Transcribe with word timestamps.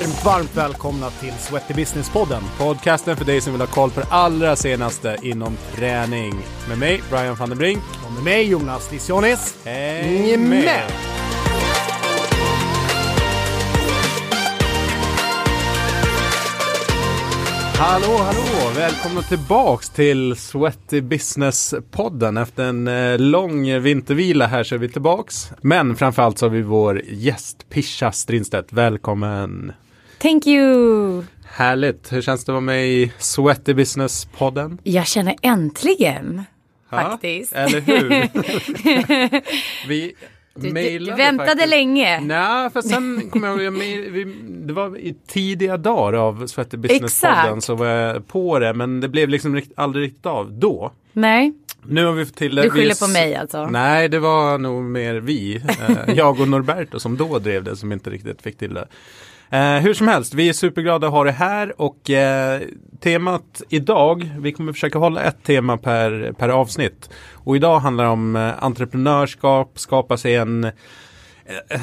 Varmt, 0.00 0.24
varmt 0.24 0.56
välkomna 0.56 1.10
till 1.10 1.32
Sweaty 1.32 1.74
Business-podden. 1.74 2.42
Podcasten 2.58 3.16
för 3.16 3.24
dig 3.24 3.40
som 3.40 3.52
vill 3.52 3.60
ha 3.60 3.68
koll 3.68 3.90
på 3.90 4.00
det 4.00 4.06
allra 4.10 4.56
senaste 4.56 5.16
inom 5.22 5.56
träning. 5.74 6.34
Med 6.68 6.78
mig, 6.78 7.02
Brian 7.10 7.34
van 7.34 7.48
der 7.48 7.56
Brink. 7.56 7.82
Och 8.06 8.12
med 8.12 8.22
mig, 8.24 8.48
Jonas 8.48 8.92
Lissionis. 8.92 9.56
Häng 9.64 10.48
med! 10.48 10.82
Hallå, 17.78 18.16
hallå! 18.18 18.72
Välkomna 18.76 19.22
tillbaks 19.22 19.90
till 19.90 20.36
Sweaty 20.36 21.00
Business-podden. 21.00 22.42
Efter 22.42 22.64
en 22.64 22.88
eh, 22.88 23.18
lång 23.18 23.80
vintervila 23.80 24.46
här 24.46 24.64
så 24.64 24.74
är 24.74 24.78
vi 24.78 24.88
tillbaks. 24.88 25.50
Men 25.60 25.96
framförallt 25.96 26.38
så 26.38 26.46
har 26.46 26.50
vi 26.50 26.62
vår 26.62 27.02
gäst 27.04 27.66
Pisha 27.70 28.12
Strindstedt. 28.12 28.72
Välkommen! 28.72 29.72
Thank 30.18 30.46
you! 30.46 31.22
Härligt! 31.44 32.12
Hur 32.12 32.22
känns 32.22 32.44
det 32.44 32.52
att 32.52 32.54
vara 32.54 32.60
med 32.60 32.86
i 32.88 33.12
Sweaty 33.18 33.74
Business-podden? 33.74 34.78
Jag 34.82 35.06
känner 35.06 35.34
äntligen. 35.42 36.42
Ja, 36.90 36.96
Faktiskt. 37.02 37.52
Eller 37.52 37.80
hur? 37.80 38.08
vi 39.88 40.14
Du, 40.54 40.70
du, 40.98 41.12
väntade 41.12 41.46
faktiskt. 41.48 41.68
länge. 41.68 42.20
Nej, 42.20 42.70
för 42.70 42.82
sen 42.82 43.30
kom 43.30 43.42
jag 43.42 43.62
jag 43.62 43.70
vi, 43.70 44.24
det 44.66 44.72
var 44.72 44.98
i 44.98 45.14
tidiga 45.26 45.76
dagar 45.76 46.12
av 46.18 46.46
Sweaty 46.46 46.76
Business-podden 46.76 47.60
så 47.60 47.74
var 47.74 47.86
jag 47.86 48.28
på 48.28 48.58
det, 48.58 48.74
men 48.74 49.00
det 49.00 49.08
blev 49.08 49.28
liksom 49.28 49.62
aldrig 49.76 50.04
riktigt 50.06 50.26
av 50.26 50.52
då. 50.52 50.92
Nej, 51.12 51.52
Nu 51.82 52.04
har 52.04 52.12
vi 52.12 52.26
fått 52.26 52.36
till 52.36 52.54
det. 52.54 52.62
du 52.62 52.68
Vi 52.68 52.74
skyller 52.74 52.92
s- 52.92 53.00
på 53.00 53.08
mig 53.08 53.34
alltså. 53.36 53.66
Nej, 53.66 54.08
det 54.08 54.18
var 54.18 54.58
nog 54.58 54.82
mer 54.82 55.14
vi, 55.14 55.56
eh, 55.56 56.14
jag 56.16 56.40
och 56.40 56.48
Norberto 56.48 57.00
som 57.00 57.16
då 57.16 57.38
drev 57.38 57.64
det, 57.64 57.76
som 57.76 57.92
inte 57.92 58.10
riktigt 58.10 58.42
fick 58.42 58.58
till 58.58 58.74
det. 58.74 58.88
Eh, 59.50 59.76
hur 59.76 59.94
som 59.94 60.08
helst, 60.08 60.34
vi 60.34 60.48
är 60.48 60.52
superglada 60.52 61.06
att 61.06 61.12
ha 61.12 61.24
det 61.24 61.32
här 61.32 61.80
och 61.80 62.10
eh, 62.10 62.60
temat 63.00 63.62
idag, 63.68 64.30
vi 64.38 64.52
kommer 64.52 64.72
försöka 64.72 64.98
hålla 64.98 65.22
ett 65.22 65.42
tema 65.42 65.76
per, 65.76 66.32
per 66.32 66.48
avsnitt. 66.48 67.10
Och 67.34 67.56
idag 67.56 67.78
handlar 67.78 68.04
det 68.04 68.10
om 68.10 68.36
eh, 68.36 68.64
entreprenörskap, 68.64 69.78
skapa 69.78 70.16
sig 70.16 70.34
en 70.34 70.64
eh, 70.64 70.70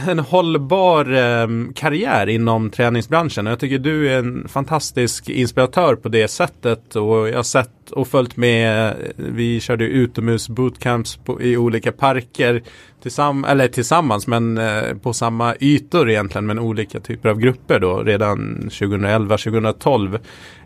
en 0.08 0.20
hållbar 0.20 1.14
eh, 1.14 1.48
karriär 1.76 2.30
inom 2.30 2.70
träningsbranschen. 2.70 3.48
Och 3.48 3.52
Jag 3.52 3.60
tycker 3.60 3.80
du 3.80 4.10
är 4.10 4.20
en 4.20 4.48
fantastisk 4.48 5.30
inspiratör 5.30 5.96
på 5.96 6.10
det 6.10 6.28
sättet. 6.28 6.96
Och 6.96 7.30
jag 7.30 7.36
har 7.36 7.44
sett 7.44 7.92
och 7.92 8.08
följt 8.08 8.38
med. 8.38 8.96
Vi 9.16 9.60
körde 9.60 9.86
utomhus 9.86 10.50
bootcamps 10.50 11.16
på, 11.16 11.42
i 11.42 11.58
olika 11.58 11.92
parker. 11.92 12.64
Tillsamm 13.04 13.46
eller 13.46 13.68
tillsammans 13.68 14.28
men 14.28 14.58
eh, 14.58 14.98
på 15.02 15.14
samma 15.14 15.56
ytor 15.60 16.10
egentligen. 16.10 16.46
Men 16.46 16.60
olika 16.60 17.00
typer 17.00 17.30
av 17.30 17.40
grupper 17.40 17.80
då. 17.80 18.04
Redan 18.04 18.70
2011-2012. 18.72 20.20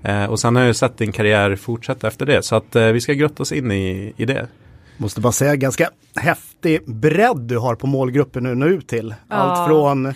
Eh, 0.04 0.26
och 0.26 0.40
sen 0.40 0.56
har 0.56 0.64
jag 0.64 0.76
sett 0.76 0.98
din 0.98 1.12
karriär 1.12 1.56
fortsätta 1.56 2.08
efter 2.08 2.26
det. 2.26 2.44
Så 2.44 2.56
att 2.56 2.76
eh, 2.76 2.86
vi 2.86 3.02
ska 3.02 3.14
grotta 3.14 3.44
oss 3.44 3.52
in 3.52 3.72
i, 3.72 4.14
i 4.18 4.26
det. 4.26 4.48
Måste 4.98 5.22
bara 5.22 5.32
säga 5.34 5.56
ganska 5.56 5.90
häftig 6.16 6.82
bredd 6.86 7.38
du 7.38 7.58
har 7.58 7.76
på 7.76 7.88
målgruppen 7.88 8.44
nu, 8.44 8.56
nu 8.56 8.82
till. 8.82 9.16
Allt 9.28 9.58
Ja. 9.60 9.66
från 9.68 10.04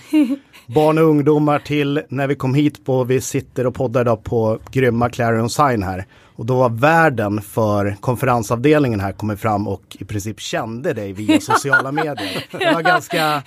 barn 0.75 0.97
och 0.97 1.03
ungdomar 1.03 1.59
till 1.59 2.01
när 2.09 2.27
vi 2.27 2.35
kom 2.35 2.53
hit 2.55 2.85
på, 2.85 3.03
vi 3.03 3.21
sitter 3.21 3.67
och 3.67 3.75
poddar 3.75 4.01
idag 4.01 4.23
på 4.23 4.59
grymma 4.71 5.09
Clarion 5.09 5.49
Sign 5.49 5.83
här. 5.83 6.05
Och 6.35 6.45
då 6.45 6.55
var 6.55 6.69
värden 6.69 7.41
för 7.41 7.95
konferensavdelningen 7.99 8.99
här 8.99 9.11
kommit 9.11 9.39
fram 9.39 9.67
och 9.67 9.81
i 9.99 10.05
princip 10.05 10.39
kände 10.39 10.93
dig 10.93 11.13
via 11.13 11.39
sociala 11.41 11.91
medier. 11.91 12.45
Det 12.51 12.73
var 12.73 12.81
ganska 12.81 13.43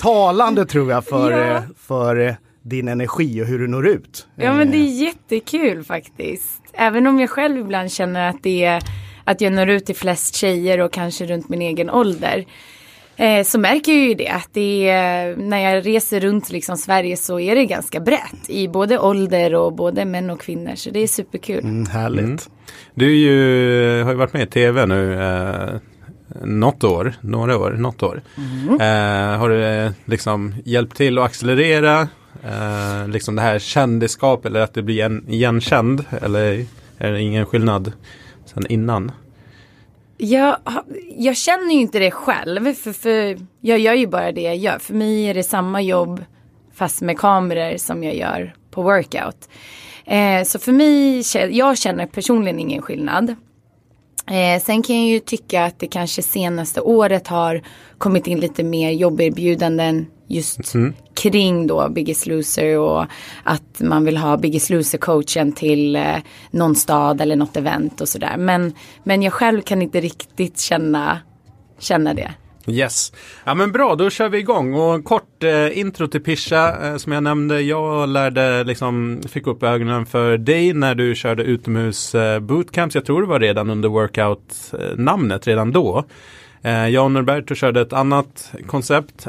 talande 0.00 0.66
tror 0.66 0.90
jag 0.90 1.04
för, 1.04 1.30
Ja. 1.30 1.56
eh, 1.56 1.62
för 1.78 2.16
eh, 2.28 2.34
din 2.62 2.88
energi 2.88 3.42
och 3.42 3.46
hur 3.46 3.58
du 3.58 3.66
når 3.68 3.86
ut. 3.88 4.26
Ja 4.36 4.52
men 4.52 4.70
det 4.70 4.76
Eh, 4.76 4.82
är 4.82 5.04
jättekul 5.04 5.84
faktiskt. 5.84 6.62
Även 6.72 7.06
om 7.06 7.20
jag 7.20 7.30
själv 7.30 7.58
ibland 7.58 7.92
känner 7.92 8.28
att 8.28 8.42
det 8.42 8.64
är 8.64 8.82
att 9.28 9.40
jag 9.40 9.52
når 9.52 9.68
ut 9.68 9.86
till 9.86 9.96
flest 9.96 10.34
tjejer 10.34 10.80
och 10.80 10.92
kanske 10.92 11.26
runt 11.26 11.48
min 11.48 11.62
egen 11.62 11.90
ålder. 11.90 12.46
Eh, 13.16 13.44
så 13.44 13.58
märker 13.58 13.92
jag 13.92 14.08
ju 14.08 14.14
det 14.14 14.28
att 14.28 14.48
det 14.52 14.88
är, 14.88 15.36
när 15.36 15.58
jag 15.58 15.86
reser 15.86 16.20
runt 16.20 16.50
liksom 16.50 16.76
Sverige 16.76 17.16
så 17.16 17.40
är 17.40 17.54
det 17.54 17.64
ganska 17.64 18.00
brett 18.00 18.48
i 18.50 18.68
både 18.68 18.98
ålder 18.98 19.54
och 19.54 19.72
både 19.72 20.04
män 20.04 20.30
och 20.30 20.40
kvinnor. 20.40 20.74
Så 20.74 20.90
det 20.90 21.00
är 21.00 21.06
superkul. 21.06 21.64
Mm, 21.64 21.86
härligt. 21.86 22.50
Du 22.94 23.06
är 23.06 23.16
ju, 23.16 24.02
har 24.02 24.10
ju 24.10 24.16
varit 24.16 24.32
med 24.32 24.42
i 24.42 24.46
tv 24.46 24.86
nu 24.86 25.22
eh, 25.22 25.80
något 26.44 26.84
år, 26.84 27.14
några 27.20 27.58
år, 27.58 27.70
något 27.70 28.02
år. 28.02 28.22
Eh, 28.80 29.38
har 29.38 29.48
du 29.48 29.64
eh, 29.64 29.90
liksom 30.04 30.54
hjälpt 30.64 30.96
till 30.96 31.18
att 31.18 31.24
accelerera 31.24 32.08
eh, 32.44 33.08
liksom 33.08 33.36
det 33.36 33.42
här 33.42 33.58
kändisskap 33.58 34.46
eller 34.46 34.60
att 34.60 34.74
du 34.74 34.82
blir 34.82 35.04
en, 35.04 35.24
igenkänd? 35.28 36.04
Eller 36.22 36.64
är 36.98 37.12
det 37.12 37.20
ingen 37.20 37.46
skillnad 37.46 37.92
sen 38.58 38.72
innan? 38.72 39.12
Jag, 40.16 40.56
jag 41.16 41.36
känner 41.36 41.74
ju 41.74 41.80
inte 41.80 41.98
det 41.98 42.10
själv. 42.10 42.74
För, 42.74 42.92
för 42.92 43.38
jag 43.60 43.78
gör 43.78 43.94
ju 43.94 44.06
bara 44.06 44.32
det 44.32 44.40
jag 44.40 44.56
gör. 44.56 44.78
För 44.78 44.94
mig 44.94 45.24
är 45.24 45.34
det 45.34 45.42
samma 45.42 45.82
jobb 45.82 46.24
fast 46.74 47.00
med 47.00 47.18
kameror 47.18 47.76
som 47.76 48.04
jag 48.04 48.14
gör 48.14 48.54
på 48.70 48.82
workout. 48.82 49.48
Eh, 50.04 50.44
så 50.44 50.58
för 50.58 50.72
mig, 50.72 51.22
jag 51.56 51.78
känner 51.78 52.06
personligen 52.06 52.60
ingen 52.60 52.82
skillnad. 52.82 53.34
Eh, 54.26 54.62
sen 54.62 54.82
kan 54.82 54.96
jag 54.96 55.06
ju 55.06 55.20
tycka 55.20 55.64
att 55.64 55.78
det 55.78 55.86
kanske 55.86 56.22
senaste 56.22 56.80
året 56.80 57.28
har 57.28 57.62
kommit 57.98 58.26
in 58.26 58.40
lite 58.40 58.64
mer 58.64 58.90
jobberbjudanden 58.90 60.06
just 60.28 60.74
kring 61.14 61.66
då 61.66 61.88
Biggest 61.88 62.26
Loser 62.26 62.78
och 62.78 63.06
att 63.42 63.80
man 63.80 64.04
vill 64.04 64.16
ha 64.16 64.36
Biggest 64.36 64.70
Loser-coachen 64.70 65.52
till 65.52 65.96
eh, 65.96 66.16
någon 66.50 66.74
stad 66.74 67.20
eller 67.20 67.36
något 67.36 67.56
event 67.56 68.00
och 68.00 68.08
sådär. 68.08 68.36
Men, 68.36 68.72
men 69.04 69.22
jag 69.22 69.32
själv 69.32 69.62
kan 69.62 69.82
inte 69.82 70.00
riktigt 70.00 70.60
känna, 70.60 71.18
känna 71.78 72.14
det. 72.14 72.30
Yes. 72.68 73.12
Ja 73.44 73.54
men 73.54 73.72
bra, 73.72 73.94
då 73.94 74.10
kör 74.10 74.28
vi 74.28 74.38
igång. 74.38 74.74
Och 74.74 75.04
kort 75.04 75.42
eh, 75.42 75.78
intro 75.78 76.06
till 76.06 76.22
Pisha. 76.22 76.86
Eh, 76.86 76.96
som 76.96 77.12
jag 77.12 77.22
nämnde, 77.22 77.60
jag 77.60 78.08
lärde 78.08 78.64
liksom, 78.64 79.20
fick 79.28 79.46
upp 79.46 79.62
ögonen 79.62 80.06
för 80.06 80.38
dig 80.38 80.72
när 80.72 80.94
du 80.94 81.14
körde 81.14 81.42
utomhus 81.42 82.14
eh, 82.14 82.40
bootcamps. 82.40 82.94
Jag 82.94 83.04
tror 83.04 83.20
det 83.20 83.28
var 83.28 83.40
redan 83.40 83.70
under 83.70 83.88
workout-namnet 83.88 85.46
redan 85.46 85.72
då. 85.72 86.04
Eh, 86.62 86.88
jag 86.88 87.04
och 87.04 87.10
Norberto 87.10 87.54
körde 87.54 87.80
ett 87.80 87.92
annat 87.92 88.52
koncept. 88.66 89.26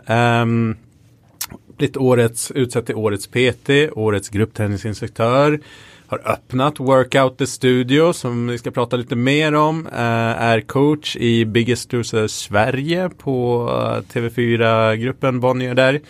Blivit 1.79 1.97
årets, 1.97 2.51
utsett 2.51 2.85
till 2.85 2.95
årets 2.95 3.27
PT, 3.27 3.69
årets 3.91 4.29
gruppträningsinstruktör. 4.29 5.59
Har 6.07 6.31
öppnat 6.31 6.79
Workout 6.79 7.37
the 7.37 7.47
Studio 7.47 8.13
som 8.13 8.47
vi 8.47 8.57
ska 8.57 8.71
prata 8.71 8.95
lite 8.95 9.15
mer 9.15 9.53
om. 9.55 9.87
Eh, 9.87 10.01
är 10.41 10.61
coach 10.61 11.15
i 11.15 11.45
Biggest 11.45 11.93
Loser 11.93 12.27
Sverige 12.27 13.09
på 13.09 13.67
eh, 13.69 14.13
TV4-gruppen 14.13 15.39
Bonnier 15.39 15.73
där. 15.73 16.01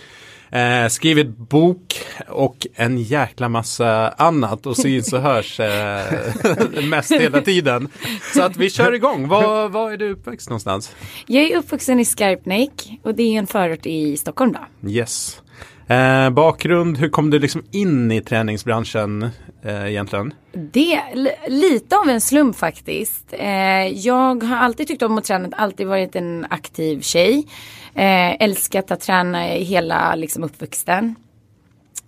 Eh, 0.52 0.88
skrivit 0.90 1.38
bok 1.38 2.02
och 2.28 2.68
en 2.76 2.98
jäkla 2.98 3.50
massa 3.50 4.10
annat 4.10 4.66
och 4.66 4.78
syns 4.78 5.14
och 5.14 5.22
hörs 5.22 5.60
eh, 5.60 6.84
mest 6.84 7.12
hela 7.12 7.42
tiden. 7.42 7.88
Så 8.34 8.44
att 8.44 8.58
vi 8.58 8.70
kör 8.70 8.94
igång. 8.94 9.28
Var, 9.28 9.70
var 9.70 9.92
är 9.92 9.98
du 9.98 10.12
uppväxt 10.12 10.50
någonstans? 10.50 10.96
Jag 11.28 11.44
är 11.44 11.58
uppvuxen 11.58 12.00
i 12.00 12.06
Skarpnäck 12.06 13.00
och 13.04 13.16
det 13.16 13.24
är 13.24 13.40
en 13.40 13.48
förort 13.48 13.86
i 13.86 14.18
Stockholm 14.18 14.54
då. 14.54 14.90
Yes. 14.90 15.42
Eh, 15.90 16.30
bakgrund, 16.30 16.98
hur 16.98 17.10
kom 17.10 17.30
du 17.30 17.40
liksom 17.40 17.64
in 17.72 18.12
i 18.12 18.22
träningsbranschen 18.22 19.30
eh, 19.64 19.90
egentligen? 19.90 20.34
Det 20.54 21.02
lite 21.48 21.98
av 21.98 22.10
en 22.10 22.22
slump 22.22 22.56
faktiskt. 22.56 23.34
Eh, 23.34 23.88
jag 23.88 24.44
har 24.44 24.58
alltid 24.58 24.88
tyckt 24.88 25.02
om 25.02 25.18
att 25.18 25.24
träna, 25.24 25.50
alltid 25.58 25.88
varit 25.88 26.16
en 26.16 26.46
aktiv 26.50 27.02
tjej. 27.02 27.48
Eh, 27.96 28.44
älskat 28.44 28.92
att 28.92 29.02
träna 29.02 29.56
i 29.58 29.64
hela 29.64 30.16
liksom, 30.16 30.44
uppväxten. 30.44 31.16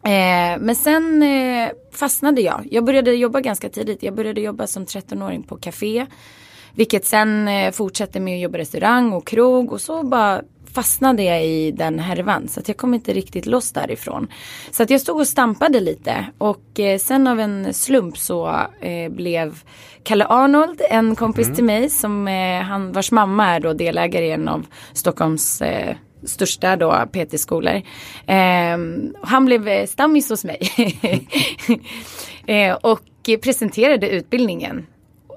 Eh, 0.04 0.60
men 0.60 0.76
sen 0.76 1.24
eh, 1.24 1.70
fastnade 1.92 2.42
jag. 2.42 2.68
Jag 2.72 2.86
började 2.86 3.12
jobba 3.12 3.40
ganska 3.40 3.70
tidigt. 3.70 4.04
Jag 4.04 4.16
började 4.16 4.42
jobba 4.42 4.68
som 4.68 4.86
13-åring 4.86 5.44
på 5.44 5.58
café. 5.58 6.06
Vilket 6.76 7.06
sen 7.06 7.48
eh, 7.48 7.72
fortsatte 7.72 8.20
med 8.20 8.36
att 8.36 8.42
jobba 8.42 8.58
restaurang 8.58 9.14
och 9.14 9.28
krog 9.28 9.72
och 9.72 9.82
så 9.82 10.04
bara 10.04 10.42
fastnade 10.74 11.24
jag 11.24 11.46
i 11.46 11.72
den 11.72 12.00
härvan. 12.00 12.48
Så 12.48 12.60
att 12.60 12.68
jag 12.68 12.78
kom 12.78 12.94
inte 12.94 13.14
riktigt 13.14 13.46
loss 13.46 13.72
därifrån. 13.72 14.28
Så 14.72 14.84
att 14.84 14.90
jag 14.90 15.02
stod 15.02 15.20
och 15.20 15.28
stampade 15.28 15.80
lite. 15.80 16.26
Och 16.38 16.80
eh, 16.80 16.98
sen 16.98 17.28
av 17.28 17.40
en 17.40 17.74
slump 17.74 18.18
så 18.18 18.48
eh, 18.82 19.12
blev 19.12 19.60
Kalle 20.04 20.26
Arnold 20.26 20.82
en 20.90 21.16
kompis 21.16 21.56
till 21.56 21.64
mig. 21.64 21.90
Som, 21.90 22.28
eh, 22.28 22.62
han, 22.62 22.92
vars 22.92 23.12
mamma 23.12 23.48
är 23.48 23.60
då 23.60 23.74
delägare 23.74 24.26
i 24.26 24.32
en 24.32 24.48
av 24.48 24.66
Stockholms 24.94 25.62
eh, 25.62 25.96
största 26.24 26.76
då 26.76 27.06
PT-skolor. 27.12 27.82
Ehm, 28.26 29.16
han 29.22 29.46
blev 29.46 29.68
eh, 29.68 29.88
stammis 29.88 30.30
hos 30.30 30.46
mig. 30.46 30.60
eh, 32.46 32.74
och 32.74 33.02
presenterade 33.42 34.10
utbildningen. 34.10 34.86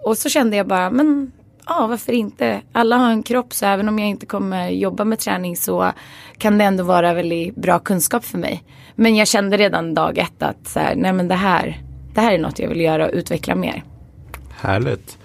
Och 0.05 0.19
så 0.19 0.29
kände 0.29 0.57
jag 0.57 0.67
bara, 0.67 0.91
men 0.91 1.33
ja 1.66 1.87
varför 1.87 2.12
inte? 2.12 2.61
Alla 2.72 2.96
har 2.96 3.11
en 3.11 3.22
kropp 3.22 3.52
så 3.52 3.66
även 3.66 3.88
om 3.88 3.99
jag 3.99 4.08
inte 4.08 4.26
kommer 4.26 4.69
jobba 4.69 5.05
med 5.05 5.19
träning 5.19 5.56
så 5.56 5.93
kan 6.38 6.58
det 6.58 6.64
ändå 6.64 6.84
vara 6.84 7.14
väldigt 7.14 7.56
bra 7.56 7.78
kunskap 7.78 8.25
för 8.25 8.38
mig. 8.38 8.62
Men 8.94 9.16
jag 9.16 9.28
kände 9.28 9.56
redan 9.56 9.94
dag 9.94 10.19
ett 10.19 10.43
att 10.43 10.69
så 10.69 10.81
här, 10.81 10.94
nej 10.94 11.12
men 11.12 11.28
det 11.28 11.34
här, 11.34 11.82
det 12.14 12.20
här 12.20 12.32
är 12.32 12.38
något 12.38 12.58
jag 12.58 12.69
vill 12.69 12.81
göra 12.81 13.06
och 13.06 13.12
utveckla 13.14 13.55
mer. 13.55 13.82
Härligt. 14.61 15.19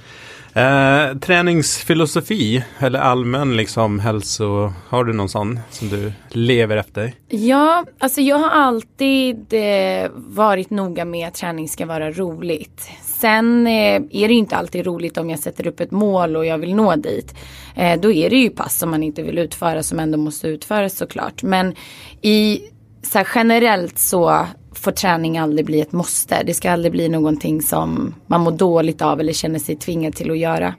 Eh, 0.53 1.17
träningsfilosofi 1.17 2.63
eller 2.79 2.99
allmän 2.99 3.57
liksom 3.57 3.99
hälso, 3.99 4.73
har 4.89 5.03
du 5.03 5.13
någon 5.13 5.29
sån 5.29 5.59
som 5.69 5.89
du 5.89 6.13
lever 6.29 6.77
efter? 6.77 7.13
Ja, 7.27 7.85
alltså 7.99 8.21
jag 8.21 8.39
har 8.39 8.49
alltid 8.49 9.53
eh, 9.53 10.11
varit 10.15 10.69
noga 10.69 11.05
med 11.05 11.27
att 11.27 11.33
träning 11.33 11.69
ska 11.69 11.85
vara 11.85 12.11
roligt. 12.11 12.89
Sen 13.21 13.67
eh, 13.67 14.01
är 14.11 14.27
det 14.27 14.33
inte 14.33 14.55
alltid 14.55 14.85
roligt 14.85 15.17
om 15.17 15.29
jag 15.29 15.39
sätter 15.39 15.67
upp 15.67 15.79
ett 15.79 15.91
mål 15.91 16.35
och 16.35 16.45
jag 16.45 16.57
vill 16.57 16.75
nå 16.75 16.95
dit. 16.95 17.35
Eh, 17.75 17.99
då 17.99 18.11
är 18.11 18.29
det 18.29 18.35
ju 18.35 18.49
pass 18.49 18.77
som 18.77 18.91
man 18.91 19.03
inte 19.03 19.21
vill 19.21 19.37
utföra 19.37 19.83
som 19.83 19.99
ändå 19.99 20.17
måste 20.17 20.47
utföras 20.47 20.97
såklart. 20.97 21.43
Men 21.43 21.75
i 22.21 22.61
så 23.01 23.17
här, 23.17 23.27
generellt 23.35 23.99
så 23.99 24.45
får 24.73 24.91
träning 24.91 25.37
aldrig 25.37 25.65
bli 25.65 25.81
ett 25.81 25.91
måste. 25.91 26.43
Det 26.43 26.53
ska 26.53 26.71
aldrig 26.71 26.91
bli 26.91 27.09
någonting 27.09 27.61
som 27.61 28.15
man 28.27 28.41
mår 28.41 28.51
dåligt 28.51 29.01
av 29.01 29.19
eller 29.19 29.33
känner 29.33 29.59
sig 29.59 29.75
tvingad 29.75 30.15
till 30.15 30.31
att 30.31 30.37
göra. 30.37 30.75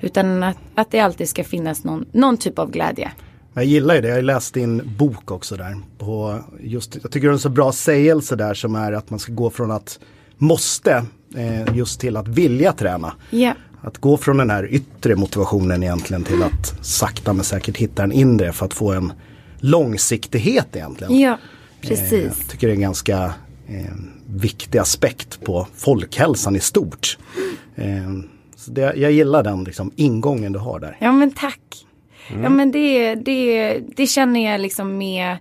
Utan 0.00 0.42
att, 0.42 0.58
att 0.74 0.90
det 0.90 1.00
alltid 1.00 1.28
ska 1.28 1.44
finnas 1.44 1.84
någon, 1.84 2.04
någon 2.12 2.36
typ 2.36 2.58
av 2.58 2.70
glädje. 2.70 3.12
Jag 3.54 3.64
gillar 3.64 3.94
ju 3.94 4.00
det, 4.00 4.08
jag 4.08 4.14
har 4.14 4.22
läst 4.22 4.54
din 4.54 4.94
bok 4.98 5.30
också 5.30 5.56
där. 5.56 5.76
På 5.98 6.38
just, 6.60 6.98
jag 7.02 7.12
tycker 7.12 7.26
det 7.26 7.30
är 7.30 7.32
en 7.32 7.38
så 7.38 7.48
bra 7.48 7.72
sägelse 7.72 8.36
där 8.36 8.54
som 8.54 8.74
är 8.74 8.92
att 8.92 9.10
man 9.10 9.18
ska 9.18 9.32
gå 9.32 9.50
från 9.50 9.70
att 9.70 9.98
måste 10.36 11.04
eh, 11.36 11.76
just 11.76 12.00
till 12.00 12.16
att 12.16 12.28
vilja 12.28 12.72
träna. 12.72 13.12
Ja. 13.30 13.54
Att 13.82 13.98
gå 13.98 14.16
från 14.16 14.36
den 14.36 14.50
här 14.50 14.66
yttre 14.74 15.16
motivationen 15.16 15.82
egentligen 15.82 16.24
till 16.24 16.42
att 16.42 16.84
sakta 16.86 17.32
men 17.32 17.44
säkert 17.44 17.76
hitta 17.76 18.02
en 18.02 18.12
inre 18.12 18.52
för 18.52 18.66
att 18.66 18.74
få 18.74 18.92
en 18.92 19.12
långsiktighet 19.58 20.76
egentligen. 20.76 21.18
Ja, 21.18 21.38
Eh, 21.82 21.88
precis. 21.88 22.36
Jag 22.38 22.48
tycker 22.48 22.66
det 22.66 22.72
är 22.72 22.74
en 22.74 22.80
ganska 22.80 23.34
eh, 23.68 23.94
viktig 24.26 24.78
aspekt 24.78 25.44
på 25.44 25.66
folkhälsan 25.76 26.56
i 26.56 26.60
stort. 26.60 27.18
Eh, 27.74 27.86
så 28.56 28.70
det, 28.70 28.80
jag 28.96 29.12
gillar 29.12 29.42
den 29.42 29.64
liksom, 29.64 29.90
ingången 29.96 30.52
du 30.52 30.58
har 30.58 30.80
där. 30.80 30.96
Ja 31.00 31.12
men 31.12 31.30
tack. 31.30 31.60
Ja 32.42 32.48
men 32.48 32.72
det, 32.72 33.14
det, 33.14 33.78
det 33.96 34.06
känner 34.06 34.52
jag 34.52 34.60
liksom 34.60 34.98
med 34.98 35.36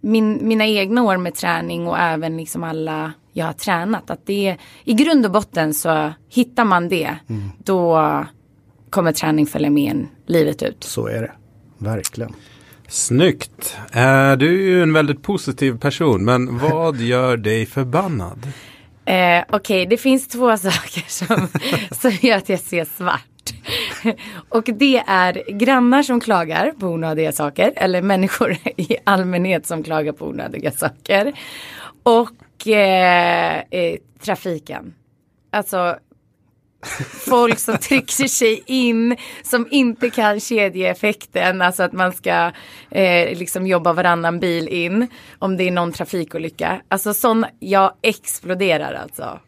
min, 0.00 0.48
mina 0.48 0.66
egna 0.66 1.02
år 1.02 1.16
med 1.16 1.34
träning 1.34 1.86
och 1.86 1.98
även 1.98 2.36
liksom 2.36 2.64
alla 2.64 3.12
jag 3.32 3.46
har 3.46 3.52
tränat. 3.52 4.10
Att 4.10 4.26
det 4.26 4.56
i 4.84 4.94
grund 4.94 5.26
och 5.26 5.32
botten 5.32 5.74
så 5.74 6.12
hittar 6.28 6.64
man 6.64 6.88
det. 6.88 7.16
Då 7.58 8.24
kommer 8.90 9.12
träning 9.12 9.46
följa 9.46 9.70
med 9.70 9.90
en 9.90 10.08
livet 10.26 10.62
ut. 10.62 10.84
Så 10.84 11.06
är 11.06 11.22
det, 11.22 11.32
verkligen. 11.78 12.34
Snyggt. 12.88 13.76
Eh, 13.92 14.32
du 14.32 14.48
är 14.48 14.66
ju 14.66 14.82
en 14.82 14.92
väldigt 14.92 15.22
positiv 15.22 15.78
person, 15.78 16.24
men 16.24 16.58
vad 16.58 16.96
gör 17.00 17.36
dig 17.36 17.66
förbannad? 17.66 18.52
Eh, 19.04 19.44
Okej, 19.50 19.86
det 19.86 19.96
finns 19.96 20.28
två 20.28 20.56
saker 20.56 21.04
som, 21.08 21.48
som 22.00 22.28
gör 22.28 22.36
att 22.36 22.48
jag 22.48 22.60
ser 22.60 22.84
svart. 22.84 23.26
Och 24.48 24.64
det 24.64 25.02
är 25.06 25.52
grannar 25.52 26.02
som 26.02 26.20
klagar 26.20 26.70
på 26.70 26.86
onödiga 26.86 27.32
saker. 27.32 27.72
Eller 27.76 28.02
människor 28.02 28.56
i 28.76 28.96
allmänhet 29.04 29.66
som 29.66 29.82
klagar 29.82 30.12
på 30.12 30.26
onödiga 30.26 30.70
saker. 30.70 31.32
Och 32.02 32.68
eh, 32.68 33.62
eh, 33.70 33.96
trafiken. 34.20 34.94
Alltså 35.50 35.98
folk 37.26 37.58
som 37.58 37.76
trycker 37.88 38.28
sig 38.28 38.62
in 38.66 39.16
som 39.42 39.68
inte 39.70 40.10
kan 40.10 40.40
kedjeeffekten, 40.40 41.62
alltså 41.62 41.82
att 41.82 41.92
man 41.92 42.12
ska 42.12 42.52
eh, 42.90 43.38
liksom 43.38 43.66
jobba 43.66 43.92
varannan 43.92 44.40
bil 44.40 44.68
in 44.68 45.06
om 45.38 45.56
det 45.56 45.64
är 45.64 45.70
någon 45.70 45.92
trafikolycka. 45.92 46.82
Alltså 46.88 47.14
sån, 47.14 47.46
jag 47.58 47.92
exploderar 48.02 48.94
alltså. 48.94 49.40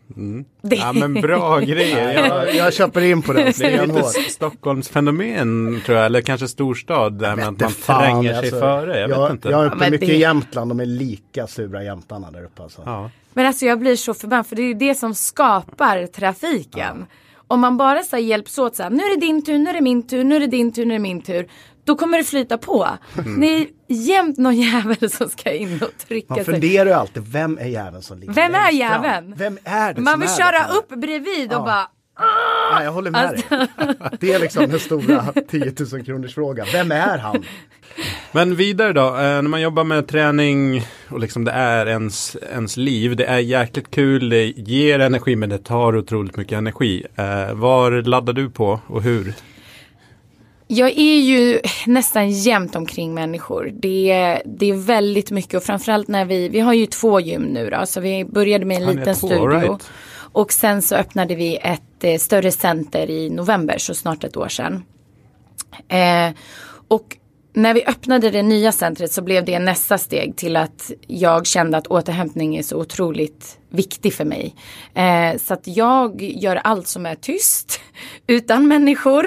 Det, 0.62 0.76
Ja 0.76 0.92
men 0.92 1.14
bra 1.14 1.60
grejer. 1.60 2.12
Jag, 2.28 2.54
Jag, 2.54 2.72
köper 2.74 3.00
in 3.00 3.22
på 3.22 3.32
den 3.32 3.52
det 3.58 3.64
är 3.64 3.86
lite. 3.86 4.02
Stockholmsfenomen 4.30 5.80
tror 5.86 5.96
jag, 5.96 6.06
eller 6.06 6.20
kanske 6.20 6.48
storstad 6.48 7.12
där 7.18 7.36
man 7.36 7.56
fan, 7.58 8.00
tränger 8.00 8.30
sig 8.30 8.38
alltså, 8.38 8.58
före. 8.60 9.00
Jag, 9.00 9.10
jag, 9.10 9.22
vet 9.22 9.30
inte. 9.30 9.48
Jag 9.48 9.60
är 9.60 9.64
Ja, 9.64 9.68
uppe 9.68 9.76
men 9.78 9.90
mycket 9.90 10.08
det- 10.08 10.14
i 10.14 10.20
Jämtland, 10.20 10.70
de 10.70 10.80
är 10.80 10.86
lika 10.86 11.46
sura 11.46 11.84
jämtarna 11.84 12.30
där 12.30 12.44
uppe 12.44 12.62
alltså. 12.62 12.82
Ja. 12.86 13.10
Men 13.32 13.46
alltså 13.46 13.66
jag 13.66 13.78
blir 13.78 13.96
så 13.96 14.14
förbannad 14.14 14.46
för 14.46 14.56
det 14.56 14.62
är 14.62 14.66
ju 14.66 14.74
det 14.74 14.94
som 14.94 15.14
skapar 15.14 16.06
trafiken. 16.06 17.06
Om 17.48 17.60
man 17.60 17.76
bara 17.76 18.02
så 18.02 18.16
här 18.16 18.22
hjälps 18.22 18.58
åt 18.58 18.76
så 18.76 18.82
här, 18.82 18.90
nu 18.90 19.02
är 19.02 19.14
det 19.14 19.26
din 19.26 19.44
tur, 19.44 19.58
nu 19.58 19.70
är 19.70 19.74
det 19.74 19.80
min 19.80 20.02
tur, 20.06 20.24
nu 20.24 20.36
är 20.36 20.40
det 20.40 20.46
din 20.46 20.72
tur, 20.72 20.84
nu 20.86 20.94
är 20.94 20.98
det 20.98 21.02
min 21.02 21.22
tur. 21.22 21.46
Då 21.84 21.94
kommer 21.96 22.18
det 22.18 22.24
flyta 22.24 22.58
på. 22.58 22.88
Mm. 23.18 23.40
Det 23.40 23.46
är 23.46 23.66
jämt 23.88 24.38
någon 24.38 24.56
jävel 24.56 25.10
som 25.10 25.28
ska 25.28 25.52
in 25.52 25.80
och 25.82 26.06
trycka 26.08 26.34
Man 26.34 26.44
sig. 26.44 26.54
funderar 26.54 26.86
ju 26.86 26.92
alltid, 26.92 27.22
vem 27.26 27.58
är 27.58 27.66
jäveln 27.66 28.02
som 28.02 28.18
ligger 28.18 28.32
Vem 28.34 28.54
är 28.54 28.70
jäveln? 28.72 29.34
Vem 29.36 29.58
är 29.64 29.94
det 29.94 30.00
Man 30.00 30.12
som 30.12 30.20
vill 30.20 30.28
är 30.30 30.36
köra 30.36 30.68
upp 30.78 30.88
bredvid 30.88 31.52
och 31.52 31.60
Ja. 31.60 31.64
bara 31.64 31.88
Nej, 32.74 32.84
jag 32.84 32.92
håller 32.92 33.10
med 33.10 33.30
dig. 33.30 33.68
Det 34.20 34.32
är 34.32 34.38
liksom 34.38 34.70
den 34.70 34.80
stora 34.80 35.24
10 35.50 35.72
000 35.92 36.04
kronors 36.04 36.34
frågan. 36.34 36.66
Vem 36.72 36.92
är 36.92 37.18
han? 37.18 37.44
Men 38.32 38.56
vidare 38.56 38.92
då, 38.92 39.06
eh, 39.08 39.14
när 39.14 39.42
man 39.42 39.60
jobbar 39.60 39.84
med 39.84 40.08
träning 40.08 40.82
och 41.08 41.20
liksom 41.20 41.44
det 41.44 41.50
är 41.52 41.86
ens, 41.86 42.36
ens 42.52 42.76
liv, 42.76 43.16
det 43.16 43.24
är 43.24 43.38
jäkligt 43.38 43.90
kul, 43.90 44.28
det 44.28 44.44
ger 44.44 44.98
energi 44.98 45.36
men 45.36 45.48
det 45.48 45.58
tar 45.58 45.96
otroligt 45.96 46.36
mycket 46.36 46.58
energi. 46.58 47.06
Eh, 47.16 47.54
var 47.54 48.02
laddar 48.02 48.32
du 48.32 48.50
på 48.50 48.80
och 48.86 49.02
hur? 49.02 49.34
Jag 50.74 50.90
är 50.90 51.20
ju 51.20 51.60
nästan 51.86 52.30
jämt 52.30 52.76
omkring 52.76 53.14
människor. 53.14 53.72
Det 53.74 54.10
är, 54.10 54.42
det 54.44 54.70
är 54.70 54.74
väldigt 54.74 55.30
mycket 55.30 55.54
och 55.54 55.62
framförallt 55.62 56.08
när 56.08 56.24
vi, 56.24 56.48
vi 56.48 56.60
har 56.60 56.72
ju 56.72 56.86
två 56.86 57.20
gym 57.20 57.42
nu 57.42 57.70
då, 57.70 57.86
så 57.86 58.00
vi 58.00 58.24
började 58.24 58.64
med 58.64 58.76
en 58.76 58.82
har 58.82 58.94
liten 58.94 59.14
två, 59.14 59.26
studio. 59.26 59.48
right. 59.48 59.90
Och 60.14 60.52
sen 60.52 60.82
så 60.82 60.94
öppnade 60.94 61.34
vi 61.34 61.56
ett 61.56 62.04
eh, 62.04 62.18
större 62.18 62.52
center 62.52 63.10
i 63.10 63.30
november, 63.30 63.78
så 63.78 63.94
snart 63.94 64.24
ett 64.24 64.36
år 64.36 64.48
sedan. 64.48 64.84
Eh, 65.88 66.30
och 66.88 67.16
när 67.54 67.74
vi 67.74 67.84
öppnade 67.84 68.30
det 68.30 68.42
nya 68.42 68.72
centret 68.72 69.12
så 69.12 69.22
blev 69.22 69.44
det 69.44 69.58
nästa 69.58 69.98
steg 69.98 70.36
till 70.36 70.56
att 70.56 70.90
jag 71.06 71.46
kände 71.46 71.78
att 71.78 71.86
återhämtning 71.86 72.56
är 72.56 72.62
så 72.62 72.76
otroligt 72.76 73.58
viktig 73.68 74.14
för 74.14 74.24
mig. 74.24 74.54
Eh, 74.94 75.38
så 75.38 75.54
att 75.54 75.66
jag 75.66 76.22
gör 76.22 76.56
allt 76.56 76.88
som 76.88 77.06
är 77.06 77.14
tyst, 77.14 77.80
utan 78.26 78.68
människor 78.68 79.26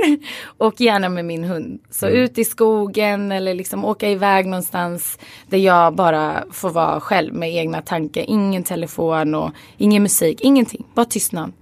och 0.57 0.81
gärna 0.81 1.09
med 1.09 1.25
min 1.25 1.43
hund. 1.43 1.81
Så 1.89 2.07
ut 2.07 2.37
i 2.37 2.45
skogen 2.45 3.31
eller 3.31 3.53
liksom 3.53 3.85
åka 3.85 4.09
iväg 4.09 4.45
någonstans 4.45 5.19
där 5.49 5.57
jag 5.57 5.95
bara 5.95 6.43
får 6.51 6.69
vara 6.69 6.99
själv 6.99 7.33
med 7.33 7.55
egna 7.55 7.81
tankar. 7.81 8.25
Ingen 8.27 8.63
telefon 8.63 9.35
och 9.35 9.51
ingen 9.77 10.03
musik, 10.03 10.41
ingenting, 10.41 10.85
bara 10.93 11.05
tystnad. 11.05 11.53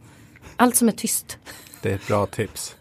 Allt 0.55 0.75
som 0.75 0.87
är 0.87 0.91
tyst. 0.91 1.37
Det 1.81 1.91
är 1.91 1.95
ett 1.95 2.07
bra 2.07 2.25
tips. 2.25 2.75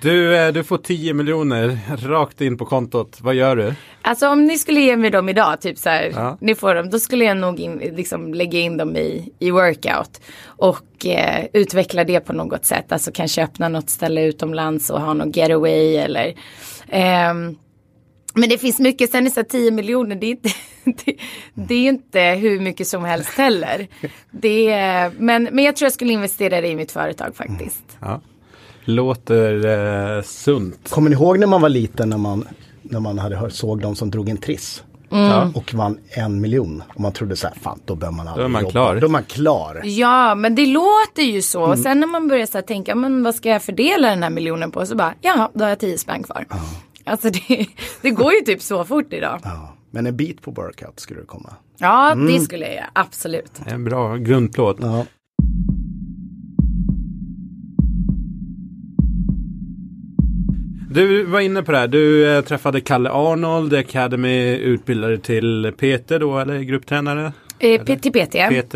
Du, 0.00 0.36
eh, 0.36 0.52
du 0.52 0.64
får 0.64 0.78
10 0.78 1.14
miljoner 1.14 1.78
rakt 2.08 2.40
in 2.40 2.58
på 2.58 2.64
kontot. 2.64 3.18
Vad 3.20 3.34
gör 3.34 3.56
du? 3.56 3.74
Alltså 4.02 4.28
om 4.28 4.44
ni 4.44 4.58
skulle 4.58 4.80
ge 4.80 4.96
mig 4.96 5.10
dem 5.10 5.28
idag, 5.28 5.60
typ 5.60 5.78
så 5.78 5.88
här, 5.88 6.12
Ja. 6.14 6.38
ni 6.40 6.54
får 6.54 6.74
dem, 6.74 6.90
då 6.90 6.98
skulle 6.98 7.24
jag 7.24 7.36
nog 7.36 7.60
in, 7.60 7.78
liksom, 7.78 8.34
lägga 8.34 8.58
in 8.58 8.76
dem 8.76 8.96
i, 8.96 9.32
i 9.38 9.50
workout. 9.50 10.20
Och 10.46 11.06
eh, 11.06 11.46
utveckla 11.52 12.04
det 12.04 12.20
på 12.20 12.32
något 12.32 12.64
sätt, 12.64 12.92
alltså 12.92 13.10
kanske 13.14 13.44
öppna 13.44 13.68
något 13.68 13.90
ställe 13.90 14.24
utomlands 14.24 14.90
och 14.90 15.00
ha 15.00 15.14
någon 15.14 15.30
getaway 15.30 15.96
eller 15.96 16.34
ehm, 16.88 17.56
men 18.36 18.48
det 18.48 18.58
finns 18.58 18.78
mycket, 18.78 19.10
sen 19.10 19.20
är 19.20 19.24
det 19.24 19.30
så 19.30 19.40
här 19.40 19.44
10 19.44 19.70
miljoner, 19.70 20.16
det 20.16 20.26
är, 20.26 20.30
inte, 20.30 20.48
det, 21.04 21.16
det 21.54 21.74
är 21.74 21.88
inte 21.88 22.20
hur 22.20 22.60
mycket 22.60 22.86
som 22.86 23.04
helst 23.04 23.30
heller. 23.30 23.86
Det 24.30 24.70
är, 24.70 25.12
men, 25.18 25.48
men 25.52 25.64
jag 25.64 25.76
tror 25.76 25.86
jag 25.86 25.92
skulle 25.92 26.12
investera 26.12 26.60
det 26.60 26.68
i 26.68 26.76
mitt 26.76 26.92
företag 26.92 27.36
faktiskt. 27.36 27.84
Ja. 28.00 28.20
Låter 28.84 29.66
eh, 30.16 30.22
sunt. 30.22 30.90
Kommer 30.90 31.10
ni 31.10 31.16
ihåg 31.16 31.38
när 31.38 31.46
man 31.46 31.60
var 31.60 31.68
liten 31.68 32.08
när 32.08 32.18
man, 32.18 32.48
när 32.82 33.00
man 33.00 33.18
hade 33.18 33.36
hört, 33.36 33.52
såg 33.52 33.80
de 33.80 33.96
som 33.96 34.10
drog 34.10 34.28
en 34.28 34.36
triss? 34.36 34.82
Mm. 35.10 35.50
Och 35.50 35.74
vann 35.74 35.98
en 36.10 36.40
miljon. 36.40 36.82
Och 36.94 37.00
man 37.00 37.12
trodde 37.12 37.36
så 37.36 37.46
här, 37.46 37.56
fan 37.62 37.80
då 37.84 37.94
bör 37.94 38.10
man 38.10 38.28
aldrig 38.28 38.50
man 38.50 38.62
jobba. 38.62 38.70
klar. 38.70 38.96
Då 38.96 39.06
är 39.06 39.10
man 39.10 39.24
klar. 39.24 39.80
Ja, 39.84 40.34
men 40.34 40.54
det 40.54 40.66
låter 40.66 41.22
ju 41.22 41.42
så. 41.42 41.62
Och 41.62 41.78
Sen 41.78 42.00
när 42.00 42.06
man 42.06 42.28
börjar 42.28 42.46
så 42.46 42.58
här 42.58 42.62
tänka, 42.62 42.94
men 42.94 43.22
vad 43.22 43.34
ska 43.34 43.48
jag 43.48 43.62
fördela 43.62 44.10
den 44.10 44.22
här 44.22 44.30
miljonen 44.30 44.70
på? 44.70 44.86
Så 44.86 44.96
bara, 44.96 45.14
jaha, 45.20 45.50
då 45.54 45.64
har 45.64 45.68
jag 45.68 45.78
10 45.78 45.98
spänn 45.98 46.22
kvar. 46.22 46.46
Alltså 47.04 47.30
det, 47.30 47.66
det 48.02 48.10
går 48.10 48.32
ju 48.32 48.40
typ 48.40 48.62
så 48.62 48.84
fort 48.84 49.12
idag. 49.12 49.40
Ja. 49.44 49.74
Men 49.90 50.06
en 50.06 50.16
bit 50.16 50.42
på 50.42 50.50
workout 50.50 51.00
skulle 51.00 51.20
det 51.20 51.26
komma. 51.26 51.50
Ja, 51.78 52.14
det 52.14 52.40
skulle 52.40 52.64
jag 52.66 52.74
göra, 52.74 52.90
absolut. 52.92 53.52
En 53.66 53.84
bra 53.84 54.16
grundplåt. 54.16 54.76
Ja. 54.80 55.04
Du 60.94 61.24
var 61.24 61.40
inne 61.40 61.62
på 61.62 61.72
det 61.72 61.78
här. 61.78 61.88
Du 61.88 62.36
eh, 62.36 62.44
träffade 62.44 62.80
Kalle 62.80 63.10
Arnold, 63.10 63.74
Academy, 63.74 64.56
utbildade 64.56 65.18
till 65.18 65.72
PT 65.76 66.08
då, 66.08 66.38
eller 66.38 66.60
grupptränare? 66.60 67.32
Eh, 67.58 67.84
till 67.84 68.12
PT. 68.12 68.32
PT. 68.32 68.74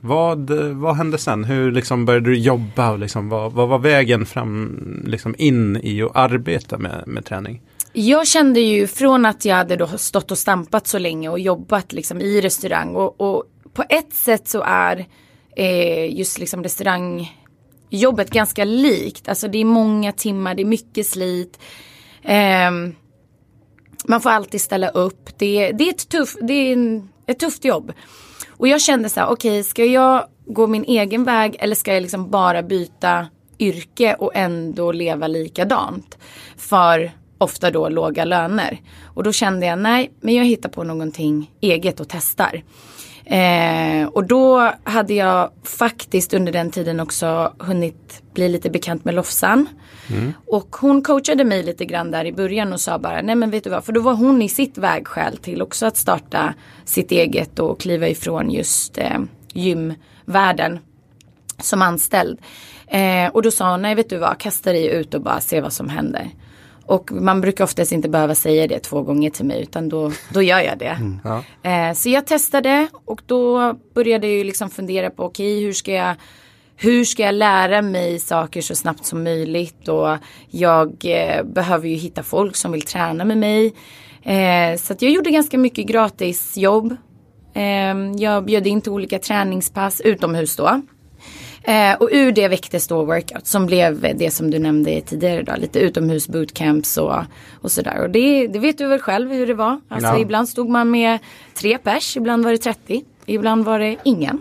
Vad, 0.00 0.50
vad 0.50 0.96
hände 0.96 1.18
sen? 1.18 1.44
Hur 1.44 1.72
liksom 1.72 2.04
började 2.04 2.30
du 2.30 2.38
jobba 2.38 2.90
och 2.90 2.98
liksom, 2.98 3.28
vad, 3.28 3.52
vad 3.52 3.68
var 3.68 3.78
vägen 3.78 4.26
fram 4.26 5.02
liksom 5.06 5.34
in 5.38 5.80
i 5.82 6.02
att 6.02 6.16
arbeta 6.16 6.78
med, 6.78 7.02
med 7.06 7.24
träning? 7.24 7.60
Jag 7.92 8.26
kände 8.26 8.60
ju 8.60 8.86
från 8.86 9.26
att 9.26 9.44
jag 9.44 9.56
hade 9.56 9.76
då 9.76 9.86
stått 9.86 10.30
och 10.30 10.38
stampat 10.38 10.86
så 10.86 10.98
länge 10.98 11.28
och 11.28 11.40
jobbat 11.40 11.92
liksom 11.92 12.20
i 12.20 12.40
restaurang 12.40 12.94
och, 12.94 13.20
och 13.20 13.44
på 13.74 13.84
ett 13.88 14.12
sätt 14.12 14.48
så 14.48 14.62
är 14.62 15.06
eh, 15.56 16.18
just 16.18 16.38
liksom 16.38 16.62
jobbet 17.96 18.30
ganska 18.30 18.64
likt. 18.64 19.28
Alltså 19.28 19.48
det 19.48 19.58
är 19.58 19.64
många 19.64 20.12
timmar, 20.12 20.54
det 20.54 20.62
är 20.62 20.66
mycket 20.66 21.06
slit. 21.06 21.58
Eh, 22.22 22.70
man 24.04 24.20
får 24.20 24.30
alltid 24.30 24.60
ställa 24.60 24.88
upp. 24.88 25.38
Det, 25.38 25.72
det 25.72 25.84
är, 25.84 25.90
ett, 25.90 26.08
tuff, 26.08 26.36
det 26.42 26.52
är 26.52 26.72
en, 26.72 27.08
ett 27.26 27.38
tufft 27.38 27.64
jobb. 27.64 27.92
Och 28.48 28.68
jag 28.68 28.80
kände 28.80 29.08
så 29.08 29.20
här, 29.20 29.26
okej, 29.26 29.50
okay, 29.50 29.62
ska 29.62 29.84
jag 29.84 30.26
gå 30.46 30.66
min 30.66 30.84
egen 30.84 31.24
väg 31.24 31.56
eller 31.58 31.74
ska 31.74 31.94
jag 31.94 32.00
liksom 32.00 32.30
bara 32.30 32.62
byta 32.62 33.26
yrke 33.58 34.14
och 34.14 34.32
ändå 34.34 34.92
leva 34.92 35.26
likadant? 35.26 36.18
För 36.56 37.12
ofta 37.38 37.70
då 37.70 37.88
låga 37.88 38.24
löner. 38.24 38.80
Och 39.04 39.22
då 39.22 39.32
kände 39.32 39.66
jag, 39.66 39.78
nej, 39.78 40.12
men 40.20 40.34
jag 40.34 40.44
hittar 40.44 40.68
på 40.68 40.84
någonting 40.84 41.50
eget 41.60 42.00
och 42.00 42.08
testar. 42.08 42.62
Eh, 43.24 44.06
och 44.06 44.24
då 44.24 44.72
hade 44.84 45.14
jag 45.14 45.50
faktiskt 45.62 46.34
under 46.34 46.52
den 46.52 46.70
tiden 46.70 47.00
också 47.00 47.54
hunnit 47.58 48.22
bli 48.34 48.48
lite 48.48 48.70
bekant 48.70 49.04
med 49.04 49.14
Lofsan. 49.14 49.68
Mm. 50.10 50.32
Och 50.46 50.76
hon 50.80 51.02
coachade 51.02 51.44
mig 51.44 51.62
lite 51.62 51.84
grann 51.84 52.10
där 52.10 52.24
i 52.24 52.32
början 52.32 52.72
och 52.72 52.80
sa 52.80 52.98
bara, 52.98 53.22
nej 53.22 53.34
men 53.34 53.50
vet 53.50 53.64
du 53.64 53.70
vad, 53.70 53.84
för 53.84 53.92
då 53.92 54.00
var 54.00 54.14
hon 54.14 54.42
i 54.42 54.48
sitt 54.48 54.78
vägskäl 54.78 55.36
till 55.36 55.62
också 55.62 55.86
att 55.86 55.96
starta 55.96 56.54
sitt 56.84 57.10
eget 57.10 57.58
och 57.58 57.80
kliva 57.80 58.08
ifrån 58.08 58.50
just 58.50 58.98
eh, 58.98 59.18
gymvärlden 59.52 60.78
som 61.58 61.82
anställd. 61.82 62.38
Eh, 62.86 63.28
och 63.32 63.42
då 63.42 63.50
sa 63.50 63.70
hon, 63.70 63.82
nej 63.82 63.94
vet 63.94 64.10
du 64.10 64.18
vad, 64.18 64.38
kasta 64.38 64.72
dig 64.72 64.86
ut 64.86 65.14
och 65.14 65.22
bara 65.22 65.40
se 65.40 65.60
vad 65.60 65.72
som 65.72 65.88
händer. 65.88 66.30
Och 66.92 67.12
man 67.12 67.40
brukar 67.40 67.64
oftast 67.64 67.92
inte 67.92 68.08
behöva 68.08 68.34
säga 68.34 68.66
det 68.66 68.78
två 68.78 69.02
gånger 69.02 69.30
till 69.30 69.44
mig 69.44 69.62
utan 69.62 69.88
då, 69.88 70.12
då 70.32 70.42
gör 70.42 70.60
jag 70.60 70.78
det. 70.78 70.84
Mm, 71.00 71.20
ja. 71.24 71.44
eh, 71.70 71.94
så 71.94 72.08
jag 72.08 72.26
testade 72.26 72.88
och 73.04 73.22
då 73.26 73.74
började 73.94 74.28
jag 74.28 74.46
liksom 74.46 74.70
fundera 74.70 75.10
på 75.10 75.24
okej 75.24 75.56
okay, 75.56 75.66
hur 75.66 75.72
ska 75.72 75.92
jag 75.92 76.14
hur 76.76 77.04
ska 77.04 77.22
jag 77.22 77.34
lära 77.34 77.82
mig 77.82 78.18
saker 78.18 78.60
så 78.60 78.74
snabbt 78.74 79.04
som 79.04 79.24
möjligt 79.24 79.88
och 79.88 80.16
jag 80.50 81.04
eh, 81.04 81.44
behöver 81.44 81.88
ju 81.88 81.94
hitta 81.94 82.22
folk 82.22 82.56
som 82.56 82.72
vill 82.72 82.82
träna 82.82 83.24
med 83.24 83.38
mig. 83.38 83.74
Eh, 84.22 84.76
så 84.78 84.94
jag 84.98 85.10
gjorde 85.10 85.30
ganska 85.30 85.58
mycket 85.58 85.86
gratisjobb. 85.86 86.96
Eh, 87.54 87.94
jag 88.16 88.44
bjöd 88.44 88.66
in 88.66 88.80
till 88.80 88.92
olika 88.92 89.18
träningspass 89.18 90.00
utomhus 90.00 90.56
då. 90.56 90.82
Eh, 91.64 91.94
och 91.94 92.08
ur 92.12 92.32
det 92.32 92.48
väcktes 92.48 92.88
då 92.88 93.04
workout 93.04 93.46
som 93.46 93.66
blev 93.66 94.16
det 94.16 94.30
som 94.30 94.50
du 94.50 94.58
nämnde 94.58 95.00
tidigare 95.00 95.40
idag. 95.40 95.58
Lite 95.58 95.78
utomhus 95.78 96.28
bootcamps 96.28 96.96
och, 96.96 97.14
och 97.60 97.72
sådär. 97.72 98.02
Och 98.02 98.10
det, 98.10 98.46
det 98.46 98.58
vet 98.58 98.78
du 98.78 98.86
väl 98.86 98.98
själv 98.98 99.32
hur 99.32 99.46
det 99.46 99.54
var. 99.54 99.80
Alltså 99.88 100.08
ja. 100.08 100.18
ibland 100.18 100.48
stod 100.48 100.68
man 100.68 100.90
med 100.90 101.18
tre 101.54 101.78
pers, 101.78 102.16
ibland 102.16 102.44
var 102.44 102.52
det 102.52 102.58
30, 102.58 103.04
ibland 103.26 103.64
var 103.64 103.78
det 103.78 103.96
ingen. 104.04 104.40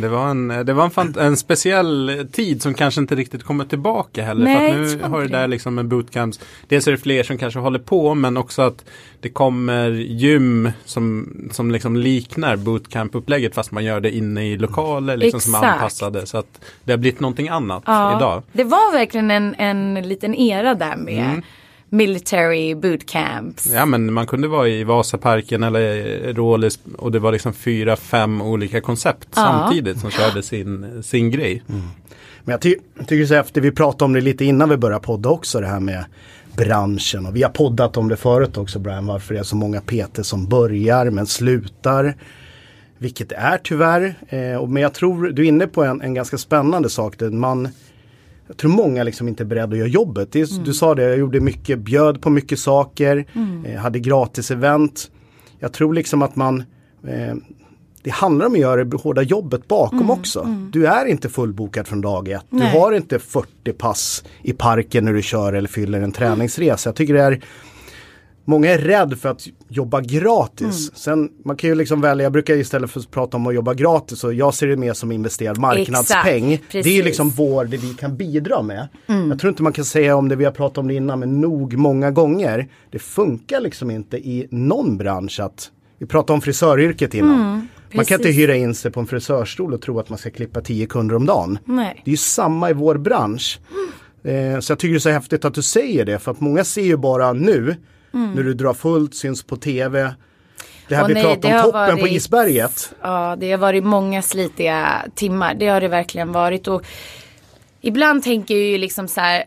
Det 0.00 0.08
var 0.08 0.28
en, 0.28 0.48
det 0.48 0.72
var 0.72 1.00
en, 1.00 1.18
en, 1.18 1.36
speciell 1.36 2.26
tid 2.32 2.62
som 2.62 2.74
kanske 2.74 3.00
inte 3.00 3.14
riktigt 3.14 3.42
kommer 3.42 3.64
tillbaka 3.64 4.24
heller. 4.24 4.44
Nej, 4.44 4.72
för 4.72 4.96
nu 4.96 5.02
har 5.02 5.20
det 5.20 5.28
där 5.28 5.48
liksom 5.48 5.74
med 5.74 5.86
bootcamps. 5.86 6.40
Dels 6.68 6.86
är 6.88 6.92
det 6.92 6.98
fler 6.98 7.22
som 7.22 7.38
kanske 7.38 7.60
håller 7.60 7.78
på 7.78 8.14
men 8.14 8.36
också 8.36 8.62
att 8.62 8.84
det 9.20 9.28
kommer 9.28 9.90
gym 9.90 10.70
som, 10.84 11.32
som 11.52 11.70
liksom 11.70 11.96
liknar 11.96 12.56
bootcamp-upplägget 12.56 13.54
fast 13.54 13.70
man 13.70 13.84
gör 13.84 14.00
det 14.00 14.16
inne 14.16 14.46
i 14.46 14.56
lokaler 14.56 15.16
liksom 15.16 15.40
som 15.40 15.54
är 15.54 15.64
anpassade. 15.64 16.26
Så 16.26 16.38
att 16.38 16.60
det 16.84 16.92
har 16.92 16.98
blivit 16.98 17.20
någonting 17.20 17.48
annat 17.48 17.82
ja, 17.86 18.16
idag. 18.16 18.42
Det 18.52 18.64
var 18.64 18.92
verkligen 18.92 19.30
en, 19.30 19.54
en 19.54 20.08
liten 20.08 20.34
era 20.34 20.74
där 20.74 20.96
med 20.96 21.24
mm 21.24 21.42
military 21.88 22.74
bootcamps. 22.74 23.72
Ja 23.72 23.86
men 23.86 24.12
man 24.12 24.26
kunde 24.26 24.48
vara 24.48 24.68
i 24.68 24.84
Vasaparken 24.84 25.62
eller 25.62 26.34
Rålis 26.34 26.78
och 26.96 27.12
det 27.12 27.18
var 27.18 27.32
liksom 27.32 27.52
fyra, 27.52 27.96
fem 27.96 28.40
olika 28.42 28.80
koncept 28.80 29.28
ja. 29.34 29.42
samtidigt 29.42 30.00
som 30.00 30.10
körde 30.10 30.42
sin, 30.42 31.02
sin 31.02 31.30
grej. 31.30 31.62
Mm. 31.68 31.82
Men 32.44 32.52
jag 32.52 32.60
ty 32.60 32.74
tycker 33.06 33.26
så 33.26 33.34
efter, 33.34 33.60
vi 33.60 33.70
pratade 33.70 34.04
om 34.04 34.12
det 34.12 34.20
lite 34.20 34.44
innan 34.44 34.68
vi 34.68 34.76
började 34.76 35.04
podda 35.04 35.28
också 35.28 35.60
det 35.60 35.66
här 35.66 35.80
med 35.80 36.04
branschen 36.56 37.26
och 37.26 37.36
vi 37.36 37.42
har 37.42 37.50
poddat 37.50 37.96
om 37.96 38.08
det 38.08 38.16
förut 38.16 38.56
också 38.56 38.78
Brian 38.78 39.06
varför 39.06 39.34
det 39.34 39.40
är 39.40 39.44
så 39.44 39.56
många 39.56 39.80
PT 39.80 40.26
som 40.26 40.46
börjar 40.48 41.10
men 41.10 41.26
slutar. 41.26 42.14
Vilket 42.98 43.32
är 43.32 43.58
tyvärr. 43.64 44.14
Eh, 44.28 44.66
men 44.66 44.82
jag 44.82 44.94
tror 44.94 45.28
du 45.28 45.42
är 45.42 45.48
inne 45.48 45.66
på 45.66 45.84
en, 45.84 46.00
en 46.00 46.14
ganska 46.14 46.38
spännande 46.38 46.90
sak. 46.90 47.18
Där 47.18 47.30
man 47.30 47.68
jag 48.48 48.56
tror 48.56 48.70
många 48.70 49.02
liksom 49.02 49.28
inte 49.28 49.42
är 49.42 49.44
beredda 49.44 49.72
att 49.72 49.78
göra 49.78 49.88
jobbet. 49.88 50.36
Är, 50.36 50.52
mm. 50.52 50.64
Du 50.64 50.74
sa 50.74 50.94
det, 50.94 51.02
jag 51.02 51.18
gjorde 51.18 51.40
mycket, 51.40 51.78
bjöd 51.78 52.22
på 52.22 52.30
mycket 52.30 52.58
saker, 52.58 53.26
mm. 53.32 53.64
eh, 53.64 53.80
hade 53.80 53.98
gratis 53.98 54.50
event. 54.50 55.10
Jag 55.58 55.72
tror 55.72 55.94
liksom 55.94 56.22
att 56.22 56.36
man 56.36 56.64
eh, 57.06 57.34
det 58.02 58.10
handlar 58.10 58.46
om 58.46 58.52
att 58.52 58.58
göra 58.58 58.84
det 58.84 58.96
hårda 58.96 59.22
jobbet 59.22 59.68
bakom 59.68 59.98
mm, 59.98 60.10
också. 60.10 60.40
Mm. 60.40 60.70
Du 60.72 60.86
är 60.86 61.06
inte 61.06 61.28
fullbokad 61.28 61.86
från 61.86 62.00
dag 62.00 62.28
ett. 62.28 62.44
Nej. 62.50 62.72
Du 62.72 62.78
har 62.78 62.92
inte 62.92 63.18
40 63.18 63.72
pass 63.72 64.24
i 64.42 64.52
parken 64.52 65.04
när 65.04 65.12
du 65.12 65.22
kör 65.22 65.52
eller 65.52 65.68
fyller 65.68 66.00
en 66.00 66.12
träningsresa. 66.12 66.88
Jag 66.88 66.96
tycker 66.96 67.14
det 67.14 67.22
är 67.22 67.40
Många 68.48 68.70
är 68.70 68.78
rädda 68.78 69.16
för 69.16 69.28
att 69.28 69.46
jobba 69.68 70.00
gratis. 70.00 70.60
Mm. 70.60 70.94
Sen 70.94 71.30
man 71.44 71.56
kan 71.56 71.70
ju 71.70 71.76
liksom 71.76 72.00
välja, 72.00 72.22
jag 72.22 72.32
brukar 72.32 72.54
istället 72.54 72.90
för 72.90 73.00
att 73.00 73.10
prata 73.10 73.36
om 73.36 73.46
att 73.46 73.54
jobba 73.54 73.74
gratis 73.74 74.24
och 74.24 74.34
jag 74.34 74.54
ser 74.54 74.66
det 74.66 74.76
mer 74.76 74.92
som 74.92 75.12
investerad 75.12 75.58
marknadspeng. 75.58 76.62
det 76.72 76.98
är 76.98 77.02
liksom 77.02 77.30
vår, 77.30 77.64
det 77.64 77.76
vi 77.76 77.94
kan 77.94 78.16
bidra 78.16 78.62
med. 78.62 78.88
Mm. 79.06 79.30
Jag 79.30 79.38
tror 79.38 79.48
inte 79.48 79.62
man 79.62 79.72
kan 79.72 79.84
säga 79.84 80.16
om 80.16 80.28
det 80.28 80.36
vi 80.36 80.44
har 80.44 80.52
pratat 80.52 80.78
om 80.78 80.88
det 80.88 80.94
innan 80.94 81.20
men 81.20 81.40
nog 81.40 81.76
många 81.76 82.10
gånger. 82.10 82.68
Det 82.90 82.98
funkar 82.98 83.60
liksom 83.60 83.90
inte 83.90 84.16
i 84.16 84.48
någon 84.50 84.96
bransch 84.96 85.40
att, 85.40 85.70
vi 85.98 86.06
pratade 86.06 86.32
om 86.34 86.40
frisöryrket 86.40 87.14
innan. 87.14 87.40
Mm. 87.40 87.68
Man 87.92 88.04
kan 88.04 88.20
inte 88.20 88.30
hyra 88.30 88.56
in 88.56 88.74
sig 88.74 88.90
på 88.90 89.00
en 89.00 89.06
frisörstol 89.06 89.74
och 89.74 89.82
tro 89.82 90.00
att 90.00 90.08
man 90.08 90.18
ska 90.18 90.30
klippa 90.30 90.60
tio 90.60 90.86
kunder 90.86 91.16
om 91.16 91.26
dagen. 91.26 91.58
Nej. 91.64 92.02
Det 92.04 92.10
är 92.10 92.12
ju 92.12 92.16
samma 92.16 92.70
i 92.70 92.72
vår 92.72 92.94
bransch. 92.98 93.60
Eh, 94.22 94.60
så 94.60 94.72
jag 94.72 94.78
tycker 94.78 94.92
det 94.92 94.98
är 94.98 94.98
så 94.98 95.10
häftigt 95.10 95.44
att 95.44 95.54
du 95.54 95.62
säger 95.62 96.04
det 96.04 96.18
för 96.18 96.30
att 96.30 96.40
många 96.40 96.64
ser 96.64 96.82
ju 96.82 96.96
bara 96.96 97.32
nu 97.32 97.76
Mm. 98.14 98.32
När 98.32 98.42
du 98.42 98.54
drar 98.54 98.74
fullt, 98.74 99.14
syns 99.14 99.42
på 99.42 99.56
tv. 99.56 100.14
Det 100.88 100.96
här 100.96 101.02
och 101.02 101.10
vi 101.10 101.14
nej, 101.14 101.22
pratade 101.22 101.54
om, 101.54 101.62
toppen 101.62 101.80
varit, 101.80 102.00
på 102.00 102.08
isberget. 102.08 102.94
Ja, 103.02 103.36
det 103.38 103.50
har 103.50 103.58
varit 103.58 103.84
många 103.84 104.22
slitiga 104.22 105.04
timmar. 105.14 105.54
Det 105.54 105.66
har 105.66 105.80
det 105.80 105.88
verkligen 105.88 106.32
varit. 106.32 106.68
Och 106.68 106.82
ibland 107.80 108.22
tänker 108.22 108.54
jag 108.54 108.64
ju 108.64 108.78
liksom 108.78 109.08
så 109.08 109.20
här. 109.20 109.44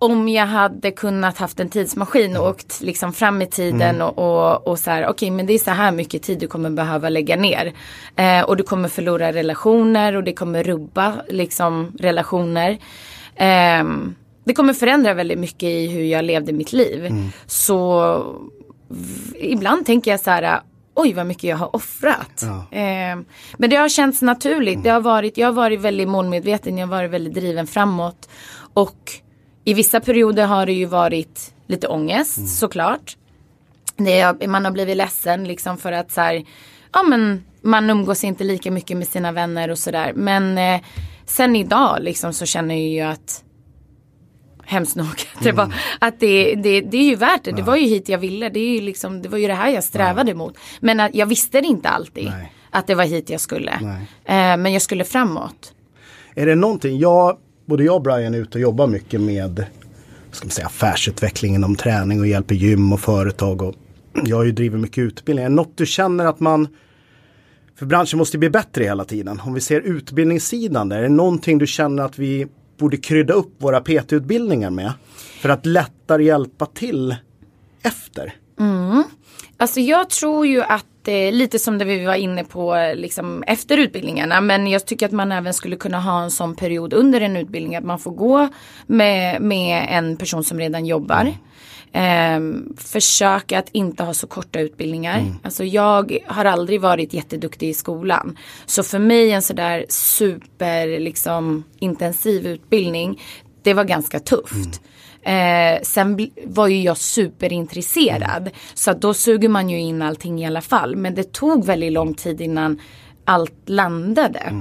Om 0.00 0.28
jag 0.28 0.46
hade 0.46 0.90
kunnat 0.90 1.38
haft 1.38 1.60
en 1.60 1.68
tidsmaskin 1.68 2.36
och 2.36 2.48
åkt 2.48 2.80
liksom 2.80 3.12
fram 3.12 3.42
i 3.42 3.46
tiden 3.46 3.94
mm. 3.94 4.02
och, 4.02 4.18
och, 4.18 4.68
och, 4.68 4.78
så 4.78 4.90
här, 4.90 5.02
okej 5.02 5.10
okay, 5.10 5.30
men 5.30 5.46
det 5.46 5.52
är 5.52 5.58
så 5.58 5.70
här 5.70 5.92
mycket 5.92 6.22
tid 6.22 6.38
du 6.38 6.46
kommer 6.46 6.70
behöva 6.70 7.08
lägga 7.08 7.36
ner. 7.36 7.72
Eh, 8.16 8.42
och 8.42 8.56
du 8.56 8.62
kommer 8.62 8.88
förlora 8.88 9.32
relationer 9.32 10.16
och 10.16 10.24
det 10.24 10.32
kommer 10.32 10.62
rubba 10.62 11.14
liksom 11.28 11.92
relationer. 11.98 12.78
Eh, 13.36 13.84
det 14.48 14.54
kommer 14.54 14.72
förändra 14.72 15.14
väldigt 15.14 15.38
mycket 15.38 15.62
i 15.62 15.86
hur 15.86 16.04
jag 16.04 16.24
levde 16.24 16.52
mitt 16.52 16.72
liv. 16.72 17.06
Mm. 17.06 17.28
Så 17.46 18.22
ibland 19.34 19.86
tänker 19.86 20.10
jag 20.10 20.20
så 20.20 20.30
här, 20.30 20.60
oj 20.94 21.12
vad 21.12 21.26
mycket 21.26 21.44
jag 21.44 21.56
har 21.56 21.76
offrat. 21.76 22.42
Ja. 22.42 22.78
Eh, 22.78 23.18
men 23.58 23.70
det 23.70 23.76
har 23.76 23.88
känts 23.88 24.22
naturligt. 24.22 24.74
Mm. 24.74 24.82
Det 24.82 24.90
har 24.90 25.00
varit, 25.00 25.36
jag 25.36 25.46
har 25.46 25.52
varit 25.52 25.80
väldigt 25.80 26.08
målmedveten, 26.08 26.78
jag 26.78 26.86
har 26.86 26.96
varit 26.96 27.10
väldigt 27.10 27.34
driven 27.34 27.66
framåt. 27.66 28.28
Och 28.74 29.12
i 29.64 29.74
vissa 29.74 30.00
perioder 30.00 30.46
har 30.46 30.66
det 30.66 30.72
ju 30.72 30.84
varit 30.84 31.54
lite 31.66 31.88
ångest 31.88 32.38
mm. 32.38 32.48
såklart. 32.48 33.16
Det, 33.96 34.46
man 34.48 34.64
har 34.64 34.72
blivit 34.72 34.96
ledsen 34.96 35.44
liksom 35.44 35.78
för 35.78 35.92
att 35.92 36.12
så 36.12 36.20
här, 36.20 36.44
ja 36.92 37.02
men 37.02 37.44
man 37.62 37.90
umgås 37.90 38.24
inte 38.24 38.44
lika 38.44 38.70
mycket 38.70 38.96
med 38.96 39.08
sina 39.08 39.32
vänner 39.32 39.70
och 39.70 39.78
sådär. 39.78 40.12
Men 40.14 40.58
eh, 40.58 40.80
sen 41.26 41.56
idag 41.56 41.98
liksom 42.00 42.32
så 42.32 42.46
känner 42.46 42.74
jag 42.74 42.84
ju 42.84 43.00
att 43.00 43.44
hemskt 44.68 44.96
nog. 44.96 45.06
Det, 45.42 45.52
var, 45.52 45.64
mm. 45.64 45.76
att 45.98 46.20
det, 46.20 46.54
det, 46.54 46.80
det 46.80 46.96
är 46.96 47.02
ju 47.02 47.16
värt 47.16 47.44
det. 47.44 47.52
Det 47.52 47.62
var 47.62 47.76
ju 47.76 47.86
hit 47.86 48.08
jag 48.08 48.18
ville. 48.18 48.48
Det, 48.48 48.60
är 48.60 48.74
ju 48.74 48.80
liksom, 48.80 49.22
det 49.22 49.28
var 49.28 49.38
ju 49.38 49.46
det 49.46 49.54
här 49.54 49.70
jag 49.70 49.84
strävade 49.84 50.34
mot. 50.34 50.58
Men 50.80 51.00
att 51.00 51.14
jag 51.14 51.26
visste 51.26 51.60
det 51.60 51.66
inte 51.66 51.88
alltid. 51.88 52.24
Nej. 52.24 52.52
Att 52.70 52.86
det 52.86 52.94
var 52.94 53.04
hit 53.04 53.30
jag 53.30 53.40
skulle. 53.40 53.72
Eh, 54.24 54.56
men 54.56 54.72
jag 54.72 54.82
skulle 54.82 55.04
framåt. 55.04 55.72
Är 56.34 56.46
det 56.46 56.54
någonting, 56.54 56.98
jag, 56.98 57.36
både 57.66 57.84
jag 57.84 57.94
och 57.94 58.02
Brian 58.02 58.34
är 58.34 58.38
ute 58.38 58.58
och 58.58 58.62
jobbar 58.62 58.86
mycket 58.86 59.20
med 59.20 59.64
ska 60.32 60.44
man 60.44 60.50
säga, 60.50 60.66
affärsutveckling 60.66 61.54
inom 61.54 61.76
träning 61.76 62.20
och 62.20 62.26
hjälper 62.26 62.54
gym 62.54 62.92
och 62.92 63.00
företag. 63.00 63.62
Och 63.62 63.74
jag 64.24 64.36
har 64.36 64.44
ju 64.44 64.52
drivit 64.52 64.80
mycket 64.80 64.98
utbildning. 64.98 65.44
Är 65.44 65.48
det 65.48 65.54
något 65.54 65.76
du 65.76 65.86
känner 65.86 66.26
att 66.26 66.40
man 66.40 66.68
för 67.78 67.86
branschen 67.86 68.18
måste 68.18 68.38
bli 68.38 68.50
bättre 68.50 68.84
hela 68.84 69.04
tiden. 69.04 69.40
Om 69.44 69.54
vi 69.54 69.60
ser 69.60 69.80
utbildningssidan 69.80 70.88
där, 70.88 70.98
är 70.98 71.02
det 71.02 71.08
någonting 71.08 71.58
du 71.58 71.66
känner 71.66 72.02
att 72.02 72.18
vi 72.18 72.46
borde 72.78 72.96
krydda 72.96 73.34
upp 73.34 73.54
våra 73.58 73.80
PT-utbildningar 73.80 74.70
med. 74.70 74.92
För 75.16 75.48
att 75.48 75.66
lättare 75.66 76.24
hjälpa 76.24 76.66
till 76.66 77.16
efter. 77.82 78.34
Mm. 78.60 79.04
Alltså 79.56 79.80
jag 79.80 80.10
tror 80.10 80.46
ju 80.46 80.62
att 80.62 81.08
eh, 81.08 81.32
lite 81.32 81.58
som 81.58 81.78
det 81.78 81.84
vi 81.84 82.04
var 82.04 82.14
inne 82.14 82.44
på 82.44 82.92
liksom, 82.96 83.42
efter 83.46 83.78
utbildningarna. 83.78 84.40
Men 84.40 84.66
jag 84.66 84.86
tycker 84.86 85.06
att 85.06 85.12
man 85.12 85.32
även 85.32 85.54
skulle 85.54 85.76
kunna 85.76 86.00
ha 86.00 86.22
en 86.22 86.30
sån 86.30 86.56
period 86.56 86.92
under 86.92 87.20
en 87.20 87.36
utbildning 87.36 87.76
att 87.76 87.84
man 87.84 87.98
får 87.98 88.10
gå 88.10 88.48
med, 88.86 89.42
med 89.42 89.86
en 89.90 90.16
person 90.16 90.44
som 90.44 90.58
redan 90.58 90.86
jobbar. 90.86 91.32
Eh, 91.92 92.40
försöka 92.76 93.58
att 93.58 93.68
inte 93.72 94.02
ha 94.02 94.14
så 94.14 94.26
korta 94.26 94.60
utbildningar. 94.60 95.18
Mm. 95.18 95.34
Alltså 95.42 95.64
jag 95.64 96.18
har 96.26 96.44
aldrig 96.44 96.80
varit 96.80 97.12
jätteduktig 97.12 97.68
i 97.68 97.74
skolan. 97.74 98.38
Så 98.66 98.82
för 98.82 98.98
mig 98.98 99.32
en 99.32 99.42
sådär 99.42 99.86
super 99.88 101.00
liksom 101.00 101.64
intensiv 101.78 102.46
utbildning. 102.46 103.20
Det 103.62 103.74
var 103.74 103.84
ganska 103.84 104.20
tufft. 104.20 104.80
Mm. 105.24 105.76
Eh, 105.76 105.82
sen 105.82 106.30
var 106.44 106.68
ju 106.68 106.82
jag 106.82 106.96
superintresserad. 106.96 108.42
Mm. 108.42 108.52
Så 108.74 108.92
då 108.92 109.14
suger 109.14 109.48
man 109.48 109.70
ju 109.70 109.80
in 109.80 110.02
allting 110.02 110.42
i 110.42 110.46
alla 110.46 110.60
fall. 110.60 110.96
Men 110.96 111.14
det 111.14 111.32
tog 111.32 111.64
väldigt 111.64 111.92
lång 111.92 112.14
tid 112.14 112.40
innan 112.40 112.80
allt 113.24 113.68
landade. 113.68 114.52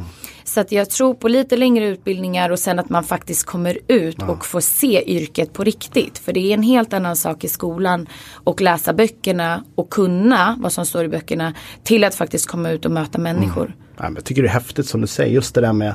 Så 0.48 0.60
att 0.60 0.72
jag 0.72 0.90
tror 0.90 1.14
på 1.14 1.28
lite 1.28 1.58
längre 1.58 1.88
utbildningar 1.88 2.50
och 2.50 2.60
sen 2.60 2.80
att 2.80 2.90
man 2.90 3.04
faktiskt 3.04 3.46
kommer 3.46 3.78
ut 3.88 4.16
ja. 4.20 4.28
och 4.28 4.46
får 4.46 4.60
se 4.60 5.12
yrket 5.16 5.54
på 5.54 5.64
riktigt. 5.64 6.18
För 6.18 6.34
det 6.34 6.40
är 6.40 6.54
en 6.54 6.64
helt 6.64 6.94
annan 6.94 7.16
sak 7.16 7.44
i 7.44 7.48
skolan 7.48 8.08
och 8.34 8.62
läsa 8.62 8.94
böckerna 8.94 9.64
och 9.76 9.90
kunna 9.90 10.56
vad 10.60 10.72
som 10.72 10.86
står 10.86 11.04
i 11.04 11.08
böckerna 11.08 11.54
till 11.84 12.04
att 12.04 12.16
faktiskt 12.16 12.48
komma 12.48 12.70
ut 12.70 12.86
och 12.86 12.92
möta 12.92 13.18
människor. 13.18 13.66
Mm. 13.66 13.78
Ja, 13.98 14.12
jag 14.16 14.24
tycker 14.24 14.42
det 14.42 14.48
är 14.48 14.54
häftigt 14.54 14.86
som 14.86 15.02
du 15.02 15.08
säger, 15.08 15.34
just 15.34 15.56
det 15.56 15.62
där 15.62 15.74
med 15.74 15.94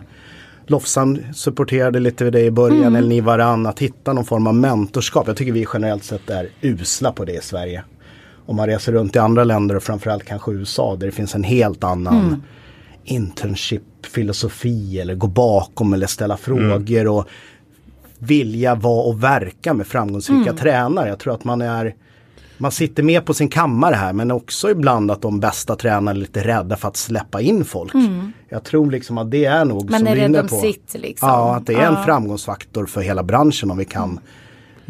Lofsan 0.66 1.18
supporterade 1.35 2.00
lite 2.00 2.25
vid 2.25 2.32
det 2.32 2.40
i 2.40 2.50
början, 2.50 2.82
mm. 2.82 2.97
eller 2.97 3.09
ni 3.09 3.21
varann, 3.21 3.66
att 3.66 3.78
hitta 3.78 4.12
någon 4.12 4.25
form 4.25 4.47
av 4.47 4.54
mentorskap. 4.54 5.26
Jag 5.26 5.37
tycker 5.37 5.52
vi 5.52 5.66
generellt 5.73 6.04
sett 6.04 6.30
är 6.30 6.49
usla 6.61 7.12
på 7.12 7.25
det 7.25 7.32
i 7.32 7.40
Sverige. 7.40 7.85
Om 8.47 8.56
man 8.56 8.66
reser 8.66 8.92
runt 8.92 9.16
i 9.16 9.18
andra 9.18 9.44
länder 9.44 9.76
och 9.76 9.82
framförallt 9.82 10.25
kanske 10.25 10.52
USA 10.52 10.97
där 10.97 11.06
det 11.06 11.12
finns 11.12 11.35
en 11.35 11.44
helt 11.44 11.85
annan 11.85 12.18
mm. 12.18 12.42
Internship-filosofi 13.04 15.00
eller 15.00 15.14
gå 15.14 15.26
bakom 15.26 15.92
eller 15.92 16.06
ställa 16.06 16.37
frågor 16.37 17.00
mm. 17.00 17.12
och 17.12 17.28
vilja 18.18 18.75
vara 18.75 19.02
och 19.02 19.23
verka 19.23 19.75
med 19.75 19.87
framgångsrika 19.87 20.50
mm. 20.50 20.56
tränare. 20.56 21.09
Jag 21.09 21.18
tror 21.18 21.35
att 21.35 21.44
man 21.44 21.62
är 21.62 21.94
man 22.59 22.73
sitter 22.73 23.02
med 23.02 23.25
på 23.25 23.35
sin 23.35 23.49
kammare 23.49 23.94
här 23.94 24.12
men 24.12 24.30
också 24.30 24.71
ibland 24.71 25.11
att 25.11 25.23
de 25.23 25.40
bästa 25.40 25.76
tränarna 25.76 26.11
är 26.11 26.14
lite 26.14 26.44
rädda 26.44 26.76
för 26.76 26.88
att 26.88 26.97
släppa 26.97 27.40
in 27.40 27.64
folk. 27.64 27.94
Mm. 27.94 28.32
Jag 28.49 28.64
tror 28.64 28.90
liksom 28.90 29.18
att 29.18 29.30
det 29.30 29.44
är 29.44 29.64
nog 29.64 29.90
Man 29.90 29.99
som 29.99 30.09
är 30.09 30.16
rädd 30.16 30.37
om 30.37 30.49
sitt 30.49 30.94
liksom. 30.94 31.28
Ja, 31.28 31.56
att 31.56 31.66
det 31.66 31.75
är 31.75 31.82
ja. 31.82 31.99
en 31.99 32.04
framgångsfaktor 32.04 32.87
för 32.87 33.00
hela 33.00 33.23
branschen 33.23 33.71
om 33.71 33.78
vi 33.78 33.85
kan 33.85 34.11
mm. 34.11 34.21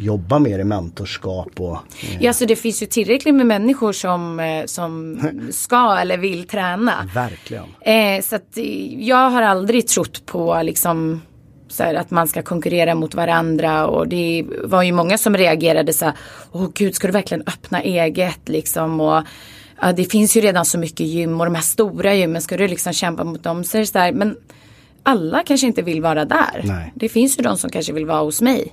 Jobba 0.03 0.39
mer 0.39 0.59
i 0.59 0.65
mentorskap. 0.65 1.61
Och, 1.61 1.77
eh. 1.77 2.23
Ja, 2.23 2.33
så 2.33 2.45
det 2.45 2.57
finns 2.57 2.83
ju 2.83 2.87
tillräckligt 2.87 3.35
med 3.35 3.47
människor 3.47 3.93
som, 3.93 4.41
eh, 4.41 4.65
som 4.67 5.21
ska 5.51 5.97
eller 5.97 6.19
vill 6.19 6.47
träna. 6.47 7.09
Verkligen. 7.15 7.65
Eh, 7.81 8.23
så 8.23 8.37
att 8.37 8.59
eh, 8.59 9.05
jag 9.05 9.31
har 9.31 9.43
aldrig 9.43 9.89
trott 9.89 10.27
på 10.27 10.61
liksom 10.63 11.21
så 11.69 11.83
här, 11.83 11.95
att 11.95 12.11
man 12.11 12.29
ska 12.29 12.43
konkurrera 12.43 12.95
mot 12.95 13.15
varandra 13.15 13.87
och 13.87 14.09
det 14.09 14.45
var 14.65 14.83
ju 14.83 14.93
många 14.93 15.19
som 15.19 15.37
reagerade 15.37 15.93
så 15.93 16.05
här, 16.05 16.15
åh 16.53 16.69
gud 16.75 16.95
ska 16.95 17.07
du 17.07 17.13
verkligen 17.13 17.43
öppna 17.47 17.83
eget 17.83 18.49
liksom 18.49 19.01
och 19.01 19.23
ja, 19.81 19.93
det 19.93 20.05
finns 20.05 20.37
ju 20.37 20.41
redan 20.41 20.65
så 20.65 20.79
mycket 20.79 21.07
gym 21.07 21.41
och 21.41 21.47
de 21.47 21.55
här 21.55 21.63
stora 21.63 22.15
gymmen 22.15 22.43
ska 22.43 22.57
du 22.57 22.69
liksom 22.69 22.93
kämpa 22.93 23.25
mot 23.25 23.43
dem 23.43 23.65
så, 23.65 23.87
så 23.87 23.99
där, 23.99 24.13
men 24.13 24.37
alla 25.03 25.43
kanske 25.47 25.67
inte 25.67 25.83
vill 25.83 26.03
vara 26.03 26.25
där. 26.25 26.63
Nej. 26.65 26.93
Det 26.95 27.09
finns 27.09 27.39
ju 27.39 27.43
de 27.43 27.57
som 27.57 27.71
kanske 27.71 27.93
vill 27.93 28.07
vara 28.07 28.23
hos 28.23 28.41
mig. 28.41 28.73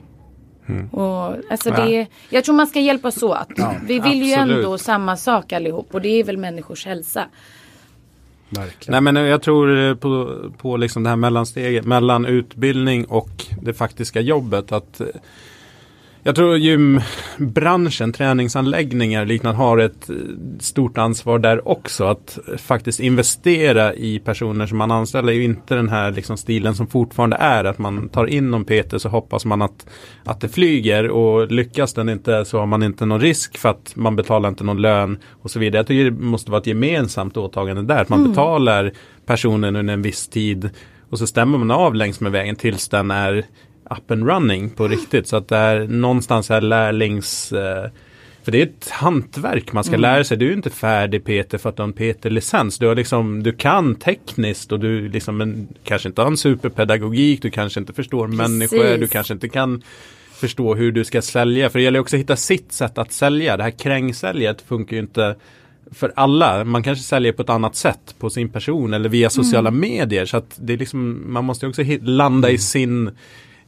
Mm. 0.69 0.87
Och, 0.89 1.35
alltså 1.49 1.69
ja. 1.69 1.85
det, 1.85 2.07
jag 2.29 2.43
tror 2.43 2.55
man 2.55 2.67
ska 2.67 2.79
hjälpas 2.79 3.23
åt. 3.23 3.47
Ja, 3.55 3.75
Vi 3.81 3.93
vill 3.93 3.99
absolut. 3.99 4.27
ju 4.27 4.33
ändå 4.33 4.77
samma 4.77 5.17
sak 5.17 5.53
allihop 5.53 5.87
och 5.91 6.01
det 6.01 6.09
är 6.09 6.23
väl 6.23 6.37
människors 6.37 6.85
hälsa. 6.85 7.25
Verkligen. 8.49 9.03
Nej 9.03 9.13
men 9.13 9.25
jag 9.25 9.41
tror 9.41 9.95
på, 9.95 10.35
på 10.57 10.77
liksom 10.77 11.03
det 11.03 11.09
här 11.09 11.17
mellansteget 11.17 11.85
mellan 11.85 12.25
utbildning 12.25 13.05
och 13.05 13.45
det 13.61 13.73
faktiska 13.73 14.21
jobbet. 14.21 14.71
att 14.71 15.01
jag 16.23 16.35
tror 16.35 16.57
gymbranschen, 16.57 18.11
träningsanläggningar 18.13 19.25
liknande 19.25 19.57
har 19.57 19.77
ett 19.77 20.09
stort 20.59 20.97
ansvar 20.97 21.39
där 21.39 21.67
också. 21.67 22.03
Att 22.05 22.39
faktiskt 22.57 22.99
investera 22.99 23.93
i 23.93 24.19
personer 24.19 24.65
som 24.67 24.77
man 24.77 24.91
anställer. 24.91 25.33
är 25.33 25.41
inte 25.41 25.75
den 25.75 25.89
här 25.89 26.11
liksom 26.11 26.37
stilen 26.37 26.75
som 26.75 26.87
fortfarande 26.87 27.35
är. 27.35 27.65
Att 27.65 27.77
man 27.77 28.09
tar 28.09 28.25
in 28.25 28.51
någon 28.51 28.65
PT 28.65 29.01
så 29.01 29.09
hoppas 29.09 29.45
man 29.45 29.61
att, 29.61 29.85
att 30.23 30.41
det 30.41 30.49
flyger. 30.49 31.09
Och 31.09 31.51
lyckas 31.51 31.93
den 31.93 32.09
inte 32.09 32.45
så 32.45 32.59
har 32.59 32.65
man 32.65 32.83
inte 32.83 33.05
någon 33.05 33.21
risk 33.21 33.57
för 33.57 33.69
att 33.69 33.91
man 33.95 34.15
betalar 34.15 34.49
inte 34.49 34.63
någon 34.63 34.81
lön 34.81 35.17
och 35.41 35.51
så 35.51 35.59
vidare. 35.59 35.79
Jag 35.79 35.87
tycker 35.87 36.11
det 36.11 36.11
måste 36.11 36.51
vara 36.51 36.61
ett 36.61 36.67
gemensamt 36.67 37.37
åtagande 37.37 37.81
där. 37.81 38.01
Att 38.01 38.09
man 38.09 38.19
mm. 38.19 38.31
betalar 38.31 38.93
personen 39.25 39.75
under 39.75 39.93
en 39.93 40.01
viss 40.01 40.27
tid. 40.27 40.69
Och 41.09 41.19
så 41.19 41.27
stämmer 41.27 41.57
man 41.57 41.71
av 41.71 41.95
längs 41.95 42.19
med 42.19 42.31
vägen 42.31 42.55
tills 42.55 42.89
den 42.89 43.11
är 43.11 43.45
up 43.89 44.11
and 44.11 44.27
running 44.27 44.69
på 44.69 44.87
riktigt. 44.87 45.27
Så 45.27 45.37
att 45.37 45.47
det 45.47 45.57
är 45.57 45.87
någonstans 45.87 46.49
här 46.49 46.61
lärlings... 46.61 47.51
Eh, 47.51 47.89
för 48.43 48.51
det 48.51 48.61
är 48.61 48.63
ett 48.63 48.89
hantverk 48.89 49.73
man 49.73 49.83
ska 49.83 49.91
mm. 49.91 50.01
lära 50.01 50.23
sig. 50.23 50.37
Du 50.37 50.49
är 50.49 50.53
inte 50.53 50.69
färdig 50.69 51.23
PT 51.23 51.61
för 51.61 51.69
att 51.69 51.75
du 51.75 51.81
har 51.81 51.87
en 51.87 51.93
PT-licens. 51.93 52.79
Du, 52.79 52.95
liksom, 52.95 53.43
du 53.43 53.53
kan 53.53 53.95
tekniskt 53.95 54.71
och 54.71 54.79
du 54.79 55.09
liksom, 55.09 55.37
men, 55.37 55.67
kanske 55.83 56.09
inte 56.09 56.21
har 56.21 56.27
en 56.27 56.37
superpedagogik. 56.37 57.41
Du 57.41 57.49
kanske 57.49 57.79
inte 57.79 57.93
förstår 57.93 58.27
Precis. 58.27 58.37
människor. 58.37 58.97
Du 58.97 59.07
kanske 59.07 59.33
inte 59.33 59.49
kan 59.49 59.83
förstå 60.31 60.75
hur 60.75 60.91
du 60.91 61.03
ska 61.05 61.21
sälja. 61.21 61.69
För 61.69 61.79
det 61.79 61.83
gäller 61.83 61.99
också 61.99 62.15
att 62.15 62.19
hitta 62.19 62.35
sitt 62.35 62.71
sätt 62.71 62.97
att 62.97 63.11
sälja. 63.11 63.57
Det 63.57 63.63
här 63.63 63.71
krängsäljet 63.71 64.61
funkar 64.61 64.95
ju 64.95 65.01
inte 65.01 65.35
för 65.91 66.13
alla. 66.15 66.63
Man 66.63 66.83
kanske 66.83 67.03
säljer 67.03 67.31
på 67.31 67.41
ett 67.41 67.49
annat 67.49 67.75
sätt 67.75 68.15
på 68.19 68.29
sin 68.29 68.49
person 68.49 68.93
eller 68.93 69.09
via 69.09 69.29
sociala 69.29 69.69
mm. 69.69 69.81
medier. 69.81 70.25
Så 70.25 70.37
att 70.37 70.59
det 70.61 70.73
är 70.73 70.77
liksom, 70.77 71.23
man 71.33 71.45
måste 71.45 71.67
också 71.67 71.81
landa 72.01 72.47
i 72.47 72.51
mm. 72.51 72.59
sin 72.59 73.11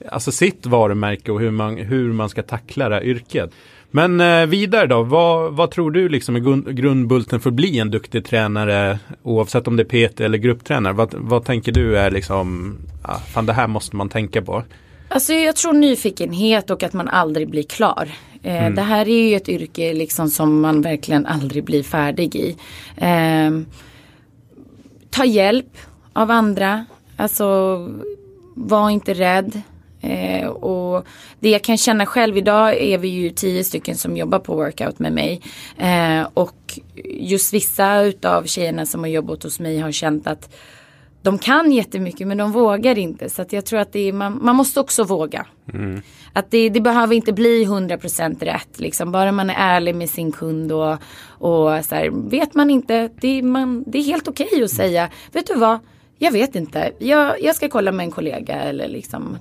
alltså 0.09 0.31
sitt 0.31 0.65
varumärke 0.65 1.31
och 1.31 1.39
hur 1.39 1.51
man, 1.51 1.77
hur 1.77 2.13
man 2.13 2.29
ska 2.29 2.43
tackla 2.43 2.89
det 2.89 2.95
här 2.95 3.03
yrket. 3.03 3.51
Men 3.91 4.21
eh, 4.21 4.45
vidare 4.45 4.87
då, 4.87 5.03
vad, 5.03 5.53
vad 5.53 5.71
tror 5.71 5.91
du 5.91 6.09
liksom 6.09 6.35
är 6.35 6.71
grundbulten 6.71 7.39
för 7.39 7.49
att 7.49 7.53
bli 7.53 7.79
en 7.79 7.91
duktig 7.91 8.25
tränare 8.25 8.99
oavsett 9.23 9.67
om 9.67 9.75
det 9.75 9.93
är 9.93 10.07
PT 10.07 10.21
eller 10.21 10.37
grupptränare? 10.37 10.93
Vad, 10.93 11.13
vad 11.13 11.45
tänker 11.45 11.71
du 11.71 11.97
är 11.97 12.11
liksom, 12.11 12.77
ah, 13.01 13.19
fan 13.19 13.45
det 13.45 13.53
här 13.53 13.67
måste 13.67 13.95
man 13.95 14.09
tänka 14.09 14.41
på? 14.41 14.63
Alltså 15.07 15.33
jag 15.33 15.55
tror 15.55 15.73
nyfikenhet 15.73 16.69
och 16.69 16.83
att 16.83 16.93
man 16.93 17.07
aldrig 17.07 17.49
blir 17.49 17.63
klar. 17.63 18.09
Eh, 18.43 18.61
mm. 18.61 18.75
Det 18.75 18.81
här 18.81 19.09
är 19.09 19.29
ju 19.29 19.35
ett 19.35 19.49
yrke 19.49 19.93
liksom 19.93 20.29
som 20.29 20.61
man 20.61 20.81
verkligen 20.81 21.25
aldrig 21.25 21.63
blir 21.63 21.83
färdig 21.83 22.35
i. 22.35 22.55
Eh, 22.97 23.51
ta 25.09 25.25
hjälp 25.25 25.77
av 26.13 26.31
andra. 26.31 26.85
Alltså 27.17 27.77
var 28.55 28.89
inte 28.89 29.13
rädd. 29.13 29.61
Eh, 30.01 30.47
och 30.47 31.05
det 31.39 31.49
jag 31.49 31.61
kan 31.61 31.77
känna 31.77 32.05
själv, 32.05 32.37
idag 32.37 32.77
är 32.77 32.97
vi 32.97 33.07
ju 33.07 33.29
tio 33.29 33.63
stycken 33.63 33.95
som 33.95 34.17
jobbar 34.17 34.39
på 34.39 34.55
workout 34.55 34.99
med 34.99 35.13
mig. 35.13 35.41
Eh, 35.77 36.27
och 36.33 36.79
just 37.05 37.53
vissa 37.53 38.01
utav 38.01 38.43
tjejerna 38.45 38.85
som 38.85 38.99
har 38.99 39.07
jobbat 39.07 39.43
hos 39.43 39.59
mig 39.59 39.79
har 39.79 39.91
känt 39.91 40.27
att 40.27 40.55
de 41.21 41.37
kan 41.37 41.71
jättemycket 41.71 42.27
men 42.27 42.37
de 42.37 42.51
vågar 42.51 42.97
inte. 42.97 43.29
Så 43.29 43.45
jag 43.49 43.65
tror 43.65 43.79
att 43.79 43.95
är, 43.95 44.13
man, 44.13 44.39
man 44.41 44.55
måste 44.55 44.79
också 44.79 45.03
våga. 45.03 45.45
Mm. 45.73 46.01
Att 46.33 46.51
det, 46.51 46.69
det, 46.69 46.81
behöver 46.81 47.15
inte 47.15 47.33
bli 47.33 47.65
100% 47.65 48.45
rätt. 48.45 48.79
Liksom. 48.79 49.11
Bara 49.11 49.31
man 49.31 49.49
är 49.49 49.55
ärlig 49.57 49.95
med 49.95 50.09
sin 50.09 50.31
kund 50.31 50.71
och, 50.71 50.93
och 51.27 51.85
så 51.85 51.95
här, 51.95 52.29
vet 52.29 52.53
man 52.53 52.69
inte, 52.69 53.09
det, 53.21 53.41
man, 53.41 53.83
det 53.87 53.97
är 53.97 54.03
helt 54.03 54.27
okej 54.27 54.47
okay 54.51 54.63
att 54.63 54.71
säga, 54.71 55.09
vet 55.31 55.47
du 55.47 55.55
vad, 55.55 55.79
jag 56.17 56.31
vet 56.31 56.55
inte, 56.55 56.91
jag, 56.99 57.41
jag 57.41 57.55
ska 57.55 57.69
kolla 57.69 57.91
med 57.91 58.03
en 58.03 58.11
kollega 58.11 58.55
eller 58.55 58.87
liksom 58.87 59.37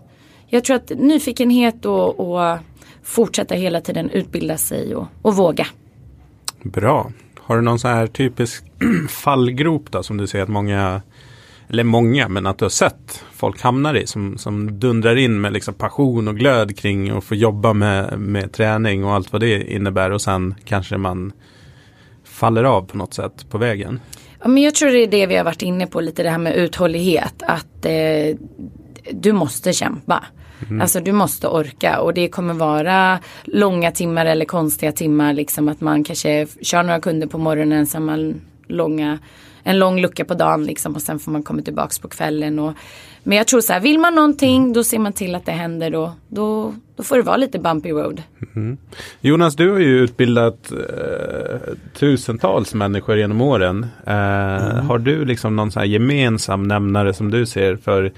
jag 0.51 0.65
tror 0.65 0.77
att 0.77 0.91
nyfikenhet 0.91 1.85
och, 1.85 2.21
och 2.21 2.59
fortsätta 3.03 3.55
hela 3.55 3.81
tiden 3.81 4.11
utbilda 4.11 4.57
sig 4.57 4.95
och, 4.95 5.07
och 5.23 5.37
våga. 5.37 5.67
Bra. 6.63 7.13
Har 7.41 7.57
du 7.57 7.63
någon 7.63 7.79
sån 7.79 7.91
här 7.91 8.07
typisk 8.07 8.65
fallgrop 9.09 9.91
då 9.91 10.03
som 10.03 10.17
du 10.17 10.27
ser 10.27 10.43
att 10.43 10.49
många 10.49 11.03
eller 11.69 11.85
många, 11.85 12.29
men 12.29 12.47
att 12.47 12.59
du 12.59 12.65
har 12.65 12.71
sett 12.71 13.25
folk 13.33 13.63
hamnar 13.63 13.95
i 13.95 14.07
som, 14.07 14.39
som 14.39 14.81
dundrar 14.81 15.17
in 15.17 15.41
med 15.41 15.53
liksom 15.53 15.75
passion 15.75 16.29
och 16.29 16.37
glöd 16.37 16.77
kring 16.77 17.11
att 17.11 17.25
få 17.25 17.35
jobba 17.35 17.73
med, 17.73 18.19
med 18.19 18.53
träning 18.53 19.05
och 19.05 19.15
allt 19.15 19.33
vad 19.33 19.41
det 19.41 19.73
innebär 19.73 20.11
och 20.11 20.23
sen 20.23 20.55
kanske 20.65 20.97
man 20.97 21.33
faller 22.25 22.65
av 22.65 22.83
på 22.83 22.97
något 22.97 23.15
sätt 23.15 23.47
på 23.51 23.59
vägen. 23.59 24.01
Ja, 24.43 24.49
men 24.49 24.63
jag 24.63 24.75
tror 24.75 24.91
det 24.91 25.03
är 25.03 25.07
det 25.07 25.27
vi 25.27 25.37
har 25.37 25.45
varit 25.45 25.63
inne 25.63 25.87
på 25.87 26.01
lite 26.01 26.23
det 26.23 26.31
här 26.31 26.39
med 26.39 26.57
uthållighet. 26.57 27.43
Att 27.43 27.87
eh, 27.87 28.37
du 29.13 29.33
måste 29.33 29.73
kämpa. 29.73 30.25
Mm. 30.68 30.81
Alltså 30.81 31.01
du 31.01 31.12
måste 31.12 31.49
orka 31.49 32.01
och 32.01 32.14
det 32.14 32.29
kommer 32.29 32.55
vara 32.55 33.18
långa 33.44 33.90
timmar 33.90 34.27
eller 34.27 34.44
konstiga 34.44 34.92
timmar. 34.92 35.33
Liksom 35.33 35.68
att 35.68 35.81
man 35.81 36.05
kanske 36.05 36.46
kör 36.62 36.83
några 36.83 37.01
kunder 37.01 37.27
på 37.27 37.38
morgonen 37.38 37.87
sen 37.87 38.05
man 38.05 38.40
långa 38.66 39.18
en 39.62 39.79
lång 39.79 40.01
lucka 40.01 40.25
på 40.25 40.35
dagen 40.35 40.64
liksom 40.64 40.94
och 40.94 41.03
sen 41.03 41.18
får 41.18 41.33
man 41.33 41.42
komma 41.42 41.62
tillbaks 41.62 41.99
på 41.99 42.09
kvällen. 42.09 42.59
Och, 42.59 42.73
men 43.23 43.38
jag 43.38 43.46
tror 43.46 43.61
så 43.61 43.73
här, 43.73 43.81
vill 43.81 43.99
man 43.99 44.14
någonting 44.14 44.73
då 44.73 44.85
ser 44.85 44.99
man 44.99 45.12
till 45.12 45.35
att 45.35 45.46
det 45.46 45.53
händer 45.53 45.94
och 45.94 46.11
då, 46.29 46.75
då 46.96 47.03
får 47.03 47.16
det 47.16 47.23
vara 47.23 47.37
lite 47.37 47.59
bumpy 47.59 47.90
road. 47.90 48.23
Mm. 48.57 48.77
Jonas, 49.20 49.57
du 49.57 49.70
har 49.70 49.79
ju 49.79 49.99
utbildat 49.99 50.73
eh, 50.73 51.75
tusentals 51.99 52.75
människor 52.75 53.16
genom 53.16 53.40
åren. 53.40 53.87
Eh, 54.07 54.73
mm. 54.73 54.87
Har 54.87 54.99
du 54.99 55.25
liksom 55.25 55.57
någon 55.57 55.70
sån 55.70 55.81
här 55.81 55.87
gemensam 55.87 56.62
nämnare 56.62 57.14
som 57.14 57.31
du 57.31 57.46
ser 57.46 57.77
för 57.77 58.12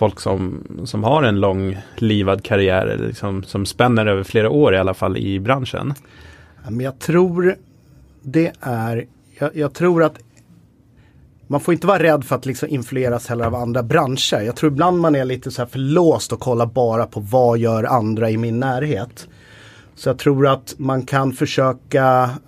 folk 0.00 0.20
som, 0.20 0.62
som 0.84 1.04
har 1.04 1.22
en 1.22 1.40
lång 1.40 1.78
livad 1.96 2.44
karriär, 2.44 2.86
eller 2.86 3.06
liksom, 3.06 3.42
som 3.42 3.66
spänner 3.66 4.06
över 4.06 4.22
flera 4.22 4.50
år 4.50 4.74
i 4.74 4.78
alla 4.78 4.94
fall 4.94 5.16
i 5.16 5.40
branschen? 5.40 5.94
Men 6.64 6.80
jag 6.80 6.98
tror 6.98 7.56
det 8.22 8.52
är, 8.60 9.06
jag, 9.38 9.56
jag 9.56 9.74
tror 9.74 10.02
att 10.02 10.18
man 11.46 11.60
får 11.60 11.74
inte 11.74 11.86
vara 11.86 12.02
rädd 12.02 12.24
för 12.24 12.36
att 12.36 12.46
liksom 12.46 12.68
influeras 12.68 13.28
heller 13.28 13.44
av 13.44 13.54
andra 13.54 13.82
branscher. 13.82 14.40
Jag 14.40 14.56
tror 14.56 14.72
ibland 14.72 15.00
man 15.00 15.14
är 15.14 15.24
lite 15.24 15.50
så 15.50 15.62
här 15.62 15.66
för 15.66 15.78
låst 15.78 16.32
och 16.32 16.40
kollar 16.40 16.66
bara 16.66 17.06
på 17.06 17.20
vad 17.20 17.58
gör 17.58 17.84
andra 17.84 18.30
i 18.30 18.36
min 18.36 18.60
närhet. 18.60 19.28
Så 19.94 20.08
jag 20.08 20.18
tror 20.18 20.46
att 20.46 20.74
man 20.78 21.02
kan 21.02 21.32
försöka 21.32 22.04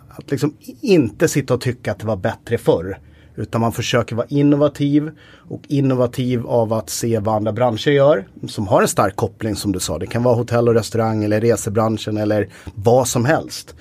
att 0.09 0.31
liksom 0.31 0.55
inte 0.81 1.29
sitta 1.29 1.55
och 1.55 1.61
tycka 1.61 1.93
att 1.93 1.99
det 1.99 2.07
var 2.07 2.17
bättre 2.17 2.59
förr. 2.59 2.99
Utan 3.37 3.61
man 3.61 3.73
försöker 3.73 4.17
vara 4.17 4.27
innovativ 4.29 5.11
och 5.49 5.63
innovativ 5.69 6.47
av 6.47 6.73
att 6.73 6.91
se 6.91 7.19
vad 7.19 7.35
andra 7.35 7.53
branscher 7.53 7.91
gör. 7.91 8.27
Som 8.49 8.69
har 8.69 8.83
en 8.83 8.89
stark 8.89 9.17
koppling 9.17 9.57
som 9.57 9.73
du 9.73 9.81
sa. 9.81 9.99
Det 9.99 10.07
kan 10.07 10.23
vara 10.23 10.35
hotell 10.35 10.69
och 10.69 10.75
restaurang 10.75 11.25
eller 11.25 11.41
resebranschen 11.41 12.17
eller 12.17 12.49
vad 12.75 13.09
som 13.09 13.25
helst. 13.25 13.75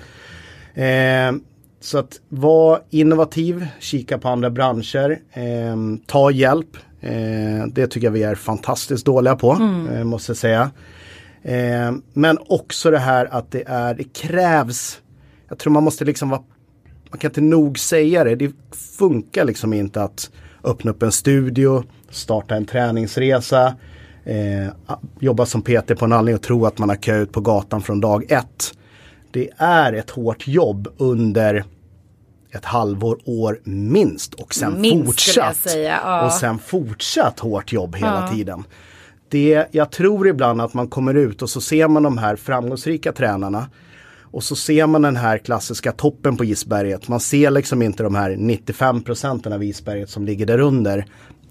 Eh, 0.74 1.32
så 1.82 1.98
att 1.98 2.20
vara 2.30 2.80
innovativ, 2.90 3.68
kika 3.80 4.18
på 4.18 4.30
andra 4.30 4.50
branscher, 4.50 5.20
eh, 5.34 5.76
ta 6.08 6.32
hjälp. 6.32 6.78
Eh, 7.02 7.68
det 7.68 7.88
tycker 7.88 8.08
jag 8.08 8.12
vi 8.12 8.24
är 8.24 8.36
fantastiskt 8.36 9.06
dåliga 9.06 9.36
på, 9.36 9.52
mm. 9.52 9.88
eh, 9.88 10.04
måste 10.04 10.30
jag 10.30 10.38
säga. 10.38 10.72
Eh, 11.44 11.92
men 12.14 12.38
också 12.50 12.92
det 12.92 13.00
här 13.00 13.26
att 13.32 13.52
det 13.52 13.64
är, 13.68 13.94
det 13.94 14.04
krävs, 14.04 15.02
jag 15.50 15.58
tror 15.58 15.74
man 15.74 15.84
måste 15.84 16.06
liksom 16.06 16.30
vara, 16.30 16.42
man 17.12 17.20
kan 17.20 17.30
inte 17.30 17.42
nog 17.42 17.80
säga 17.80 18.24
det, 18.24 18.36
det 18.36 18.52
funkar 18.98 19.46
liksom 19.46 19.74
inte 19.74 20.04
att 20.04 20.32
öppna 20.64 20.92
upp 20.92 21.04
en 21.04 21.12
studio, 21.12 21.84
starta 22.10 22.56
en 22.56 22.66
träningsresa, 22.66 23.76
eh, 24.24 24.74
jobba 25.20 25.46
som 25.46 25.62
PT 25.62 25.96
på 26.00 26.06
en 26.06 26.14
anledning 26.14 26.36
och 26.36 26.42
tro 26.42 26.66
att 26.66 26.78
man 26.78 26.90
har 26.90 26.96
kö 26.96 27.18
ut 27.18 27.32
på 27.32 27.42
gatan 27.42 27.82
från 27.82 28.02
dag 28.02 28.32
ett 28.32 28.74
det 29.32 29.50
är 29.58 29.94
ett 29.94 30.10
hårt 30.10 30.48
jobb 30.48 30.88
under 30.98 31.64
ett 32.52 32.66
halvår, 32.66 33.20
år 33.26 33.60
minst 33.64 34.34
och 34.34 34.54
sen 34.54 34.82
minst, 34.82 35.06
fortsatt. 35.06 35.76
Ja. 35.76 36.26
Och 36.26 36.32
sen 36.32 36.60
fortsatt 36.60 37.40
hårt 37.40 37.74
jobb 37.74 37.96
hela 37.96 38.28
ja. 38.30 38.36
tiden. 38.36 38.64
Det, 39.30 39.68
jag 39.72 39.92
tror 39.92 40.28
ibland 40.28 40.62
att 40.62 40.74
man 40.74 40.88
kommer 40.88 41.14
ut 41.14 41.42
och 41.42 41.50
så 41.50 41.62
ser 41.62 41.88
man 41.88 42.04
de 42.04 42.18
här 42.18 42.36
framgångsrika 42.36 43.12
tränarna. 43.12 43.68
Och 44.32 44.44
så 44.44 44.56
ser 44.56 44.88
man 44.88 45.02
den 45.02 45.16
här 45.16 45.38
klassiska 45.38 45.92
toppen 45.92 46.38
på 46.38 46.46
isberget. 46.46 47.08
Man 47.08 47.20
ser 47.20 47.52
liksom 47.52 47.82
inte 47.82 48.04
de 48.04 48.16
här 48.16 48.36
95 48.36 49.04
procenten 49.04 49.54
av 49.54 49.64
isberget 49.64 50.10
som 50.10 50.26
ligger 50.26 50.46
där 50.46 50.60
under. 50.60 51.06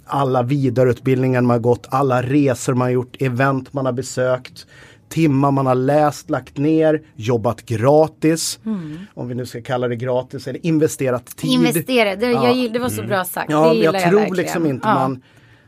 Alla 0.05 0.43
vidareutbildningar 0.43 1.41
man 1.41 1.51
har 1.51 1.59
gått, 1.59 1.87
alla 1.91 2.23
resor 2.23 2.75
man 2.75 2.87
har 2.87 2.93
gjort, 2.93 3.17
event 3.23 3.73
man 3.73 3.87
har 3.87 3.93
besökt 3.93 4.67
timmar 5.11 5.51
man 5.51 5.67
har 5.67 5.75
läst, 5.75 6.31
lagt 6.31 6.57
ner, 6.57 7.03
jobbat 7.17 7.67
gratis. 7.67 8.61
Mm. 8.67 8.99
Om 9.15 9.29
vi 9.29 9.35
nu 9.35 9.47
ska 9.47 9.63
kalla 9.63 9.89
det 9.89 9.97
gratis, 9.97 10.47
eller 10.47 10.67
investerat 10.67 11.37
tid. 11.37 11.51
Investera, 11.51 12.17
det, 12.17 12.27
ja. 12.27 12.51
jag, 12.51 12.73
det 12.73 12.79
var 12.79 12.89
så 12.89 12.99
mm. 12.99 13.09
bra 13.09 13.25
sagt. 13.25 13.51
Ja, 13.51 13.75
jag, 13.75 13.95
jag 13.95 14.11
tror 14.11 14.35
liksom 14.35 14.67
inte 14.67 14.89
ja. 14.89 14.95
man, 14.95 15.23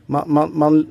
man, 0.05 0.23
man, 0.27 0.51
man 0.53 0.87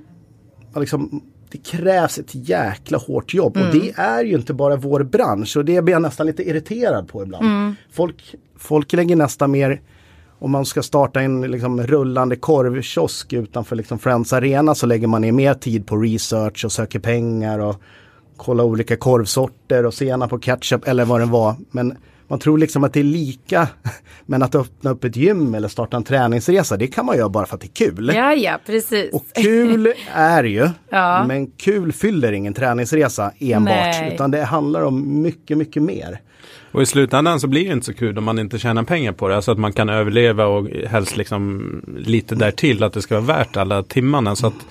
liksom, 0.80 1.22
det 1.52 1.58
krävs 1.58 2.18
ett 2.18 2.34
jäkla 2.34 2.98
hårt 2.98 3.34
jobb 3.34 3.56
mm. 3.56 3.68
och 3.68 3.74
det 3.74 3.92
är 3.96 4.24
ju 4.24 4.34
inte 4.34 4.54
bara 4.54 4.76
vår 4.76 5.02
bransch 5.02 5.56
och 5.56 5.64
det 5.64 5.84
blir 5.84 5.94
jag 5.94 6.02
nästan 6.02 6.26
lite 6.26 6.48
irriterad 6.48 7.08
på 7.08 7.22
ibland. 7.22 7.44
Mm. 7.44 7.74
Folk, 7.92 8.34
folk 8.58 8.92
lägger 8.92 9.16
nästan 9.16 9.50
mer 9.50 9.80
om 10.38 10.50
man 10.50 10.64
ska 10.64 10.82
starta 10.82 11.20
en 11.20 11.40
liksom, 11.40 11.82
rullande 11.82 12.36
korvkiosk 12.36 13.32
utanför 13.32 13.76
liksom, 13.76 13.98
Friends 13.98 14.32
Arena 14.32 14.74
så 14.74 14.86
lägger 14.86 15.06
man 15.06 15.22
ner 15.22 15.32
mer 15.32 15.54
tid 15.54 15.86
på 15.86 15.96
research 15.96 16.64
och 16.64 16.72
söker 16.72 16.98
pengar 16.98 17.58
och 17.58 17.76
kolla 18.36 18.64
olika 18.64 18.96
korvsorter 18.96 19.86
och 19.86 19.94
senap 19.94 20.32
och 20.32 20.42
ketchup 20.42 20.88
eller 20.88 21.04
vad 21.04 21.20
det 21.20 21.26
var. 21.26 21.56
Men 21.70 21.96
man 22.33 22.38
tror 22.38 22.59
liksom 22.59 22.85
att 22.85 22.92
det 22.92 23.01
är 23.01 23.05
lika. 23.05 23.68
Men 24.27 24.42
att 24.42 24.55
öppna 24.55 24.90
upp 24.90 25.05
ett 25.05 25.16
gym 25.16 25.55
eller 25.55 25.68
starta 25.68 25.97
en 25.97 26.05
träningsresa, 26.05 26.77
det 26.77 26.87
kan 26.87 27.07
man 27.07 27.16
göra 27.16 27.29
bara 27.29 27.47
för 27.47 27.55
att 27.55 27.61
det 27.61 27.66
är 27.66 27.87
kul. 27.87 28.12
Ja, 28.14 28.35
ja, 28.35 28.59
precis. 28.66 29.12
Och 29.12 29.25
kul 29.35 29.92
är 30.14 30.45
ju, 30.45 30.68
ja. 30.90 31.25
men 31.29 31.47
kul 31.47 31.92
fyller 31.92 32.33
ingen 32.33 32.55
träningsresa 32.55 33.33
enbart. 33.38 33.75
Nej. 33.75 34.14
Utan 34.14 34.31
det 34.31 34.45
handlar 34.45 34.83
om 34.83 35.23
mycket, 35.23 35.59
mycket 35.59 35.83
mer. 35.83 36.21
Och 36.73 36.83
i 36.83 36.87
slutändan 36.87 37.40
så 37.40 37.47
blir 37.49 37.66
det 37.66 37.73
inte 37.73 37.87
så 37.87 37.95
kul 37.95 38.18
om 38.18 38.25
man 38.25 38.38
inte 38.38 38.59
tjänar 38.59 38.83
pengar 38.83 39.12
på 39.12 39.29
det. 39.29 39.37
Alltså 39.37 39.53
att 39.53 39.59
man 39.59 39.73
kan 39.73 39.88
överleva 39.88 40.47
och 40.47 40.68
helst 40.68 41.16
liksom 41.16 41.73
lite 41.97 42.35
därtill 42.35 42.83
att 42.83 42.92
det 42.92 43.03
ska 43.03 43.21
vara 43.21 43.38
värt 43.38 43.57
alla 43.57 43.83
timmarna. 43.83 44.37
Så 44.37 44.47
att 44.47 44.66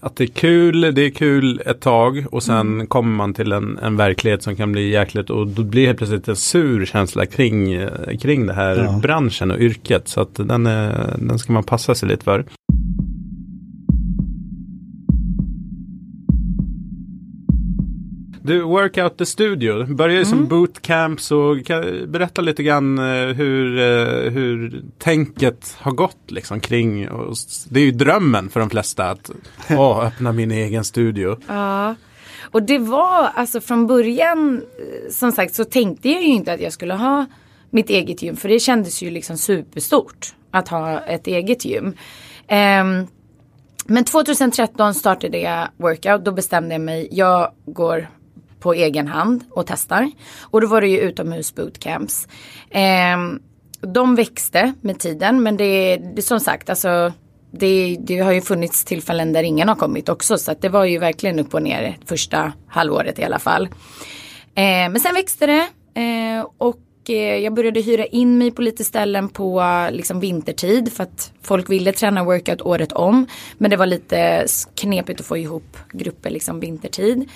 att 0.00 0.16
det 0.16 0.24
är 0.24 0.28
kul, 0.28 0.80
det 0.80 1.02
är 1.02 1.10
kul 1.10 1.62
ett 1.66 1.80
tag 1.80 2.26
och 2.30 2.42
sen 2.42 2.60
mm. 2.60 2.86
kommer 2.86 3.16
man 3.16 3.34
till 3.34 3.52
en, 3.52 3.78
en 3.78 3.96
verklighet 3.96 4.42
som 4.42 4.56
kan 4.56 4.72
bli 4.72 4.90
jäkligt 4.90 5.30
och 5.30 5.46
då 5.46 5.62
blir 5.62 5.88
det 5.88 5.94
plötsligt 5.94 6.28
en 6.28 6.36
sur 6.36 6.84
känsla 6.84 7.26
kring, 7.26 7.88
kring 8.20 8.46
det 8.46 8.54
här 8.54 8.76
ja. 8.76 9.00
branschen 9.02 9.50
och 9.50 9.58
yrket. 9.58 10.08
Så 10.08 10.20
att 10.20 10.34
den, 10.34 10.66
är, 10.66 11.16
den 11.18 11.38
ska 11.38 11.52
man 11.52 11.64
passa 11.64 11.94
sig 11.94 12.08
lite 12.08 12.24
för. 12.24 12.44
Du, 18.46 18.62
Workout 18.62 19.18
the 19.18 19.26
Studio, 19.26 19.86
börjar 19.86 20.16
ju 20.16 20.22
mm. 20.22 20.28
som 20.28 20.48
bootcamp 20.48 21.20
så 21.20 21.60
kan, 21.64 22.12
berätta 22.12 22.42
lite 22.42 22.62
grann 22.62 22.98
eh, 22.98 23.26
hur, 23.26 23.78
eh, 23.78 24.30
hur 24.30 24.82
tänket 24.98 25.76
har 25.78 25.92
gått 25.92 26.30
liksom 26.30 26.60
kring, 26.60 27.08
och, 27.08 27.36
det 27.68 27.80
är 27.80 27.84
ju 27.84 27.90
drömmen 27.90 28.48
för 28.48 28.60
de 28.60 28.70
flesta 28.70 29.10
att 29.10 29.30
åh, 29.70 30.06
öppna 30.06 30.32
min 30.32 30.50
egen 30.50 30.84
studio. 30.84 31.36
Ja, 31.46 31.94
och 32.42 32.62
det 32.62 32.78
var 32.78 33.30
alltså 33.34 33.60
från 33.60 33.86
början, 33.86 34.56
eh, 34.56 35.10
som 35.10 35.32
sagt 35.32 35.54
så 35.54 35.64
tänkte 35.64 36.08
jag 36.08 36.22
ju 36.22 36.28
inte 36.28 36.52
att 36.52 36.60
jag 36.60 36.72
skulle 36.72 36.94
ha 36.94 37.26
mitt 37.70 37.90
eget 37.90 38.22
gym 38.22 38.36
för 38.36 38.48
det 38.48 38.60
kändes 38.60 39.02
ju 39.02 39.10
liksom 39.10 39.38
superstort 39.38 40.34
att 40.50 40.68
ha 40.68 41.00
ett 41.00 41.26
eget 41.26 41.64
gym. 41.64 41.86
Um, 41.86 43.06
men 43.86 44.04
2013 44.04 44.94
startade 44.94 45.38
jag 45.38 45.68
workout. 45.76 46.24
Då 46.24 46.32
bestämde 46.32 46.74
jag 46.74 46.80
mig. 46.80 47.08
Jag 47.10 47.52
går 47.66 48.08
på 48.64 48.74
egen 48.74 49.08
hand 49.08 49.44
och 49.50 49.66
testar. 49.66 50.10
Och 50.40 50.60
då 50.60 50.66
var 50.66 50.80
det 50.80 50.88
ju 50.88 50.98
utomhus 50.98 51.54
bootcamps. 51.54 52.28
Eh, 52.70 53.16
de 53.80 54.14
växte 54.14 54.72
med 54.80 54.98
tiden 54.98 55.42
men 55.42 55.56
det, 55.56 55.96
det 55.96 56.22
som 56.22 56.40
sagt 56.40 56.70
alltså 56.70 57.12
det, 57.50 57.96
det, 58.00 58.18
har 58.18 58.32
ju 58.32 58.40
funnits 58.40 58.84
tillfällen 58.84 59.32
där 59.32 59.42
ingen 59.42 59.68
har 59.68 59.74
kommit 59.74 60.08
också 60.08 60.38
så 60.38 60.52
att 60.52 60.62
det 60.62 60.68
var 60.68 60.84
ju 60.84 60.98
verkligen 60.98 61.38
upp 61.38 61.54
och 61.54 61.62
ner 61.62 61.98
första 62.04 62.52
halvåret 62.68 63.18
i 63.18 63.24
alla 63.24 63.38
fall. 63.38 63.64
Eh, 64.54 64.88
men 64.90 65.00
sen 65.00 65.14
växte 65.14 65.46
det 65.46 65.68
ehm, 65.94 66.38
eh, 66.38 66.46
och 66.58 66.80
jag 67.42 67.54
började 67.54 67.80
hyra 67.80 68.06
in 68.06 68.38
mig 68.38 68.50
på 68.50 68.62
lite 68.62 68.84
ställen 68.84 69.28
på 69.28 69.62
liksom 69.90 70.20
vintertid 70.20 70.92
för 70.92 71.02
att 71.02 71.32
folk 71.42 71.70
ville 71.70 71.92
träna 71.92 72.24
workout 72.24 72.62
året 72.62 72.92
om. 72.92 73.26
Men 73.58 73.70
det 73.70 73.76
var 73.76 73.86
lite 73.86 74.46
knepigt 74.74 75.20
att 75.20 75.26
få 75.26 75.36
ihop 75.36 75.76
grupper 75.92 76.30
liksom 76.30 76.60
vintertid. 76.60 77.28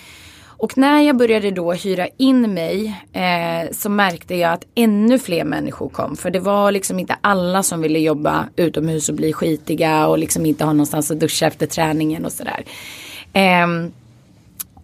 Och 0.58 0.78
när 0.78 1.00
jag 1.00 1.16
började 1.16 1.50
då 1.50 1.72
hyra 1.72 2.08
in 2.16 2.54
mig 2.54 3.04
eh, 3.12 3.70
så 3.72 3.90
märkte 3.90 4.34
jag 4.34 4.52
att 4.52 4.64
ännu 4.74 5.18
fler 5.18 5.44
människor 5.44 5.88
kom. 5.88 6.16
För 6.16 6.30
det 6.30 6.40
var 6.40 6.72
liksom 6.72 6.98
inte 6.98 7.16
alla 7.20 7.62
som 7.62 7.80
ville 7.80 7.98
jobba 7.98 8.48
utomhus 8.56 9.08
och 9.08 9.14
bli 9.14 9.32
skitiga 9.32 10.06
och 10.06 10.18
liksom 10.18 10.46
inte 10.46 10.64
ha 10.64 10.72
någonstans 10.72 11.10
att 11.10 11.20
duscha 11.20 11.46
efter 11.46 11.66
träningen 11.66 12.24
och 12.24 12.32
sådär. 12.32 12.64
Eh, 13.32 13.66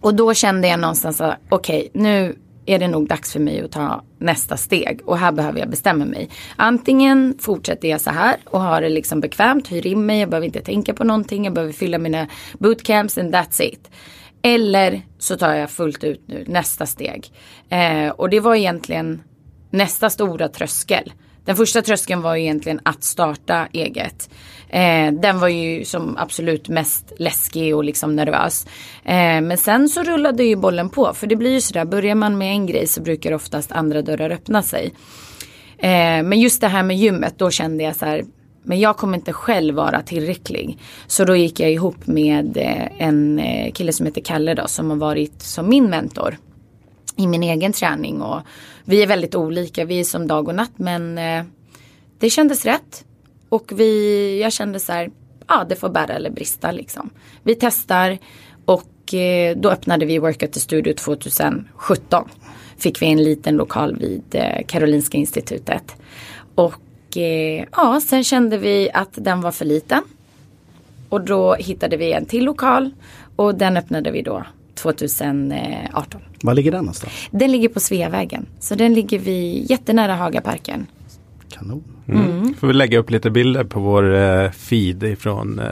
och 0.01 0.15
då 0.15 0.33
kände 0.33 0.67
jag 0.67 0.79
någonstans 0.79 1.21
att 1.21 1.37
okej, 1.49 1.89
okay, 1.89 2.01
nu 2.01 2.35
är 2.65 2.79
det 2.79 2.87
nog 2.87 3.07
dags 3.07 3.33
för 3.33 3.39
mig 3.39 3.61
att 3.61 3.71
ta 3.71 4.03
nästa 4.17 4.57
steg 4.57 5.01
och 5.05 5.17
här 5.17 5.31
behöver 5.31 5.59
jag 5.59 5.69
bestämma 5.69 6.05
mig. 6.05 6.29
Antingen 6.55 7.37
fortsätter 7.39 7.87
jag 7.87 8.01
så 8.01 8.09
här 8.09 8.35
och 8.45 8.61
har 8.61 8.81
det 8.81 8.89
liksom 8.89 9.19
bekvämt, 9.21 9.71
hyr 9.71 9.87
in 9.87 10.05
mig, 10.05 10.19
jag 10.19 10.29
behöver 10.29 10.47
inte 10.47 10.61
tänka 10.61 10.93
på 10.93 11.03
någonting, 11.03 11.45
jag 11.45 11.53
behöver 11.53 11.73
fylla 11.73 11.97
mina 11.97 12.27
bootcamps 12.59 13.17
and 13.17 13.35
that's 13.35 13.61
it. 13.61 13.89
Eller 14.45 15.01
så 15.17 15.37
tar 15.37 15.53
jag 15.53 15.69
fullt 15.69 16.03
ut 16.03 16.21
nu 16.25 16.45
nästa 16.47 16.85
steg. 16.85 17.31
Eh, 17.69 18.09
och 18.09 18.29
det 18.29 18.39
var 18.39 18.55
egentligen 18.55 19.21
nästa 19.69 20.09
stora 20.09 20.49
tröskel. 20.49 21.13
Den 21.45 21.55
första 21.55 21.81
tröskeln 21.81 22.21
var 22.21 22.35
egentligen 22.35 22.79
att 22.83 23.03
starta 23.03 23.67
eget. 23.71 24.29
Eh, 24.69 25.11
den 25.11 25.39
var 25.39 25.47
ju 25.47 25.85
som 25.85 26.17
absolut 26.17 26.69
mest 26.69 27.13
läskig 27.19 27.75
och 27.75 27.83
liksom 27.83 28.15
nervös. 28.15 28.67
Eh, 29.03 29.41
men 29.41 29.57
sen 29.57 29.89
så 29.89 30.03
rullade 30.03 30.43
ju 30.43 30.55
bollen 30.55 30.89
på. 30.89 31.13
För 31.13 31.27
det 31.27 31.35
blir 31.35 31.51
ju 31.51 31.61
sådär, 31.61 31.85
börjar 31.85 32.15
man 32.15 32.37
med 32.37 32.51
en 32.51 32.65
grej 32.65 32.87
så 32.87 33.01
brukar 33.01 33.33
oftast 33.33 33.71
andra 33.71 34.01
dörrar 34.01 34.29
öppna 34.29 34.61
sig. 34.61 34.93
Eh, 35.77 36.23
men 36.23 36.39
just 36.39 36.61
det 36.61 36.67
här 36.67 36.83
med 36.83 36.97
gymmet, 36.97 37.33
då 37.37 37.51
kände 37.51 37.83
jag 37.83 37.95
så 37.95 38.05
här, 38.05 38.23
men 38.65 38.79
jag 38.79 38.97
kommer 38.97 39.17
inte 39.17 39.33
själv 39.33 39.75
vara 39.75 40.01
tillräcklig. 40.01 40.77
Så 41.07 41.25
då 41.25 41.35
gick 41.35 41.59
jag 41.59 41.71
ihop 41.71 42.07
med 42.07 42.57
eh, 42.57 43.01
en 43.07 43.39
eh, 43.39 43.71
kille 43.71 43.93
som 43.93 44.05
heter 44.05 44.21
Kalle 44.21 44.53
då, 44.53 44.67
som 44.67 44.89
har 44.89 44.97
varit 44.97 45.41
som 45.41 45.69
min 45.69 45.89
mentor 45.89 46.37
i 47.15 47.27
min 47.27 47.43
egen 47.43 47.73
träning. 47.73 48.21
Och 48.21 48.41
vi 48.85 49.03
är 49.03 49.07
väldigt 49.07 49.35
olika, 49.35 49.85
vi 49.85 49.99
är 49.99 50.03
som 50.03 50.27
dag 50.27 50.47
och 50.47 50.55
natt 50.55 50.71
men 50.75 51.17
eh, 51.17 51.43
det 52.19 52.29
kändes 52.29 52.65
rätt. 52.65 53.05
Och 53.49 53.71
vi, 53.75 54.41
jag 54.41 54.53
kände 54.53 54.79
så 54.79 54.91
här, 54.91 55.11
ja 55.47 55.65
det 55.69 55.75
får 55.75 55.89
bära 55.89 56.13
eller 56.13 56.29
brista 56.29 56.71
liksom. 56.71 57.09
Vi 57.43 57.55
testar 57.55 58.17
och 58.65 58.83
då 59.55 59.69
öppnade 59.69 60.05
vi 60.05 60.19
Workout 60.19 60.51
the 60.51 60.59
Studio 60.59 60.93
2017. 60.93 62.29
Fick 62.77 63.01
vi 63.01 63.05
en 63.05 63.23
liten 63.23 63.55
lokal 63.55 63.95
vid 63.95 64.35
Karolinska 64.67 65.17
institutet. 65.17 65.95
Och 66.55 66.84
eh, 67.17 67.65
ja, 67.71 68.01
sen 68.05 68.23
kände 68.23 68.57
vi 68.57 68.89
att 68.93 69.09
den 69.13 69.41
var 69.41 69.51
för 69.51 69.65
liten. 69.65 70.01
Och 71.09 71.21
då 71.21 71.53
hittade 71.55 71.97
vi 71.97 72.11
en 72.13 72.25
till 72.25 72.45
lokal 72.45 72.91
och 73.35 73.55
den 73.55 73.77
öppnade 73.77 74.11
vi 74.11 74.21
då 74.21 74.43
2018. 74.75 76.21
Var 76.41 76.53
ligger 76.53 76.71
den 76.71 76.79
någonstans? 76.83 77.13
Den 77.31 77.51
ligger 77.51 77.69
på 77.69 77.79
Sveavägen. 77.79 78.45
Så 78.59 78.75
den 78.75 78.93
ligger 78.93 79.19
vid 79.19 79.71
jättenära 79.71 80.15
Hagaparken. 80.15 80.85
Kanon. 81.49 81.83
Mm. 82.07 82.53
Får 82.53 82.67
vi 82.67 82.73
lägga 82.73 82.99
upp 82.99 83.09
lite 83.09 83.29
bilder 83.29 83.63
på 83.63 83.79
vår 83.79 84.15
eh, 84.15 84.51
feed 84.51 85.03
ifrån 85.03 85.59
eh, 85.59 85.67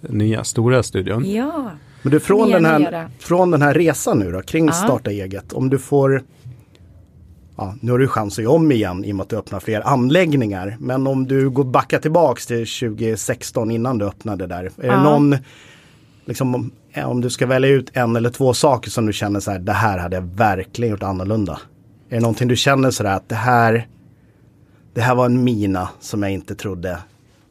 nya 0.00 0.44
stora 0.44 0.82
studion. 0.82 1.30
Ja. 1.30 1.70
Men 2.02 2.10
du 2.12 2.20
från 2.20 2.50
den, 2.50 2.64
här, 2.64 3.08
från 3.18 3.50
den 3.50 3.62
här 3.62 3.74
resan 3.74 4.18
nu 4.18 4.32
då 4.32 4.42
kring 4.42 4.66
Ja. 4.66 4.72
starta 4.72 5.10
eget. 5.10 5.52
Om 5.52 5.70
du 5.70 5.78
får 5.78 6.22
Ja, 7.56 7.74
nu 7.80 7.92
har 7.92 7.98
du 7.98 8.08
chans 8.08 8.38
att 8.38 8.44
göra 8.44 8.54
om 8.54 8.72
igen 8.72 9.04
i 9.04 9.12
och 9.12 9.16
med 9.16 9.22
att 9.22 9.28
du 9.28 9.36
öppnar 9.36 9.60
fler 9.60 9.80
anläggningar. 9.80 10.76
Men 10.80 11.06
om 11.06 11.26
du 11.26 11.50
går 11.50 11.64
backa 11.64 11.98
tillbaks 11.98 12.46
till 12.46 12.66
2016 12.66 13.70
innan 13.70 13.98
du 13.98 14.04
öppnade 14.06 14.46
där. 14.46 14.64
Är 14.64 14.70
det 14.76 14.86
Ja. 14.86 15.02
någon, 15.02 15.36
liksom, 16.24 16.70
om, 17.04 17.20
du 17.20 17.30
ska 17.30 17.46
välja 17.46 17.70
ut 17.70 17.90
en 17.92 18.16
eller 18.16 18.30
två 18.30 18.54
saker 18.54 18.90
som 18.90 19.06
du 19.06 19.12
känner 19.12 19.40
så 19.40 19.50
här, 19.50 19.58
det 19.58 19.72
här 19.72 19.98
hade 19.98 20.16
jag 20.16 20.22
verkligen 20.22 20.90
gjort 20.90 21.02
annorlunda. 21.02 21.60
Är 22.08 22.14
det 22.14 22.20
någonting 22.20 22.48
du 22.48 22.56
känner 22.56 22.90
sådär 22.90 23.16
att 23.16 23.28
det 23.28 23.34
här, 23.34 23.88
det 24.94 25.00
här 25.00 25.14
var 25.14 25.26
en 25.26 25.44
mina 25.44 25.88
som 26.00 26.22
jag 26.22 26.32
inte 26.32 26.54
trodde 26.54 26.98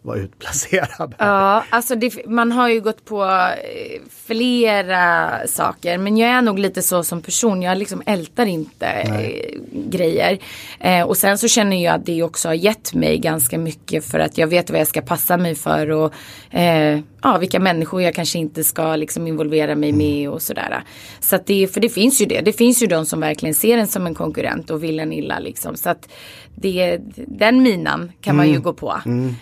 var 0.03 0.15
utplacerad. 0.15 1.15
Ja, 1.17 1.63
alltså 1.69 1.95
det, 1.95 2.25
man 2.27 2.51
har 2.51 2.69
ju 2.69 2.81
gått 2.81 3.05
på 3.05 3.23
eh, 3.23 4.01
flera 4.25 5.31
saker. 5.47 5.97
Men 5.97 6.17
jag 6.17 6.29
är 6.29 6.41
nog 6.41 6.59
lite 6.59 6.81
så 6.81 7.03
som 7.03 7.21
person. 7.21 7.61
Jag 7.61 7.77
liksom 7.77 8.03
ältar 8.05 8.45
inte 8.45 8.85
eh, 8.85 9.59
grejer. 9.71 10.39
Eh, 10.79 11.01
och 11.01 11.17
sen 11.17 11.37
så 11.37 11.47
känner 11.47 11.83
jag 11.83 11.95
att 11.95 12.05
det 12.05 12.23
också 12.23 12.47
har 12.47 12.53
gett 12.53 12.93
mig 12.93 13.17
ganska 13.17 13.57
mycket 13.57 14.05
för 14.05 14.19
att 14.19 14.37
jag 14.37 14.47
vet 14.47 14.69
vad 14.69 14.79
jag 14.79 14.87
ska 14.87 15.01
passa 15.01 15.37
mig 15.37 15.55
för. 15.55 15.91
Och 15.91 16.13
eh, 16.55 16.99
ja, 17.23 17.37
vilka 17.37 17.59
människor 17.59 18.01
jag 18.01 18.15
kanske 18.15 18.39
inte 18.39 18.63
ska 18.63 18.95
liksom 18.95 19.27
involvera 19.27 19.75
mig 19.75 19.91
med 19.91 20.29
och 20.29 20.41
sådär. 20.41 20.83
Så 21.19 21.35
att 21.35 21.45
det, 21.45 21.67
för 21.67 21.81
det 21.81 21.89
finns 21.89 22.21
ju 22.21 22.25
det. 22.25 22.41
Det 22.41 22.53
finns 22.53 22.83
ju 22.83 22.87
de 22.87 23.05
som 23.05 23.19
verkligen 23.19 23.55
ser 23.55 23.77
en 23.77 23.87
som 23.87 24.05
en 24.05 24.15
konkurrent 24.15 24.69
och 24.69 24.83
vill 24.83 24.99
en 24.99 25.13
illa 25.13 25.39
liksom. 25.39 25.75
Så 25.75 25.89
att 25.89 26.09
det, 26.55 26.99
den 27.27 27.63
minan 27.63 28.11
kan 28.21 28.35
man 28.35 28.49
ju 28.49 28.59
gå 28.59 28.73
på. 28.73 28.99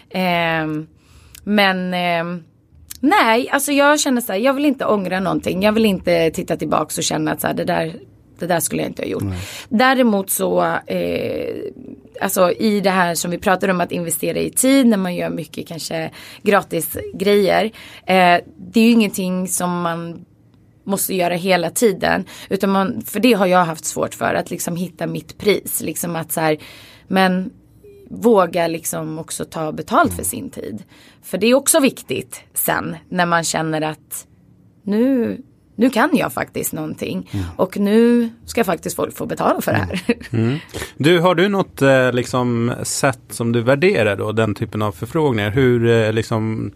Ehm, 0.10 0.88
men 1.44 1.94
ehm, 1.94 2.44
nej, 3.00 3.50
alltså 3.50 3.72
jag 3.72 4.00
känner 4.00 4.22
så 4.22 4.32
här, 4.32 4.40
jag 4.40 4.54
vill 4.54 4.66
inte 4.66 4.86
ångra 4.86 5.20
någonting. 5.20 5.64
Jag 5.64 5.72
vill 5.72 5.86
inte 5.86 6.32
titta 6.32 6.58
tillbaks 6.58 6.98
och 6.98 7.04
känna 7.04 7.32
att 7.32 7.42
så 7.42 7.48
här, 7.48 7.54
det 7.54 7.64
där 7.64 7.96
det 8.42 8.48
där 8.48 8.60
skulle 8.60 8.82
jag 8.82 8.90
inte 8.90 9.02
ha 9.02 9.08
gjort. 9.08 9.24
Däremot 9.70 10.30
så, 10.30 10.62
eh, 10.88 11.56
alltså 12.22 12.52
i 12.52 12.80
det 12.80 12.90
här 12.90 13.16
som 13.16 13.32
vi 13.32 13.38
pratar 13.38 13.68
om 13.68 13.82
att 13.82 13.92
investera 13.92 14.40
i 14.40 14.50
tid 14.50 14.88
när 14.88 14.98
man 14.98 15.16
gör 15.16 15.30
mycket 15.30 15.68
kanske 15.68 16.12
gratis 16.42 16.98
grejer. 17.14 17.66
Eh, 18.06 18.40
det 18.58 18.80
är 18.80 18.84
ju 18.84 18.92
ingenting 18.92 19.48
som 19.48 19.82
man 19.82 20.26
måste 20.84 21.16
göra 21.16 21.34
hela 21.34 21.70
tiden. 21.70 22.26
Utan 22.50 22.70
man, 22.70 23.02
för 23.02 23.20
det 23.20 23.34
har 23.34 23.46
jag 23.46 23.66
haft 23.66 23.86
svårt 23.86 24.16
för, 24.16 24.34
att 24.34 24.52
liksom 24.52 24.76
hitta 24.76 25.08
mitt 25.08 25.38
pris. 25.38 25.82
Liksom 25.82 26.16
att 26.16 26.32
så 26.32 26.42
här, 26.42 26.58
men 27.08 27.52
våga 28.10 28.68
liksom 28.68 29.20
också 29.20 29.46
ta 29.46 29.72
betalt 29.72 30.14
för 30.14 30.24
sin 30.24 30.50
tid. 30.50 30.84
För 31.22 31.38
det 31.38 31.48
är 31.48 31.54
också 31.54 31.80
viktigt 31.80 32.44
sen 32.54 32.96
när 33.10 33.26
man 33.26 33.44
känner 33.44 33.82
att 33.82 34.28
nu, 34.84 35.42
nu 35.76 35.90
kan 35.90 36.10
jag 36.14 36.34
faktiskt 36.34 36.74
någonting. 36.74 37.30
Och 37.56 37.78
nu 37.78 38.30
ska 38.46 38.64
faktiskt 38.64 38.96
folk 38.96 39.18
få 39.18 39.26
betala 39.26 39.62
för 39.62 39.72
det 39.72 39.78
här. 39.78 40.62
Du, 40.98 41.20
har 41.20 41.36
du 41.36 41.50
något 41.50 41.82
eh, 41.82 42.12
liksom, 42.12 42.74
sätt 42.84 43.22
som 43.30 43.52
du 43.52 43.62
värderar 43.62 44.16
då, 44.16 44.32
den 44.32 44.56
typen 44.56 44.82
av 44.82 44.92
förfrågningar? 44.92 45.50
Hur 45.50 45.90
eh, 45.90 46.14
liksom 46.14 46.72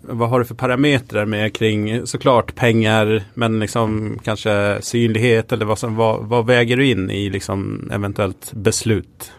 vad 0.00 0.28
har 0.28 0.38
du 0.38 0.44
för 0.44 0.54
parametrar 0.54 1.26
med 1.26 1.54
kring 1.54 2.06
såklart 2.06 2.54
pengar 2.54 3.24
men 3.34 3.60
liksom 3.60 4.18
kanske 4.24 4.78
synlighet 4.80 5.52
eller 5.52 5.64
vad, 5.64 5.78
som, 5.78 5.96
vad, 5.96 6.24
vad 6.24 6.46
väger 6.46 6.76
du 6.76 6.86
in 6.86 7.10
i 7.10 7.30
liksom 7.30 7.90
eventuellt 7.92 8.52
beslut? 8.52 9.32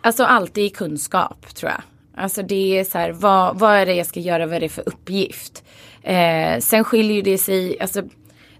Alltså 0.00 0.24
alltid 0.24 0.76
kunskap 0.76 1.54
tror 1.54 1.70
jag. 1.70 1.82
Alltså 2.22 2.42
det 2.42 2.78
är 2.78 2.84
så 2.84 2.98
här, 2.98 3.12
vad, 3.12 3.58
vad 3.58 3.74
är 3.74 3.86
det 3.86 3.94
jag 3.94 4.06
ska 4.06 4.20
göra, 4.20 4.46
vad 4.46 4.56
är 4.56 4.60
det 4.60 4.68
för 4.68 4.88
uppgift? 4.88 5.64
Eh, 6.02 6.58
sen 6.58 6.84
skiljer 6.84 7.22
det 7.22 7.38
sig, 7.38 7.80
alltså 7.80 8.02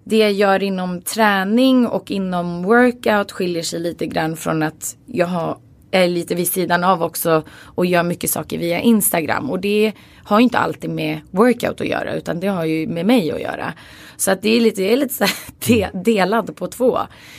det 0.05 0.17
jag 0.17 0.33
gör 0.33 0.63
inom 0.63 1.03
träning 1.03 1.87
och 1.87 2.11
inom 2.11 2.63
workout 2.63 3.33
skiljer 3.33 3.63
sig 3.63 3.81
lite 3.81 4.07
grann 4.07 4.37
från 4.37 4.63
att 4.63 4.97
jag 5.07 5.27
har, 5.27 5.59
är 5.91 6.09
lite 6.09 6.35
vid 6.35 6.49
sidan 6.49 6.85
av 6.85 7.03
också 7.03 7.43
och 7.51 7.87
gör 7.87 8.03
mycket 8.03 8.31
saker 8.31 8.59
via 8.59 8.81
Instagram. 8.81 9.51
Och 9.51 9.61
det 9.61 9.93
har 10.25 10.39
ju 10.39 10.43
inte 10.43 10.59
alltid 10.59 10.91
med 10.91 11.21
workout 11.31 11.81
att 11.81 11.87
göra 11.87 12.15
utan 12.15 12.41
det 12.41 12.47
har 12.47 12.65
ju 12.65 12.87
med 12.87 13.07
mig 13.07 13.33
att 13.33 13.41
göra. 13.41 13.73
Så 14.17 14.31
att 14.31 14.43
det 14.43 14.57
är 14.57 14.61
lite, 14.61 14.83
jag 14.83 14.93
är 14.93 14.97
lite 14.97 15.15
så 15.15 15.25
de, 15.67 15.87
delad 15.93 16.57
på 16.57 16.67
två. 16.67 16.99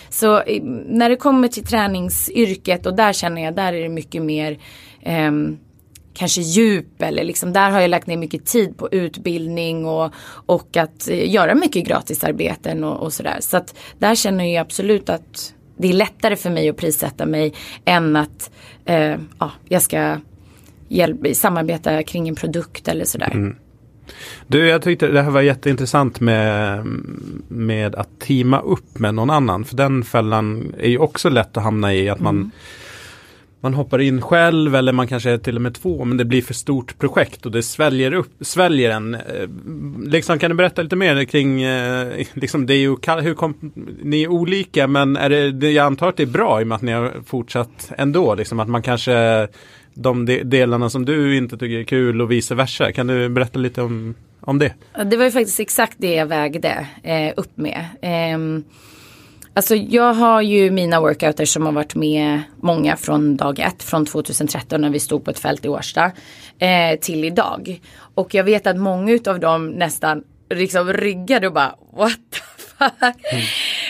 Så 0.09 0.43
när 0.85 1.09
det 1.09 1.15
kommer 1.15 1.47
till 1.47 1.65
träningsyrket 1.65 2.85
och 2.85 2.95
där 2.95 3.13
känner 3.13 3.43
jag, 3.43 3.55
där 3.55 3.73
är 3.73 3.81
det 3.81 3.89
mycket 3.89 4.21
mer 4.21 4.59
ehm, 5.01 5.57
kanske 6.13 6.41
djup 6.41 7.01
eller 7.01 7.23
liksom 7.23 7.53
där 7.53 7.71
har 7.71 7.81
jag 7.81 7.89
lagt 7.89 8.07
ner 8.07 8.17
mycket 8.17 8.45
tid 8.45 8.77
på 8.77 8.89
utbildning 8.91 9.85
och, 9.85 10.13
och 10.45 10.77
att 10.77 11.09
eh, 11.09 11.31
göra 11.31 11.55
mycket 11.55 11.87
gratisarbeten 11.87 12.83
och, 12.83 13.03
och 13.03 13.13
sådär. 13.13 13.37
Så 13.39 13.57
att 13.57 13.75
där 13.99 14.15
känner 14.15 14.45
jag 14.45 14.61
absolut 14.61 15.09
att 15.09 15.53
det 15.77 15.89
är 15.89 15.93
lättare 15.93 16.35
för 16.35 16.49
mig 16.49 16.69
att 16.69 16.77
prissätta 16.77 17.25
mig 17.25 17.53
än 17.85 18.15
att 18.15 18.51
eh, 18.85 19.15
ja, 19.39 19.51
jag 19.69 19.81
ska 19.81 20.17
hjälp, 20.87 21.35
samarbeta 21.35 22.03
kring 22.03 22.29
en 22.29 22.35
produkt 22.35 22.87
eller 22.87 23.05
sådär. 23.05 23.55
Du, 24.47 24.67
jag 24.67 24.81
tyckte 24.81 25.07
det 25.07 25.21
här 25.21 25.31
var 25.31 25.41
jätteintressant 25.41 26.19
med, 26.19 26.85
med 27.47 27.95
att 27.95 28.19
teama 28.19 28.59
upp 28.59 28.99
med 28.99 29.15
någon 29.15 29.29
annan. 29.29 29.65
För 29.65 29.75
den 29.75 30.03
fällan 30.03 30.73
är 30.79 30.89
ju 30.89 30.97
också 30.97 31.29
lätt 31.29 31.57
att 31.57 31.63
hamna 31.63 31.93
i 31.93 32.09
att 32.09 32.19
man 32.19 32.51
man 33.63 33.73
hoppar 33.73 34.01
in 34.01 34.21
själv 34.21 34.75
eller 34.75 34.91
man 34.91 35.07
kanske 35.07 35.31
är 35.31 35.37
till 35.37 35.55
och 35.55 35.61
med 35.61 35.75
två 35.75 36.05
men 36.05 36.17
det 36.17 36.25
blir 36.25 36.41
för 36.41 36.53
stort 36.53 36.99
projekt 36.99 37.45
och 37.45 37.51
det 37.51 37.63
sväljer, 37.63 38.13
upp, 38.13 38.31
sväljer 38.41 38.89
en. 38.91 39.13
Eh, 39.15 39.21
liksom, 40.05 40.39
kan 40.39 40.51
du 40.51 40.55
berätta 40.55 40.81
lite 40.81 40.95
mer 40.95 41.25
kring, 41.25 41.61
eh, 41.61 42.25
liksom, 42.33 42.65
det 42.65 42.73
är 42.73 42.77
ju, 42.77 42.89
hur 43.21 43.33
kom, 43.33 43.71
ni 44.01 44.23
är 44.23 44.27
olika 44.27 44.87
men 44.87 45.17
är 45.17 45.51
det, 45.51 45.71
jag 45.71 45.85
antar 45.85 46.09
att 46.09 46.17
det 46.17 46.23
är 46.23 46.27
bra 46.27 46.61
i 46.61 46.63
och 46.63 46.67
med 46.67 46.75
att 46.75 46.81
ni 46.81 46.91
har 46.91 47.11
fortsatt 47.25 47.91
ändå. 47.97 48.35
Liksom, 48.35 48.59
att 48.59 48.69
man 48.69 48.81
kanske, 48.81 49.47
de 49.93 50.25
delarna 50.43 50.89
som 50.89 51.05
du 51.05 51.37
inte 51.37 51.57
tycker 51.57 51.79
är 51.79 51.83
kul 51.83 52.21
och 52.21 52.31
vice 52.31 52.55
versa. 52.55 52.91
Kan 52.91 53.07
du 53.07 53.29
berätta 53.29 53.59
lite 53.59 53.81
om, 53.81 54.15
om 54.39 54.59
det? 54.59 54.73
Det 55.05 55.17
var 55.17 55.25
ju 55.25 55.31
faktiskt 55.31 55.59
exakt 55.59 55.95
det 55.97 56.13
jag 56.13 56.25
vägde 56.25 56.87
eh, 57.03 57.33
upp 57.37 57.57
med. 57.57 57.85
Eh, 58.01 58.63
alltså 59.53 59.75
jag 59.75 60.13
har 60.13 60.41
ju 60.41 60.71
mina 60.71 60.99
workouter 60.99 61.45
som 61.45 61.65
har 61.65 61.71
varit 61.71 61.95
med 61.95 62.41
många 62.61 62.95
från 62.95 63.37
dag 63.37 63.59
ett, 63.59 63.83
från 63.83 64.05
2013 64.05 64.81
när 64.81 64.89
vi 64.89 64.99
stod 64.99 65.25
på 65.25 65.31
ett 65.31 65.39
fält 65.39 65.65
i 65.65 65.67
Årsta, 65.67 66.11
eh, 66.59 66.99
till 67.01 67.25
idag. 67.25 67.81
Och 68.15 68.33
jag 68.33 68.43
vet 68.43 68.67
att 68.67 68.77
många 68.77 69.19
av 69.25 69.39
dem 69.39 69.67
nästan 69.69 70.23
liksom 70.49 70.93
ryggade 70.93 71.47
och 71.47 71.53
bara 71.53 71.75
what 71.93 72.19
the 72.31 72.39
fuck. 72.57 73.43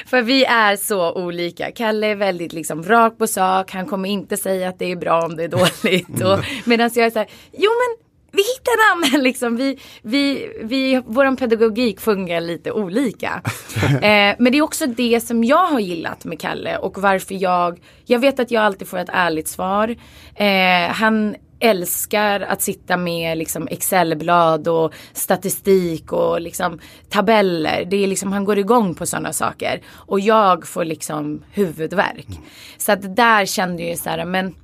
För 0.05 0.21
vi 0.21 0.45
är 0.45 0.75
så 0.75 1.13
olika. 1.13 1.71
Kalle 1.71 2.07
är 2.07 2.15
väldigt 2.15 2.53
liksom 2.53 2.83
rak 2.83 3.17
på 3.17 3.27
sak. 3.27 3.71
Han 3.71 3.85
kommer 3.85 4.09
inte 4.09 4.37
säga 4.37 4.69
att 4.69 4.79
det 4.79 4.91
är 4.91 4.95
bra 4.95 5.21
om 5.21 5.35
det 5.35 5.43
är 5.43 5.47
dåligt. 5.47 6.23
Och, 6.23 6.39
medan 6.65 6.89
jag 6.95 7.05
är 7.05 7.09
så 7.09 7.19
här, 7.19 7.27
jo 7.51 7.69
men 7.71 8.02
vi 8.35 8.41
hittar 8.41 8.89
namn 8.89 9.23
liksom. 9.23 9.55
Vi, 9.57 9.79
vi, 10.01 10.51
vi, 10.61 11.01
våran 11.05 11.35
pedagogik 11.35 11.99
fungerar 11.99 12.41
lite 12.41 12.71
olika. 12.71 13.41
eh, 13.83 14.35
men 14.39 14.51
det 14.51 14.57
är 14.57 14.61
också 14.61 14.85
det 14.85 15.23
som 15.23 15.43
jag 15.43 15.65
har 15.65 15.79
gillat 15.79 16.25
med 16.25 16.39
Kalle 16.39 16.77
och 16.77 16.97
varför 17.01 17.35
jag, 17.35 17.79
jag 18.05 18.19
vet 18.19 18.39
att 18.39 18.51
jag 18.51 18.63
alltid 18.63 18.87
får 18.87 18.97
ett 18.97 19.09
ärligt 19.13 19.47
svar. 19.47 19.95
Eh, 20.35 20.89
han 20.89 21.35
älskar 21.59 22.39
att 22.39 22.61
sitta 22.61 22.97
med 22.97 23.37
liksom 23.37 23.67
Excelblad 23.71 24.67
och 24.67 24.93
statistik 25.13 26.11
och 26.11 26.41
liksom 26.41 26.79
tabeller. 27.09 27.85
Det 27.85 28.03
är 28.03 28.07
liksom, 28.07 28.31
han 28.31 28.45
går 28.45 28.59
igång 28.59 28.95
på 28.95 29.05
sådana 29.05 29.33
saker. 29.33 29.81
Och 29.91 30.19
jag 30.19 30.67
får 30.67 30.85
liksom 30.85 31.43
huvudvärk. 31.51 32.29
Mm. 32.29 32.41
Så 32.77 32.91
att 32.91 33.15
där 33.15 33.45
kände 33.45 33.83
jag 33.83 33.97
så 33.97 34.09
här, 34.09 34.25
men 34.25 34.55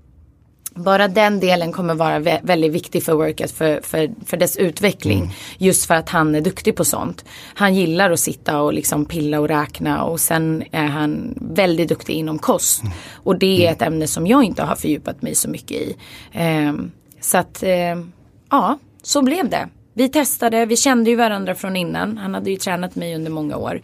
bara 0.76 1.08
den 1.08 1.40
delen 1.40 1.72
kommer 1.72 1.94
vara 1.94 2.20
vä 2.20 2.40
väldigt 2.44 2.72
viktig 2.72 3.04
för 3.04 3.14
Workat 3.14 3.52
för, 3.52 3.82
för, 3.84 4.10
för 4.26 4.38
dess 4.38 4.58
utveckling. 4.58 5.20
Mm. 5.20 5.32
Just 5.58 5.86
för 5.86 5.96
att 5.96 6.10
han 6.10 6.36
är 6.36 6.42
duktig 6.42 6.76
på 6.76 6.86
sånt. 6.86 7.26
Han 7.54 7.76
gillar 7.76 8.12
att 8.12 8.20
sitta 8.20 8.62
och 8.62 8.74
liksom 8.74 9.06
pilla 9.06 9.40
och 9.40 9.48
räkna 9.48 10.04
och 10.04 10.20
sen 10.20 10.64
är 10.72 10.88
han 10.88 11.38
väldigt 11.42 11.90
duktig 11.90 12.14
inom 12.14 12.40
kost. 12.40 12.82
Mm. 12.82 12.94
Och 13.14 13.40
det 13.40 13.68
är 13.68 13.72
ett 13.72 13.82
ämne 13.82 14.08
som 14.08 14.28
jag 14.28 14.44
inte 14.44 14.64
har 14.64 14.76
fördjupat 14.76 15.22
mig 15.22 15.36
så 15.36 15.50
mycket 15.50 15.78
i. 15.78 15.96
Um, 16.40 16.92
så 17.22 17.38
att 17.38 17.64
um, 17.94 18.12
ja, 18.50 18.78
så 19.04 19.22
blev 19.22 19.50
det. 19.50 19.70
Vi 19.94 20.10
testade, 20.10 20.66
vi 20.66 20.78
kände 20.78 21.10
ju 21.10 21.16
varandra 21.16 21.56
från 21.56 21.76
innan. 21.76 22.18
Han 22.18 22.34
hade 22.34 22.52
ju 22.52 22.58
tränat 22.58 22.96
mig 22.96 23.16
under 23.16 23.32
många 23.32 23.58
år. 23.58 23.82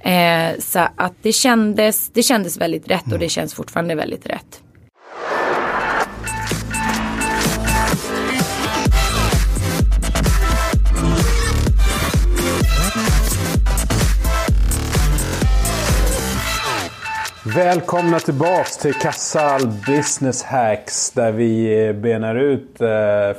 Eh, 0.00 0.58
så 0.58 0.78
att 0.96 1.12
det 1.22 1.32
kändes, 1.32 2.10
det 2.14 2.22
kändes 2.22 2.56
väldigt 2.56 2.90
rätt 2.90 3.04
och 3.04 3.10
det 3.10 3.16
mm. 3.16 3.28
känns 3.28 3.54
fortfarande 3.54 3.94
väldigt 3.94 4.26
rätt. 4.26 4.62
Välkomna 17.56 18.18
tillbaks 18.18 18.76
till 18.76 18.94
Kassal 18.94 19.60
Business 19.86 20.42
Hacks 20.42 21.10
där 21.10 21.32
vi 21.32 21.92
benar 21.94 22.34
ut 22.34 22.80
eh, 22.80 22.88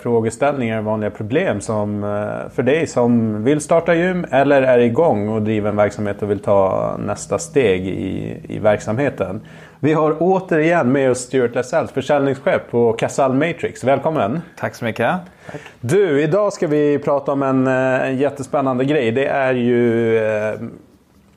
frågeställningar 0.02 0.78
och 0.78 0.84
vanliga 0.84 1.12
problem 1.12 1.62
som, 1.62 2.04
eh, 2.04 2.49
för 2.56 2.63
dig 2.63 2.88
som 2.88 3.43
vill 3.43 3.62
starta 3.62 3.95
gym 3.95 4.26
eller 4.32 4.62
är 4.62 4.80
igång 4.80 5.30
och 5.30 5.41
driver 5.41 5.69
en 5.69 5.76
verksamhet 5.76 6.21
och 6.21 6.32
vill 6.32 6.39
ta 6.39 6.95
nästa 6.99 7.39
steg 7.39 7.88
i, 7.88 8.41
i 8.49 8.60
verksamheten. 8.60 9.41
Vi 9.80 9.93
har 9.93 10.15
återigen 10.19 10.91
med 10.91 11.12
oss 11.12 11.19
Stuart 11.19 11.56
Lassells, 11.56 11.91
försäljningschef 11.91 12.62
på 12.71 12.93
Casal 12.93 13.34
Matrix. 13.34 13.84
Välkommen! 13.84 14.41
Tack 14.58 14.76
så 14.76 14.86
mycket! 14.86 15.12
Tack. 15.52 15.62
Du, 15.82 16.21
idag 16.21 16.54
ska 16.54 16.67
vi 16.67 16.99
prata 16.99 17.32
om 17.32 17.43
en, 17.43 17.67
eh, 17.67 18.08
en 18.08 18.17
jättespännande 18.17 18.86
grej. 18.86 19.12
Det 19.12 19.26
är 19.26 19.54
ju 19.54 20.17
eh, 20.17 20.54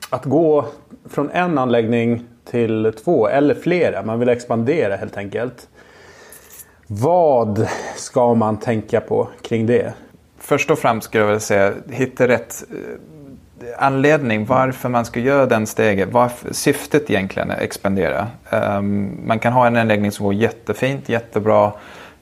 att 0.09 0.25
gå 0.25 0.65
från 1.09 1.29
en 1.31 1.57
anläggning 1.57 2.23
till 2.49 2.93
två 3.03 3.27
eller 3.27 3.55
flera. 3.55 4.03
Man 4.03 4.19
vill 4.19 4.29
expandera 4.29 4.95
helt 4.95 5.17
enkelt. 5.17 5.67
Vad 6.87 7.67
ska 7.95 8.33
man 8.33 8.57
tänka 8.57 9.01
på 9.01 9.27
kring 9.41 9.65
det? 9.65 9.93
Först 10.39 10.71
och 10.71 10.79
främst 10.79 11.07
skulle 11.07 11.21
jag 11.23 11.27
vilja 11.27 11.39
säga 11.39 11.73
hitta 11.89 12.27
rätt 12.27 12.63
eh, 12.71 12.77
anledning 13.77 14.45
varför 14.45 14.89
man 14.89 15.05
ska 15.05 15.19
göra 15.19 15.45
den 15.45 15.67
steget. 15.67 16.09
Varför 16.11 16.53
syftet 16.53 17.09
egentligen 17.09 17.51
är 17.51 17.55
att 17.55 17.61
expandera. 17.61 18.27
Um, 18.51 19.19
man 19.27 19.39
kan 19.39 19.53
ha 19.53 19.67
en 19.67 19.77
anläggning 19.77 20.11
som 20.11 20.25
går 20.25 20.33
jättefint, 20.33 21.09
jättebra. 21.09 21.71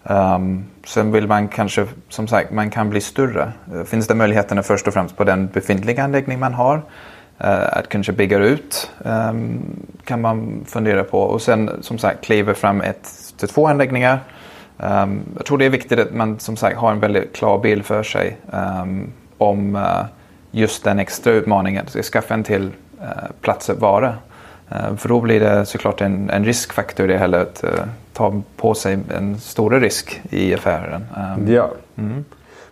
Um, 0.03 0.65
sen 0.85 1.11
vill 1.11 1.27
man 1.27 1.47
kanske, 1.47 1.85
som 2.09 2.27
sagt, 2.27 2.51
man 2.51 2.69
kan 2.69 2.89
bli 2.89 3.01
större. 3.01 3.51
Eh, 3.73 3.83
finns 3.83 4.07
det 4.07 4.15
möjligheterna 4.15 4.63
först 4.63 4.87
och 4.87 4.93
främst 4.93 5.17
på 5.17 5.23
den 5.23 5.47
befintliga 5.47 6.03
anläggning 6.03 6.39
man 6.39 6.53
har? 6.53 6.81
Uh, 7.43 7.77
att 7.77 7.89
kanske 7.89 8.11
bygga 8.11 8.37
ut 8.37 8.91
um, 9.03 9.59
kan 10.03 10.21
man 10.21 10.63
fundera 10.67 11.03
på. 11.03 11.19
Och 11.19 11.41
sen 11.41 11.69
som 11.81 11.97
sagt 11.97 12.25
kliva 12.25 12.53
fram 12.53 12.81
ett 12.81 13.11
till 13.37 13.47
två 13.47 13.67
anläggningar. 13.67 14.19
Um, 14.77 15.21
jag 15.37 15.45
tror 15.45 15.57
det 15.57 15.65
är 15.65 15.69
viktigt 15.69 15.99
att 15.99 16.13
man 16.13 16.39
som 16.39 16.57
sagt 16.57 16.77
har 16.77 16.91
en 16.91 16.99
väldigt 16.99 17.35
klar 17.35 17.59
bild 17.59 17.85
för 17.85 18.03
sig 18.03 18.37
um, 18.51 19.11
om 19.37 19.75
uh, 19.75 20.05
just 20.51 20.83
den 20.83 20.99
extra 20.99 21.33
utmaningen. 21.33 21.85
Att 21.85 22.05
skaffa 22.05 22.33
en 22.33 22.43
till 22.43 22.71
uh, 23.01 23.07
plats 23.41 23.69
att 23.69 23.79
vara. 23.79 24.13
Uh, 24.71 24.95
för 24.95 25.09
då 25.09 25.21
blir 25.21 25.39
det 25.39 25.65
såklart 25.65 26.01
en, 26.01 26.29
en 26.29 26.45
riskfaktor 26.45 27.07
det 27.07 27.17
heller 27.17 27.39
att 27.39 27.63
ta 28.13 28.41
på 28.57 28.73
sig 28.73 28.97
en 29.17 29.39
större 29.39 29.79
risk 29.79 30.21
i 30.29 30.53
affären. 30.53 31.05
ja. 31.47 31.71
Mm. 31.97 32.25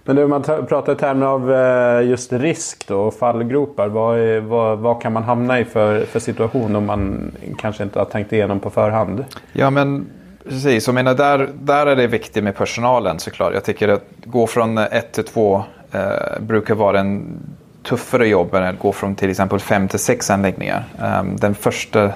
Men 0.05 0.17
om 0.17 0.29
man 0.29 0.43
pratar 0.43 0.93
i 0.93 0.95
termer 0.95 1.25
av 1.25 1.53
eh, 1.53 2.09
just 2.09 2.33
risk 2.33 2.87
då, 2.87 2.99
och 2.99 3.13
fallgropar. 3.13 3.87
Vad, 3.87 4.19
är, 4.19 4.39
vad, 4.39 4.79
vad, 4.79 5.01
kan 5.01 5.13
man 5.13 5.23
hamna 5.23 5.59
i 5.59 5.65
för, 5.65 6.05
för 6.05 6.19
situation 6.19 6.75
om 6.75 6.85
man 6.85 7.31
kanske 7.57 7.83
inte 7.83 7.99
har 7.99 8.05
tänkt 8.05 8.33
igenom 8.33 8.59
på 8.59 8.69
förhand? 8.69 9.25
Ja 9.53 9.69
men 9.69 10.05
precis, 10.49 10.87
jag 10.87 10.93
menar, 10.93 11.13
där, 11.13 11.49
där 11.53 11.85
är 11.85 11.95
det 11.95 12.07
viktigt 12.07 12.43
med 12.43 12.55
personalen 12.55 13.19
såklart. 13.19 13.53
Jag 13.53 13.63
tycker 13.63 13.87
att 13.87 14.03
gå 14.25 14.47
från 14.47 14.77
ett 14.77 15.11
till 15.11 15.23
två 15.23 15.63
eh, 15.91 16.39
brukar 16.39 16.75
vara 16.75 16.99
en 16.99 17.39
tuffare 17.83 18.27
jobb 18.27 18.53
än 18.53 18.63
att 18.63 18.79
gå 18.79 18.91
från 18.91 19.15
till 19.15 19.29
exempel 19.29 19.59
fem 19.59 19.87
till 19.87 19.99
sex 19.99 20.29
anläggningar. 20.29 20.85
Um, 21.21 21.37
den 21.37 21.55
första 21.55 22.11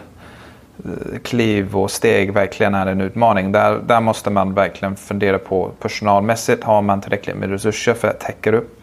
Eh, 0.86 1.20
kliv 1.20 1.78
och 1.78 1.92
steg 1.92 2.34
verkligen 2.34 2.76
är 2.76 2.86
en 2.86 3.02
utmaning. 3.02 3.52
Där, 3.52 3.80
där 3.86 4.02
måste 4.02 4.30
man 4.30 4.54
verkligen 4.54 4.96
fundera 4.96 5.40
på 5.40 5.72
personalmässigt. 5.80 6.64
Har 6.64 6.82
man 6.82 7.02
tillräckligt 7.02 7.36
med 7.36 7.50
resurser 7.50 7.94
för 7.94 8.08
att 8.08 8.20
täcka 8.20 8.52
upp? 8.52 8.80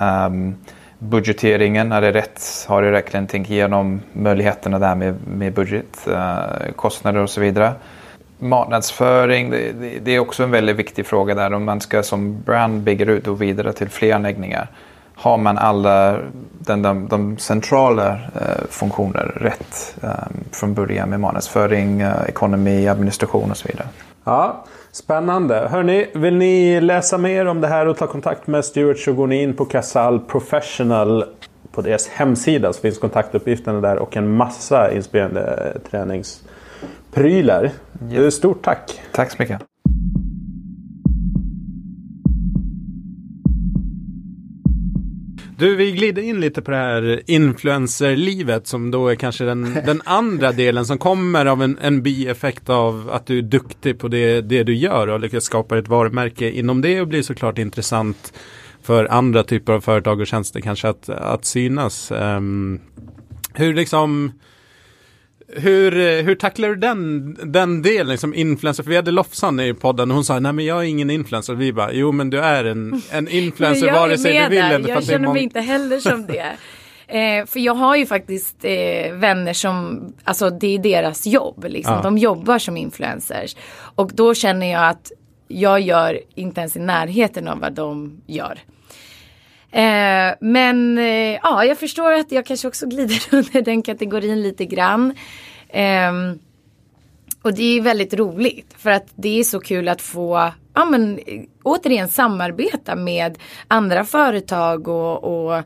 Um, 0.00 0.56
budgeteringen, 0.98 1.92
är 1.92 2.00
det 2.00 2.12
rätt? 2.12 2.66
Har 2.68 2.82
du 2.82 2.90
verkligen 2.90 3.26
tänkt 3.26 3.50
igenom 3.50 4.00
möjligheterna 4.12 4.78
där 4.78 4.94
med, 4.94 5.14
med 5.26 5.52
budget, 5.52 6.08
uh, 6.08 6.72
kostnader 6.76 7.20
och 7.20 7.30
så 7.30 7.40
vidare? 7.40 7.72
Marknadsföring, 8.38 9.50
det, 9.50 9.72
det, 9.72 9.98
det, 9.98 10.10
är 10.10 10.18
också 10.18 10.42
en 10.42 10.50
väldigt 10.50 10.76
viktig 10.76 11.06
fråga 11.06 11.34
där. 11.34 11.52
Om 11.52 11.64
man 11.64 11.80
ska 11.80 12.02
som 12.02 12.42
brand 12.42 12.82
bygga 12.82 13.04
ut 13.04 13.26
och 13.26 13.42
vidare 13.42 13.72
till 13.72 13.88
fler 13.88 14.14
anläggningar 14.14 14.68
har 15.18 15.38
man 15.38 15.58
alla 15.58 16.18
den, 16.58 16.82
de, 16.82 17.08
de 17.08 17.38
centrala 17.38 18.12
eh, 18.12 18.64
funktioner 18.70 19.24
rätt 19.40 19.96
eh, 20.02 20.10
från 20.52 20.74
början 20.74 21.10
med 21.10 21.20
marknadsföring, 21.20 22.00
eh, 22.00 22.28
ekonomi, 22.28 22.88
administration 22.88 23.50
och 23.50 23.56
så 23.56 23.68
vidare. 23.68 23.88
Ja, 24.24 24.64
Spännande. 24.92 25.68
Hörni, 25.70 26.06
vill 26.14 26.36
ni 26.36 26.80
läsa 26.80 27.18
mer 27.18 27.46
om 27.46 27.60
det 27.60 27.68
här 27.68 27.86
och 27.86 27.96
ta 27.96 28.06
kontakt 28.06 28.46
med 28.46 28.64
Stuart 28.64 28.98
så 28.98 29.12
går 29.12 29.26
ni 29.26 29.42
in 29.42 29.54
på 29.54 29.64
Casal 29.64 30.20
Professional 30.20 31.24
på 31.72 31.82
deras 31.82 32.08
hemsida 32.08 32.72
så 32.72 32.80
finns 32.80 32.98
kontaktuppgifterna 32.98 33.80
där 33.80 33.96
och 33.98 34.16
en 34.16 34.36
massa 34.36 34.92
inspirerande 34.92 35.76
träningsprylar. 35.90 37.70
Yes. 38.10 38.34
Stort 38.34 38.64
tack! 38.64 39.00
Tack 39.12 39.30
så 39.30 39.36
mycket! 39.38 39.62
Du, 45.58 45.76
vi 45.76 45.92
glider 45.92 46.22
in 46.22 46.40
lite 46.40 46.62
på 46.62 46.70
det 46.70 46.76
här 46.76 47.22
influencerlivet 47.26 48.66
som 48.66 48.90
då 48.90 49.08
är 49.08 49.14
kanske 49.14 49.44
den, 49.44 49.74
den 49.86 50.02
andra 50.04 50.52
delen 50.52 50.86
som 50.86 50.98
kommer 50.98 51.46
av 51.46 51.62
en, 51.62 51.78
en 51.82 52.02
bieffekt 52.02 52.68
av 52.68 53.10
att 53.12 53.26
du 53.26 53.38
är 53.38 53.42
duktig 53.42 53.98
på 53.98 54.08
det, 54.08 54.40
det 54.40 54.62
du 54.62 54.74
gör 54.74 55.08
och 55.08 55.20
lyckas 55.20 55.44
skapa 55.44 55.78
ett 55.78 55.88
varumärke 55.88 56.50
inom 56.50 56.80
det 56.80 57.00
och 57.00 57.08
blir 57.08 57.22
såklart 57.22 57.58
intressant 57.58 58.32
för 58.82 59.04
andra 59.04 59.44
typer 59.44 59.72
av 59.72 59.80
företag 59.80 60.20
och 60.20 60.26
tjänster 60.26 60.60
kanske 60.60 60.88
att, 60.88 61.08
att 61.08 61.44
synas. 61.44 62.10
Um, 62.10 62.80
hur 63.54 63.74
liksom 63.74 64.32
hur, 65.48 65.98
eh, 65.98 66.24
hur 66.24 66.34
tacklar 66.34 66.68
du 66.68 66.76
den, 66.76 67.36
den 67.52 67.82
delen 67.82 68.18
som 68.18 68.34
influencer? 68.34 68.82
För 68.82 68.90
vi 68.90 68.96
hade 68.96 69.10
Lofsan 69.10 69.60
i 69.60 69.74
podden 69.74 70.10
och 70.10 70.14
hon 70.14 70.24
sa 70.24 70.38
nej 70.38 70.52
men 70.52 70.64
jag 70.64 70.78
är 70.78 70.88
ingen 70.88 71.10
influencer. 71.10 71.52
Och 71.52 71.60
vi 71.60 71.72
bara 71.72 71.92
jo 71.92 72.12
men 72.12 72.30
du 72.30 72.40
är 72.40 72.64
en, 72.64 73.02
en 73.10 73.28
influencer 73.30 73.92
vare 73.92 74.18
sig 74.18 74.42
du 74.42 74.48
vill 74.48 74.58
eller 74.58 74.88
Jag 74.88 75.04
känner 75.04 75.32
mig 75.32 75.42
inte 75.42 75.60
heller 75.60 76.00
som 76.00 76.26
det. 76.26 76.52
Eh, 77.10 77.46
för 77.46 77.60
jag 77.60 77.74
har 77.74 77.96
ju 77.96 78.06
faktiskt 78.06 78.56
eh, 78.64 79.12
vänner 79.12 79.52
som, 79.52 80.00
alltså 80.24 80.50
det 80.50 80.74
är 80.74 80.78
deras 80.78 81.26
jobb. 81.26 81.64
Liksom. 81.68 81.94
Ja. 81.94 82.02
De 82.02 82.18
jobbar 82.18 82.58
som 82.58 82.76
influencers. 82.76 83.56
Och 83.94 84.10
då 84.14 84.34
känner 84.34 84.72
jag 84.72 84.88
att 84.88 85.12
jag 85.48 85.80
gör 85.80 86.20
inte 86.34 86.60
ens 86.60 86.76
i 86.76 86.78
närheten 86.78 87.48
av 87.48 87.60
vad 87.60 87.72
de 87.72 88.20
gör. 88.26 88.58
Eh, 89.72 90.34
men 90.40 90.98
eh, 90.98 91.38
ja, 91.42 91.64
jag 91.64 91.78
förstår 91.78 92.12
att 92.12 92.32
jag 92.32 92.46
kanske 92.46 92.68
också 92.68 92.86
glider 92.86 93.22
under 93.32 93.62
den 93.62 93.82
kategorin 93.82 94.42
lite 94.42 94.64
grann. 94.64 95.14
Eh, 95.68 96.12
och 97.42 97.54
det 97.54 97.78
är 97.78 97.80
väldigt 97.80 98.14
roligt 98.14 98.74
för 98.78 98.90
att 98.90 99.06
det 99.14 99.40
är 99.40 99.44
så 99.44 99.60
kul 99.60 99.88
att 99.88 100.02
få 100.02 100.52
ja, 100.74 100.84
men, 100.84 101.20
återigen 101.62 102.08
samarbeta 102.08 102.96
med 102.96 103.38
andra 103.68 104.04
företag 104.04 104.88
och, 104.88 105.24
och 105.24 105.62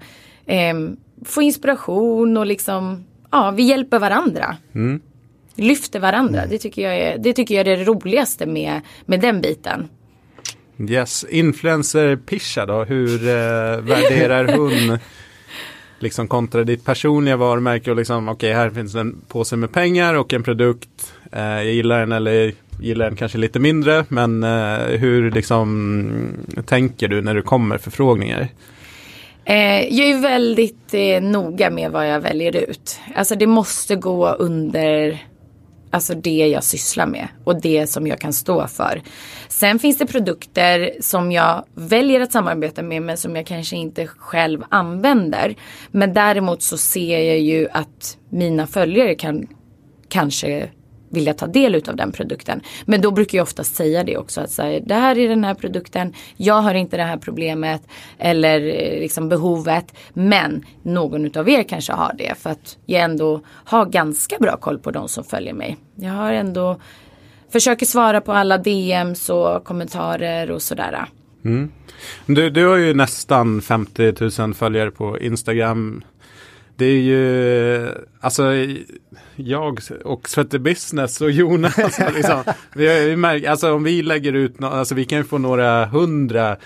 ehm, 0.47 0.97
få 1.25 1.43
inspiration 1.43 2.37
och 2.37 2.47
liksom 2.47 3.05
ja, 3.31 3.51
vi 3.51 3.63
hjälper 3.63 3.99
varandra. 3.99 4.57
Mm. 4.75 5.01
Lyfter 5.55 6.01
varandra. 6.01 6.39
Mm. 6.39 6.51
Det, 6.51 6.59
tycker 6.59 6.83
jag 6.83 6.97
är, 6.97 7.19
det 7.19 7.33
tycker 7.33 7.55
jag 7.55 7.67
är 7.67 7.77
det 7.77 7.85
roligaste 7.85 8.47
med, 8.47 8.81
med 9.07 9.21
den 9.21 9.41
biten. 9.41 9.89
Yes, 10.91 11.25
influencer 11.31 12.17
Pisha 12.17 12.67
då, 12.67 12.85
hur 12.85 13.29
eh, 13.29 13.81
värderar 13.81 14.57
hon 14.57 14.99
liksom 15.99 16.29
kontra 16.29 16.65
ditt 16.65 16.85
personliga 16.85 17.37
varumärke 17.37 17.91
och 17.91 17.97
liksom 17.97 18.29
okej 18.29 18.51
okay, 18.51 18.63
här 18.63 18.71
finns 18.71 18.95
en 18.95 19.21
påse 19.29 19.57
med 19.57 19.73
pengar 19.73 20.15
och 20.15 20.33
en 20.33 20.43
produkt. 20.43 21.15
Eh, 21.33 21.43
jag 21.43 21.73
gillar 21.73 22.01
den 22.01 22.13
eller 22.13 22.53
gillar 22.81 23.07
den 23.07 23.17
kanske 23.17 23.39
lite 23.39 23.59
mindre. 23.59 24.05
Men 24.09 24.43
eh, 24.43 24.79
hur 24.79 25.31
liksom 25.31 26.37
tänker 26.67 27.09
du 27.09 27.23
när 27.23 27.35
du 27.35 27.43
kommer 27.43 27.79
förfrågningar? 27.79 28.49
Eh, 29.45 29.95
jag 29.95 30.11
är 30.11 30.23
väldigt 30.23 30.95
eh, 30.95 31.23
noga 31.23 31.71
med 31.71 31.91
vad 31.91 32.11
jag 32.11 32.21
väljer 32.21 32.57
ut. 32.57 33.01
Alltså 33.15 33.35
det 33.35 33.47
måste 33.47 33.97
gå 33.97 34.29
under 34.29 35.23
alltså 35.93 36.15
det 36.15 36.47
jag 36.49 36.65
sysslar 36.65 37.07
med 37.07 37.29
och 37.45 37.61
det 37.61 37.87
som 37.87 38.07
jag 38.07 38.21
kan 38.21 38.33
stå 38.33 38.67
för. 38.67 39.03
Sen 39.49 39.79
finns 39.79 39.99
det 39.99 40.07
produkter 40.07 40.91
som 41.01 41.33
jag 41.33 41.65
väljer 41.75 42.21
att 42.21 42.33
samarbeta 42.33 42.83
med 42.83 43.03
men 43.03 43.17
som 43.17 43.37
jag 43.37 43.47
kanske 43.47 43.77
inte 43.77 44.07
själv 44.07 44.65
använder. 44.69 45.57
Men 45.91 46.15
däremot 46.15 46.63
så 46.63 46.79
ser 46.79 47.19
jag 47.19 47.39
ju 47.39 47.69
att 47.73 48.19
mina 48.31 48.67
följare 48.67 49.15
kan 49.15 49.47
kanske 50.09 50.69
vilja 51.13 51.35
ta 51.35 51.47
del 51.47 51.75
av 51.89 51.97
den 51.97 52.13
produkten. 52.13 52.61
Men 52.85 53.01
då 53.01 53.11
brukar 53.11 53.39
jag 53.39 53.43
oftast 53.43 53.75
säga 53.75 54.05
det 54.05 54.17
också. 54.17 54.41
Att 54.41 54.59
här, 54.59 54.81
det 54.87 54.95
här 54.95 55.19
är 55.19 55.29
den 55.29 55.45
här 55.45 55.55
produkten. 55.55 56.15
Jag 56.37 56.63
har 56.63 56.75
inte 56.75 56.97
det 56.97 57.03
här 57.03 57.17
problemet. 57.17 57.83
Eller 58.19 58.61
eh, 58.61 59.01
liksom 59.01 59.29
behovet. 59.29 59.95
Men 60.13 60.65
någon 60.83 61.39
av 61.39 61.49
er 61.49 61.63
kanske 61.63 61.93
har 61.93 62.15
det. 62.19 62.35
För 62.39 62.51
att 62.51 62.79
jag 62.87 63.03
ändå 63.03 63.41
har 63.47 63.87
ganska 63.87 64.37
bra 64.41 64.57
koll 64.57 64.79
på 64.79 64.91
de 64.91 65.09
som 65.09 65.25
följer 65.25 65.55
mig. 65.55 65.77
Jag 65.95 66.13
har 66.13 66.33
ändå 66.33 66.81
försöker 67.53 67.87
svara 67.87 68.21
på 68.21 68.33
alla 68.33 68.59
DMs 68.59 69.31
och 69.31 69.65
kommentarer 69.65 70.51
och 70.51 70.63
sådär. 70.63 71.07
Mm. 71.45 71.73
Du, 72.27 72.51
du 72.51 72.67
har 72.67 72.77
ju 72.77 72.95
nästan 72.95 73.63
50 73.63 74.41
000 74.41 74.55
följare 74.55 74.91
på 74.91 75.19
Instagram. 75.19 76.03
Det 76.77 76.85
är 76.85 77.01
ju, 77.01 77.89
alltså 78.21 78.43
jag 79.37 79.81
och 80.05 80.29
Svette 80.29 80.59
Business 80.59 81.21
och 81.21 81.31
Jonas, 81.31 81.99
liksom, 82.15 82.45
vi, 82.75 83.07
vi 83.09 83.17
märker, 83.17 83.51
alltså 83.51 83.73
om 83.73 83.85
vi 83.85 84.03
lägger 84.03 84.33
ut, 84.33 84.63
alltså 84.63 84.95
vi 84.95 85.05
kan 85.05 85.19
ju 85.19 85.25
få 85.25 85.39
några 85.39 85.87
hundra 85.87 86.57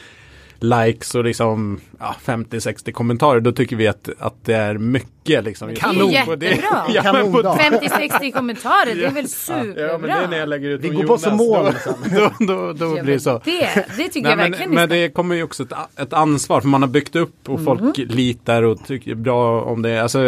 likes 0.61 1.15
och 1.15 1.25
liksom 1.25 1.81
ja, 1.99 2.17
50-60 2.25 2.93
kommentarer. 2.93 3.41
Då 3.41 3.53
tycker 3.53 3.77
vi 3.77 3.89
att, 3.89 4.09
att 4.19 4.45
det 4.45 4.55
är 4.55 4.75
mycket. 4.75 5.45
Liksom. 5.45 5.75
Kanon! 5.75 6.11
Det 6.11 6.17
är 6.17 6.51
jättebra! 6.51 6.85
ja, 6.89 7.03
Kanon 7.03 7.35
50-60 7.35 8.33
kommentarer, 8.33 8.95
det 8.95 9.05
är 9.05 9.11
väl 9.11 9.29
superbra. 9.29 9.83
Ja, 9.83 9.99
men 9.99 10.11
det 10.11 10.17
är 10.17 10.29
när 10.29 10.39
jag 10.39 10.49
lägger 10.49 10.69
ut 10.69 10.81
Vi 10.81 10.89
går 10.89 11.05
på 11.05 11.19
som 11.19 11.37
mål. 11.37 11.75
Då, 11.85 12.31
då, 12.47 12.47
då, 12.47 12.73
då 12.73 13.03
blir 13.03 13.13
det 13.13 13.21
så. 13.21 13.41
Det, 13.45 13.87
det 13.97 14.09
tycker 14.09 14.23
Nej, 14.23 14.31
jag 14.31 14.37
verkligen 14.37 14.71
Men, 14.71 14.75
men 14.75 14.89
det 14.89 15.09
kommer 15.09 15.35
ju 15.35 15.43
också 15.43 15.63
ett, 15.63 15.73
ett 15.97 16.13
ansvar 16.13 16.61
för 16.61 16.69
man 16.69 16.83
har 16.83 16.89
byggt 16.89 17.17
upp 17.17 17.49
och 17.49 17.65
folk 17.65 17.99
mm. 17.99 18.11
litar 18.17 18.63
och 18.63 18.87
tycker 18.87 19.15
bra 19.15 19.63
om 19.63 19.83
det. 19.83 20.03
Alltså, 20.03 20.21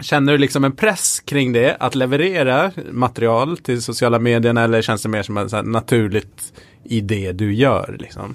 Känner 0.00 0.32
du 0.32 0.38
liksom 0.38 0.64
en 0.64 0.76
press 0.76 1.20
kring 1.20 1.52
det, 1.52 1.76
att 1.80 1.94
leverera 1.94 2.72
material 2.90 3.58
till 3.58 3.82
sociala 3.82 4.18
medierna 4.18 4.64
eller 4.64 4.82
känns 4.82 5.02
det 5.02 5.08
mer 5.08 5.22
som 5.22 5.36
en 5.36 5.72
naturligt 5.72 6.52
i 6.84 7.00
det 7.00 7.32
du 7.32 7.54
gör? 7.54 7.96
Liksom? 7.98 8.34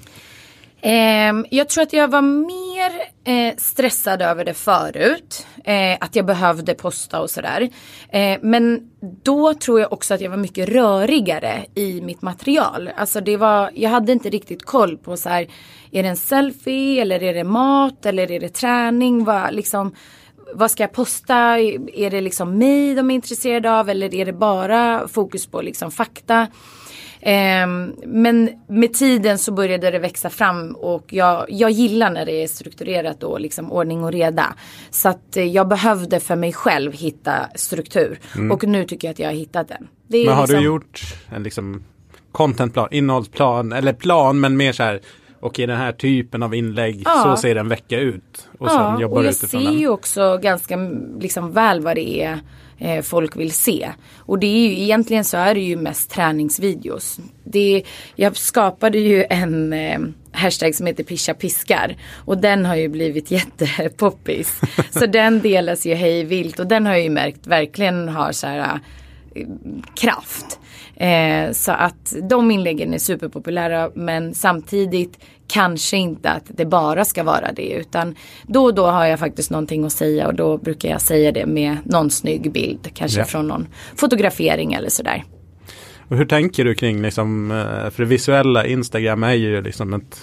Eh, 0.86 1.34
jag 1.50 1.68
tror 1.68 1.82
att 1.82 1.92
jag 1.92 2.08
var 2.08 2.22
mer 2.22 2.92
eh, 3.24 3.56
stressad 3.56 4.22
över 4.22 4.44
det 4.44 4.54
förut. 4.54 5.46
Eh, 5.64 5.96
att 6.00 6.16
jag 6.16 6.26
behövde 6.26 6.74
posta 6.74 7.20
och 7.20 7.30
sådär. 7.30 7.68
Eh, 8.08 8.38
men 8.42 8.90
då 9.24 9.54
tror 9.54 9.80
jag 9.80 9.92
också 9.92 10.14
att 10.14 10.20
jag 10.20 10.30
var 10.30 10.36
mycket 10.36 10.68
rörigare 10.68 11.64
i 11.74 12.00
mitt 12.00 12.22
material. 12.22 12.90
Alltså 12.96 13.20
det 13.20 13.36
var, 13.36 13.70
jag 13.74 13.90
hade 13.90 14.12
inte 14.12 14.30
riktigt 14.30 14.64
koll 14.64 14.96
på 14.96 15.16
så 15.16 15.28
här, 15.28 15.46
är 15.90 16.02
det 16.02 16.08
en 16.08 16.16
selfie 16.16 17.02
eller 17.02 17.22
är 17.22 17.34
det 17.34 17.44
mat 17.44 18.06
eller 18.06 18.30
är 18.30 18.40
det 18.40 18.48
träning? 18.48 19.24
Vad, 19.24 19.54
liksom, 19.54 19.94
vad 20.54 20.70
ska 20.70 20.82
jag 20.82 20.92
posta? 20.92 21.58
Är 21.94 22.10
det 22.10 22.20
liksom 22.20 22.58
mig 22.58 22.94
de 22.94 23.10
är 23.10 23.14
intresserade 23.14 23.72
av 23.72 23.90
eller 23.90 24.14
är 24.14 24.24
det 24.24 24.32
bara 24.32 25.08
fokus 25.08 25.46
på 25.46 25.62
liksom 25.62 25.90
fakta? 25.90 26.46
Eh, 27.26 27.66
men 28.06 28.50
med 28.68 28.94
tiden 28.94 29.38
så 29.38 29.52
började 29.52 29.90
det 29.90 29.98
växa 29.98 30.30
fram 30.30 30.76
och 30.76 31.12
jag, 31.12 31.46
jag 31.48 31.70
gillar 31.70 32.10
när 32.10 32.26
det 32.26 32.42
är 32.42 32.46
strukturerat 32.46 33.22
och 33.22 33.40
liksom 33.40 33.72
ordning 33.72 34.04
och 34.04 34.12
reda. 34.12 34.54
Så 34.90 35.08
att 35.08 35.36
eh, 35.36 35.44
jag 35.44 35.68
behövde 35.68 36.20
för 36.20 36.36
mig 36.36 36.52
själv 36.52 36.92
hitta 36.92 37.48
struktur. 37.54 38.18
Mm. 38.34 38.52
Och 38.52 38.64
nu 38.64 38.84
tycker 38.84 39.08
jag 39.08 39.12
att 39.12 39.18
jag 39.18 39.28
har 39.28 39.34
hittat 39.34 39.68
den. 39.68 39.88
men 40.26 40.34
har 40.34 40.42
liksom... 40.42 40.60
du 40.60 40.64
gjort 40.66 41.00
en 41.28 41.42
liksom 41.42 41.84
contentplan, 42.32 42.88
innehållsplan 42.90 43.72
eller 43.72 43.92
plan 43.92 44.40
men 44.40 44.56
mer 44.56 44.72
så 44.72 44.82
här 44.82 45.00
och 45.40 45.58
i 45.58 45.66
den 45.66 45.76
här 45.76 45.92
typen 45.92 46.42
av 46.42 46.54
inlägg 46.54 47.02
ja. 47.04 47.22
så 47.22 47.36
ser 47.36 47.56
en 47.56 47.68
vecka 47.68 47.98
ut. 47.98 48.48
Och 48.58 48.66
ja, 48.66 48.70
sen 48.70 49.00
jobbar 49.00 49.16
och 49.16 49.24
jag 49.24 49.34
ser 49.34 49.58
den. 49.58 49.78
ju 49.78 49.88
också 49.88 50.38
ganska 50.42 50.76
liksom 51.20 51.52
väl 51.52 51.80
vad 51.80 51.96
det 51.96 52.22
är 52.22 52.40
eh, 52.78 53.02
folk 53.02 53.36
vill 53.36 53.52
se. 53.52 53.88
Och 54.18 54.38
det 54.38 54.46
är 54.46 54.68
ju 54.68 54.82
egentligen 54.82 55.24
så 55.24 55.36
är 55.36 55.54
det 55.54 55.60
ju 55.60 55.76
mest 55.76 56.10
träningsvideos. 56.10 57.18
Det, 57.44 57.82
jag 58.14 58.36
skapade 58.36 58.98
ju 58.98 59.24
en 59.30 59.72
eh, 59.72 59.98
hashtag 60.32 60.74
som 60.74 60.86
heter 60.86 61.04
pischa 61.04 61.34
piskar 61.34 61.96
och 62.14 62.38
den 62.38 62.66
har 62.66 62.76
ju 62.76 62.88
blivit 62.88 63.30
jättepoppis. 63.60 64.60
så 64.90 65.06
den 65.06 65.40
delas 65.40 65.86
ju 65.86 65.94
hej 65.94 66.24
vilt 66.24 66.58
och 66.58 66.66
den 66.66 66.86
har 66.86 66.92
jag 66.92 67.02
ju 67.02 67.10
märkt 67.10 67.46
verkligen 67.46 68.08
har 68.08 68.32
så 68.32 68.46
här 68.46 68.80
eh, 69.34 69.46
kraft. 69.94 70.55
Eh, 70.96 71.52
så 71.52 71.72
att 71.72 72.14
de 72.22 72.50
inläggen 72.50 72.94
är 72.94 72.98
superpopulära 72.98 73.90
men 73.94 74.34
samtidigt 74.34 75.18
kanske 75.46 75.96
inte 75.96 76.30
att 76.30 76.44
det 76.48 76.66
bara 76.66 77.04
ska 77.04 77.22
vara 77.22 77.52
det 77.52 77.70
utan 77.72 78.14
då 78.46 78.64
och 78.64 78.74
då 78.74 78.86
har 78.86 79.06
jag 79.06 79.18
faktiskt 79.18 79.50
någonting 79.50 79.84
att 79.84 79.92
säga 79.92 80.26
och 80.26 80.34
då 80.34 80.58
brukar 80.58 80.88
jag 80.88 81.00
säga 81.00 81.32
det 81.32 81.46
med 81.46 81.76
någon 81.84 82.10
snygg 82.10 82.52
bild 82.52 82.88
kanske 82.94 83.18
ja. 83.18 83.24
från 83.24 83.48
någon 83.48 83.66
fotografering 83.96 84.72
eller 84.72 84.88
sådär. 84.88 85.24
Och 86.08 86.16
hur 86.16 86.26
tänker 86.26 86.64
du 86.64 86.74
kring 86.74 87.02
liksom, 87.02 87.50
eh, 87.50 87.90
för 87.90 88.02
det 88.02 88.04
visuella 88.04 88.66
Instagram 88.66 89.22
är 89.22 89.32
ju 89.32 89.62
liksom 89.62 89.94
ett 89.94 90.20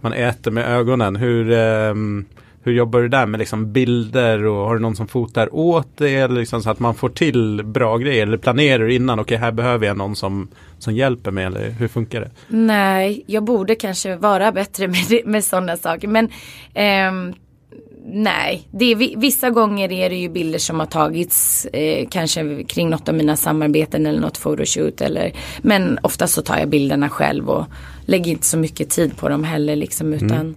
man 0.00 0.12
äter 0.12 0.50
med 0.50 0.64
ögonen. 0.64 1.16
Hur, 1.16 1.50
um, 1.50 2.24
hur 2.62 2.72
jobbar 2.72 3.00
du 3.00 3.08
där 3.08 3.26
med 3.26 3.38
liksom 3.38 3.72
bilder 3.72 4.44
och 4.44 4.66
har 4.66 4.74
du 4.74 4.80
någon 4.80 4.96
som 4.96 5.08
fotar 5.08 5.54
åt 5.54 5.96
dig 5.96 6.16
eller 6.16 6.34
liksom 6.34 6.62
så 6.62 6.70
att 6.70 6.78
man 6.78 6.94
får 6.94 7.08
till 7.08 7.62
bra 7.64 7.98
grejer 7.98 8.22
eller 8.22 8.38
planerar 8.38 8.84
du 8.84 8.94
innan, 8.94 9.20
okej 9.20 9.34
okay, 9.34 9.44
här 9.44 9.52
behöver 9.52 9.86
jag 9.86 9.96
någon 9.96 10.16
som, 10.16 10.48
som 10.78 10.94
hjälper 10.94 11.30
mig 11.30 11.44
eller 11.44 11.70
hur 11.70 11.88
funkar 11.88 12.20
det? 12.20 12.30
Nej, 12.48 13.24
jag 13.26 13.44
borde 13.44 13.74
kanske 13.74 14.16
vara 14.16 14.52
bättre 14.52 14.88
med, 15.10 15.20
med 15.24 15.44
sådana 15.44 15.76
saker 15.76 16.08
men 16.08 16.28
ehm, 16.74 17.34
Nej, 18.12 18.68
det 18.70 18.92
är, 18.92 19.16
vissa 19.16 19.50
gånger 19.50 19.92
är 19.92 20.10
det 20.10 20.16
ju 20.16 20.28
bilder 20.28 20.58
som 20.58 20.80
har 20.80 20.86
tagits 20.86 21.64
eh, 21.64 22.08
kanske 22.10 22.64
kring 22.64 22.90
något 22.90 23.08
av 23.08 23.14
mina 23.14 23.36
samarbeten 23.36 24.06
eller 24.06 24.20
något 24.20 24.38
photoshoot. 24.38 25.00
Eller, 25.00 25.32
men 25.62 25.98
ofta 26.02 26.26
så 26.26 26.42
tar 26.42 26.58
jag 26.58 26.68
bilderna 26.68 27.08
själv 27.08 27.50
och 27.50 27.66
lägger 28.06 28.30
inte 28.30 28.46
så 28.46 28.58
mycket 28.58 28.90
tid 28.90 29.16
på 29.16 29.28
dem 29.28 29.44
heller. 29.44 29.76
Liksom, 29.76 30.12
utan 30.12 30.30
mm 30.30 30.54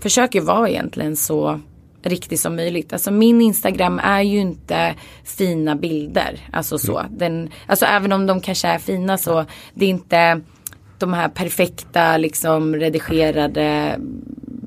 försöker 0.00 0.40
vara 0.40 0.68
egentligen 0.68 1.16
så 1.16 1.60
riktig 2.02 2.38
som 2.38 2.56
möjligt. 2.56 2.92
Alltså 2.92 3.10
min 3.10 3.40
Instagram 3.40 3.98
är 3.98 4.22
ju 4.22 4.38
inte 4.38 4.94
fina 5.24 5.76
bilder. 5.76 6.40
Alltså 6.52 6.78
så. 6.78 6.98
Mm. 6.98 7.18
Den, 7.18 7.50
alltså 7.66 7.84
även 7.86 8.12
om 8.12 8.26
de 8.26 8.40
kanske 8.40 8.68
är 8.68 8.78
fina 8.78 9.18
så 9.18 9.44
det 9.74 9.84
är 9.84 9.90
inte 9.90 10.40
de 10.98 11.12
här 11.12 11.28
perfekta 11.28 12.16
liksom 12.16 12.76
redigerade 12.76 13.96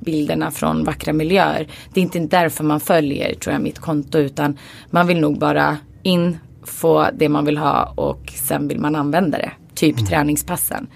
bilderna 0.01 0.51
från 0.51 0.84
vackra 0.84 1.13
miljöer. 1.13 1.67
Det 1.93 1.99
är 1.99 2.01
inte 2.01 2.19
därför 2.19 2.63
man 2.63 2.80
följer 2.80 3.34
tror 3.34 3.53
jag 3.53 3.61
mitt 3.61 3.80
konto 3.80 4.17
utan 4.17 4.57
man 4.89 5.07
vill 5.07 5.19
nog 5.19 5.39
bara 5.39 5.78
in, 6.03 6.38
få 6.63 7.07
det 7.13 7.30
man 7.30 7.45
vill 7.45 7.57
ha 7.57 7.93
och 7.95 8.34
sen 8.36 8.67
vill 8.67 8.80
man 8.80 8.95
använda 8.95 9.38
det. 9.38 9.51
Typ 9.73 9.95
mm. 9.95 10.05
träningspassen. 10.05 10.88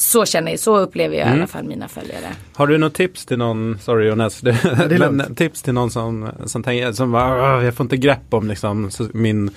Så 0.00 0.26
känner 0.26 0.50
jag, 0.50 0.60
så 0.60 0.78
upplever 0.78 1.16
jag 1.16 1.26
mm. 1.26 1.38
i 1.38 1.40
alla 1.40 1.46
fall 1.46 1.64
mina 1.64 1.88
följare. 1.88 2.34
Har 2.54 2.66
du 2.66 2.78
något 2.78 2.94
tips 2.94 3.26
till 3.26 3.38
någon, 3.38 3.78
sorry 3.82 4.08
Jonas, 4.08 4.42
men 4.98 5.34
tips 5.34 5.62
till 5.62 5.74
någon 5.74 5.90
som, 5.90 6.28
som 6.46 6.62
tänker, 6.62 6.92
som 6.92 7.12
bara, 7.12 7.64
jag 7.64 7.74
får 7.74 7.84
inte 7.84 7.96
grepp 7.96 8.34
om 8.34 8.48
liksom 8.48 8.90
min, 9.12 9.50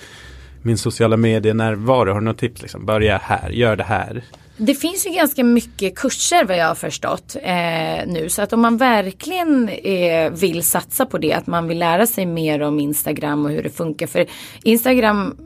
min 0.62 0.78
sociala 0.78 1.16
medier 1.16 1.54
närvaro. 1.54 2.12
Har 2.12 2.20
du 2.20 2.24
något 2.24 2.38
tips 2.38 2.62
liksom? 2.62 2.86
Börja 2.86 3.20
här, 3.22 3.50
gör 3.50 3.76
det 3.76 3.84
här. 3.84 4.24
Det 4.56 4.74
finns 4.74 5.06
ju 5.06 5.10
ganska 5.10 5.44
mycket 5.44 5.94
kurser 5.94 6.44
vad 6.44 6.56
jag 6.56 6.66
har 6.66 6.74
förstått 6.74 7.36
eh, 7.42 8.06
nu. 8.06 8.26
Så 8.28 8.42
att 8.42 8.52
om 8.52 8.60
man 8.60 8.76
verkligen 8.76 9.68
eh, 9.68 10.30
vill 10.30 10.62
satsa 10.62 11.06
på 11.06 11.18
det, 11.18 11.32
att 11.32 11.46
man 11.46 11.68
vill 11.68 11.78
lära 11.78 12.06
sig 12.06 12.26
mer 12.26 12.62
om 12.62 12.80
Instagram 12.80 13.44
och 13.44 13.50
hur 13.50 13.62
det 13.62 13.70
funkar. 13.70 14.06
För 14.06 14.26
Instagram, 14.62 15.36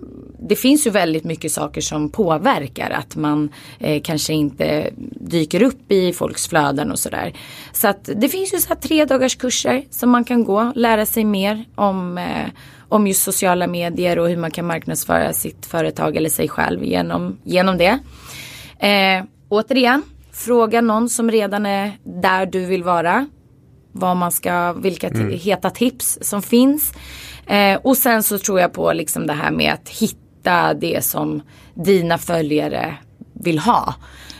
det 0.41 0.57
finns 0.57 0.87
ju 0.87 0.91
väldigt 0.91 1.25
mycket 1.25 1.53
saker 1.53 1.81
som 1.81 2.09
påverkar 2.09 2.91
att 2.91 3.17
man 3.17 3.53
eh, 3.79 4.03
kanske 4.03 4.33
inte 4.33 4.91
dyker 5.21 5.63
upp 5.63 5.93
i 5.93 6.13
folks 6.13 6.49
flöden 6.49 6.91
och 6.91 6.99
sådär. 6.99 7.33
Så 7.73 7.89
att 7.89 8.11
det 8.17 8.29
finns 8.29 8.55
ju 8.55 8.59
så 8.59 8.69
här 8.69 8.77
tre 8.77 9.05
dagars 9.05 9.37
kurser 9.37 9.85
som 9.91 10.11
man 10.11 10.25
kan 10.25 10.45
gå, 10.45 10.73
lära 10.75 11.07
sig 11.07 11.25
mer 11.25 11.65
om 11.75 12.19
eh, 12.19 12.47
om 12.89 13.07
just 13.07 13.23
sociala 13.23 13.67
medier 13.67 14.19
och 14.19 14.29
hur 14.29 14.37
man 14.37 14.51
kan 14.51 14.67
marknadsföra 14.67 15.33
sitt 15.33 15.67
företag 15.67 16.17
eller 16.17 16.31
sig 16.31 16.49
själv 16.49 16.85
genom, 16.85 17.39
genom 17.45 17.79
det. 17.79 17.99
Eh, 18.79 19.25
återigen, 19.49 20.03
fråga 20.33 20.81
någon 20.81 21.09
som 21.09 21.31
redan 21.31 21.67
är 21.67 21.93
där 22.05 22.47
du 22.47 22.65
vill 22.65 22.83
vara. 22.83 23.27
Vad 23.93 24.17
man 24.17 24.33
ska, 24.33 24.73
vilka 24.73 25.09
mm. 25.09 25.31
heta 25.31 25.71
tips 25.71 26.19
som 26.21 26.43
finns. 26.43 26.93
Eh, 27.47 27.77
och 27.77 27.97
sen 27.97 28.23
så 28.23 28.39
tror 28.39 28.61
jag 28.61 28.73
på 28.73 28.93
liksom 28.93 29.27
det 29.27 29.33
här 29.33 29.51
med 29.51 29.73
att 29.73 29.89
hitta 29.89 30.28
hitta 30.49 30.75
det 30.75 31.05
som 31.05 31.43
dina 31.75 32.19
följare 32.19 32.95
vill 33.33 33.59
ha. 33.59 33.95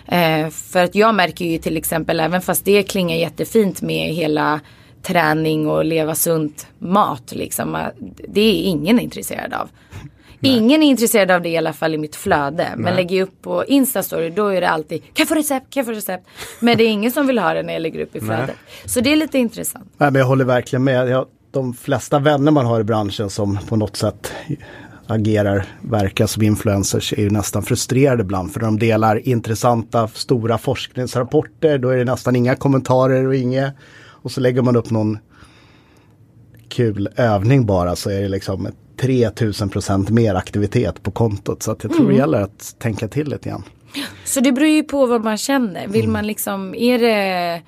Eh, 0.07 0.51
för 0.51 0.85
att 0.85 0.95
jag 0.95 1.15
märker 1.15 1.45
ju 1.45 1.59
till 1.59 1.77
exempel, 1.77 2.21
även 2.21 2.41
fast 2.41 2.65
det 2.65 2.83
klingar 2.83 3.17
jättefint 3.17 3.83
med 3.83 4.15
hela 4.15 4.61
träning 5.03 5.67
och 5.67 5.85
leva 5.85 6.15
sunt 6.15 6.67
mat, 6.79 7.33
liksom, 7.33 7.79
det 8.29 8.41
är 8.41 8.63
ingen 8.63 9.01
intresserad 9.01 9.53
av. 9.53 9.69
Nej. 10.41 10.57
Ingen 10.57 10.83
är 10.83 10.87
intresserad 10.87 11.31
av 11.31 11.43
det 11.43 11.49
i 11.49 11.57
alla 11.57 11.73
fall 11.73 11.95
i 11.95 11.99
mitt 11.99 12.17
flöde. 12.17 12.67
Men 12.77 12.85
Nej. 12.85 12.95
lägger 12.95 13.17
jag 13.17 13.29
upp 13.29 13.43
på 13.43 13.65
Instastory 13.65 14.31
då 14.31 14.47
är 14.47 14.61
det 14.61 14.69
alltid 14.69 15.03
kan 15.03 15.13
jag 15.15 15.29
få 15.29 15.35
recept, 15.35 15.67
kan 15.71 15.81
jag 15.81 15.87
få 15.87 15.93
recept. 15.93 16.27
Men 16.61 16.79
det 16.79 16.85
är 16.85 16.89
ingen 16.89 17.13
som 17.13 17.27
vill 17.27 17.39
ha 17.39 17.55
det 17.55 17.63
när 17.63 17.73
jag 17.73 17.83
lägger 17.83 18.01
upp 18.01 18.17
i 18.17 18.21
flödet. 18.21 18.47
Nej. 18.47 18.57
Så 18.85 19.01
det 19.01 19.13
är 19.13 19.17
lite 19.17 19.39
intressant. 19.39 19.93
Nej, 19.97 20.11
men 20.11 20.21
jag 20.21 20.27
håller 20.27 20.45
verkligen 20.45 20.85
med. 20.85 21.09
Jag, 21.09 21.27
de 21.51 21.75
flesta 21.75 22.19
vänner 22.19 22.53
man 22.53 22.67
har 22.67 22.81
i 22.81 22.85
branschen 22.85 23.31
som 23.31 23.59
på 23.69 23.77
något 23.77 23.97
sätt 23.97 24.33
agerar, 25.09 25.65
verkar 25.81 26.27
som 26.27 26.43
influencers 26.43 27.13
är 27.13 27.23
ju 27.23 27.31
nästan 27.31 27.63
frustrerade 27.63 28.23
ibland 28.23 28.53
för 28.53 28.61
de 28.61 28.79
delar 28.79 29.29
intressanta 29.29 30.09
stora 30.09 30.59
forskningsrapporter 30.59 31.79
då 31.79 31.89
är 31.89 31.97
det 31.97 32.05
nästan 32.05 32.37
inga 32.37 32.55
kommentarer 32.55 33.27
och 33.27 33.35
inget 33.35 33.75
och 34.01 34.33
så 34.33 34.41
lägger 34.41 34.63
man 34.63 34.77
upp 34.77 34.91
någon 34.91 35.19
kul 36.69 37.09
övning 37.17 37.67
bara 37.67 37.97
så 37.97 38.11
är 38.11 38.23
det 38.23 38.29
liksom 38.29 38.69
3000 39.01 39.69
procent 39.69 40.11
mer 40.11 40.35
aktivitet 40.35 41.03
på 41.03 41.11
kontot 41.11 41.63
så 41.63 41.73
att 41.73 41.85
jag 41.85 41.93
tror 41.93 42.03
mm. 42.03 42.13
det 42.13 42.19
gäller 42.19 42.41
att 42.41 42.77
tänka 42.79 43.09
till 43.09 43.29
lite 43.29 43.49
grann. 43.49 43.63
Så 44.25 44.41
det 44.41 44.53
beror 44.53 44.69
ju 44.69 44.83
på 44.83 45.07
vad 45.07 45.25
man 45.25 45.39
känner. 45.39 45.89
Vill 45.89 46.05
mm. 46.05 46.13
man 46.13 46.27
liksom, 46.27 46.75
är 46.75 46.99
det, 46.99 47.63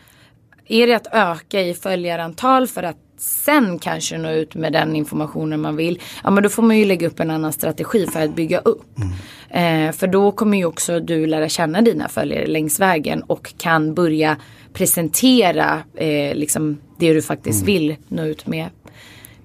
är 0.66 0.86
det 0.86 0.95
att 0.95 1.07
öka 1.12 1.61
i 1.61 1.74
följarantal 1.74 2.66
för 2.66 2.82
att 2.82 2.97
sen 3.20 3.78
kanske 3.78 4.18
nå 4.18 4.30
ut 4.30 4.54
med 4.54 4.72
den 4.72 4.96
informationen 4.96 5.60
man 5.60 5.76
vill. 5.76 6.00
Ja 6.24 6.30
men 6.30 6.42
då 6.42 6.48
får 6.48 6.62
man 6.62 6.78
ju 6.78 6.84
lägga 6.84 7.06
upp 7.06 7.20
en 7.20 7.30
annan 7.30 7.52
strategi 7.52 8.06
för 8.06 8.20
att 8.20 8.34
bygga 8.34 8.58
upp. 8.58 8.98
Mm. 8.98 9.88
Eh, 9.88 9.92
för 9.92 10.06
då 10.06 10.32
kommer 10.32 10.58
ju 10.58 10.64
också 10.64 11.00
du 11.00 11.26
lära 11.26 11.48
känna 11.48 11.82
dina 11.82 12.08
följare 12.08 12.46
längs 12.46 12.80
vägen 12.80 13.22
och 13.22 13.54
kan 13.58 13.94
börja 13.94 14.36
presentera 14.72 15.82
eh, 15.94 16.34
liksom 16.34 16.78
det 16.98 17.12
du 17.12 17.22
faktiskt 17.22 17.62
mm. 17.62 17.66
vill 17.66 17.96
nå 18.08 18.24
ut 18.24 18.46
med 18.46 18.68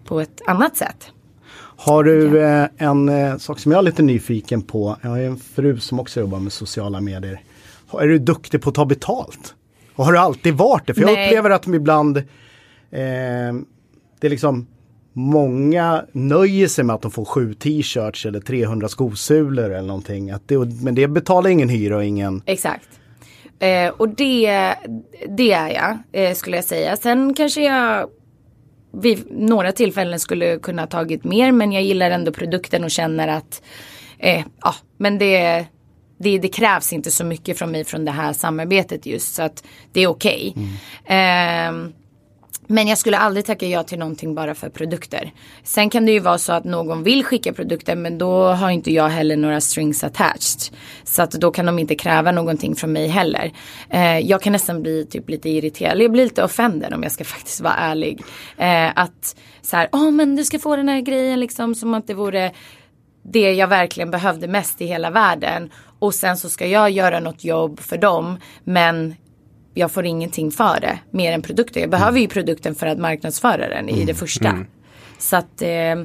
på 0.06 0.20
ett 0.20 0.42
annat 0.46 0.78
sätt. 0.78 1.12
Har 1.78 2.04
du 2.04 2.42
eh, 2.44 2.68
en 2.78 3.10
eh, 3.10 3.38
sak 3.38 3.60
som 3.60 3.72
jag 3.72 3.80
är 3.80 3.84
lite 3.84 4.04
nyfiken 4.04 4.62
på. 4.62 4.98
Jag 5.02 5.10
har 5.10 5.20
en 5.20 5.38
fru 5.38 5.80
som 5.80 6.00
också 6.00 6.20
jobbar 6.20 6.40
med 6.40 6.54
sociala 6.54 7.02
medier. 7.02 7.42
Är 7.94 8.08
du 8.08 8.20
duktig 8.20 8.62
på 8.62 8.70
att 8.70 8.76
ta 8.76 8.86
betalt? 8.86 9.54
Och 9.96 10.06
har 10.06 10.14
du 10.14 10.20
alltid 10.20 10.54
varit 10.54 10.88
det? 10.88 10.94
För 10.94 11.02
jag 11.02 11.14
Nej. 11.14 11.28
upplever 11.28 11.50
att 11.50 11.64
de 11.64 11.76
ibland 11.76 12.24
det 14.20 14.28
är 14.28 14.30
liksom 14.30 14.68
Många 15.18 16.06
nöjer 16.12 16.68
sig 16.68 16.84
med 16.84 16.94
att 16.94 17.02
de 17.02 17.12
får 17.12 17.26
sju 17.26 17.54
t-shirts 17.54 18.26
eller 18.26 18.40
300 18.40 18.88
skosulor 18.88 19.66
eller 19.66 19.88
någonting. 19.88 20.32
Att 20.32 20.48
det, 20.48 20.58
men 20.58 20.96
det 20.96 21.08
betalar 21.08 21.50
ingen 21.50 21.70
hyra 21.70 21.96
och 21.96 22.04
ingen... 22.04 22.42
Exakt. 22.46 22.88
Eh, 23.60 23.90
och 23.90 24.10
det, 24.10 24.76
det 25.38 25.52
är 25.52 25.70
jag, 25.70 25.98
eh, 26.12 26.34
skulle 26.34 26.56
jag 26.56 26.64
säga. 26.64 26.98
Sen 26.98 27.34
kanske 27.34 27.64
jag 27.64 28.10
vid 28.94 29.26
några 29.32 29.72
tillfällen 29.72 30.20
skulle 30.20 30.60
kunna 30.60 30.88
tagit 30.88 31.24
mer 31.24 31.52
men 31.52 31.72
jag 31.72 31.84
gillar 31.84 32.12
ändå 32.12 32.32
produkten 32.32 32.84
och 32.84 32.92
känner 32.92 33.28
att 33.28 33.62
eh, 34.18 34.44
ja, 34.62 34.76
men 34.98 35.18
det, 35.18 35.66
det, 36.18 36.40
det, 36.40 36.48
krävs 36.48 36.94
inte 36.94 37.12
så 37.12 37.26
mycket 37.26 37.58
från 37.58 37.72
mig 37.72 37.84
från 37.84 38.06
det 38.06 38.12
här 38.12 38.34
samarbetet 38.34 39.06
just 39.06 39.36
så 39.36 39.42
att 39.42 39.64
det 39.92 40.02
är 40.02 40.08
okej. 40.08 40.54
Okay. 40.56 40.64
Mm. 41.06 41.94
Men 42.68 42.88
jag 42.88 42.98
skulle 42.98 43.18
aldrig 43.18 43.46
tacka 43.46 43.68
ja 43.68 43.84
till 43.84 44.00
någonting 44.00 44.36
bara 44.36 44.56
för 44.56 44.70
produkter. 44.70 45.32
Sen 45.64 45.90
kan 45.90 46.06
det 46.06 46.12
ju 46.12 46.20
vara 46.20 46.38
så 46.38 46.54
att 46.54 46.64
någon 46.64 47.04
vill 47.04 47.24
skicka 47.24 47.54
produkter 47.54 47.96
men 47.96 48.18
då 48.18 48.44
har 48.44 48.70
inte 48.70 48.92
jag 48.92 49.10
heller 49.10 49.38
några 49.38 49.62
strings 49.62 50.04
attached. 50.04 50.76
Så 51.04 51.22
att 51.22 51.32
då 51.32 51.52
kan 51.52 51.66
de 51.66 51.80
inte 51.80 51.96
kräva 51.96 52.32
någonting 52.32 52.76
från 52.76 52.92
mig 52.92 53.08
heller. 53.08 53.52
Eh, 53.90 54.20
jag 54.20 54.42
kan 54.42 54.54
nästan 54.54 54.82
bli 54.82 55.06
typ 55.06 55.30
lite 55.30 55.50
irriterad. 55.50 56.02
Jag 56.02 56.12
blir 56.12 56.24
lite 56.24 56.44
offended 56.44 56.94
om 56.94 57.04
jag 57.04 57.12
ska 57.12 57.24
faktiskt 57.36 57.62
vara 57.62 57.74
ärlig. 57.74 58.24
Eh, 58.58 58.92
att 58.96 59.36
så 59.62 59.78
här, 59.78 59.90
åh 59.92 60.08
oh, 60.08 60.12
men 60.12 60.36
du 60.36 60.44
ska 60.44 60.60
få 60.60 60.76
den 60.76 60.90
här 60.90 61.02
grejen 61.02 61.40
liksom 61.40 61.76
som 61.76 61.94
att 61.94 62.08
det 62.08 62.14
vore 62.14 62.52
det 63.24 63.54
jag 63.54 63.68
verkligen 63.68 64.12
behövde 64.12 64.48
mest 64.48 64.82
i 64.82 64.86
hela 64.86 65.10
världen. 65.10 65.70
Och 66.00 66.14
sen 66.14 66.38
så 66.38 66.50
ska 66.50 66.68
jag 66.68 66.90
göra 66.90 67.20
något 67.20 67.44
jobb 67.44 67.80
för 67.80 67.98
dem. 67.98 68.38
Men 68.64 69.16
jag 69.78 69.92
får 69.92 70.06
ingenting 70.06 70.52
för 70.52 70.80
det 70.82 71.00
mer 71.12 71.32
än 71.32 71.42
produkten. 71.42 71.82
Jag 71.82 71.92
behöver 71.92 72.20
ju 72.20 72.28
produkten 72.28 72.76
för 72.76 72.88
att 72.88 72.98
marknadsföra 72.98 73.70
den 73.70 73.90
mm. 73.90 73.96
i 73.96 74.06
det 74.06 74.14
första. 74.14 74.48
Mm. 74.48 74.66
Så 75.18 75.36
att 75.36 75.62
eh, 75.62 75.96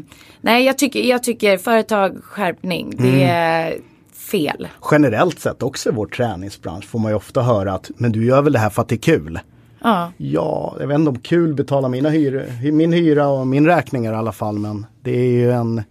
nej 0.41 0.65
jag 0.65 0.79
tycker, 0.79 1.01
jag 1.01 1.23
tycker 1.23 1.59
företag 1.59 2.25
skärpning 2.25 2.95
det 2.97 3.09
mm. 3.09 3.29
är 3.29 3.77
fel. 4.15 4.69
Generellt 4.91 5.39
sett 5.39 5.63
också 5.63 5.89
i 5.89 5.93
vår 5.93 6.07
träningsbransch 6.07 6.85
får 6.85 6.99
man 6.99 7.11
ju 7.11 7.17
ofta 7.17 7.43
höra 7.43 7.75
att 7.75 7.91
men 7.97 8.13
du 8.13 8.25
gör 8.25 8.43
väl 8.43 8.53
det 8.53 8.59
här 8.59 8.71
för 8.71 8.83
att 8.83 8.89
det 8.89 8.95
är 8.95 8.99
kul. 8.99 9.41
Ja. 9.83 10.13
ja, 10.17 10.77
jag 10.81 10.87
vet 10.87 10.95
inte 10.95 11.11
om 11.11 11.19
kul 11.19 11.55
betalar 11.55 11.89
mina 11.89 12.09
hyr, 12.09 12.71
min 12.73 12.93
hyra 12.93 13.29
och 13.29 13.47
min 13.47 13.67
räkningar 13.67 14.13
i 14.13 14.17
alla 14.17 14.33
fall 14.33 14.59
men 14.59 14.87
det 15.03 15.19
är 15.19 15.31
ju 15.31 15.53
en, 15.53 15.83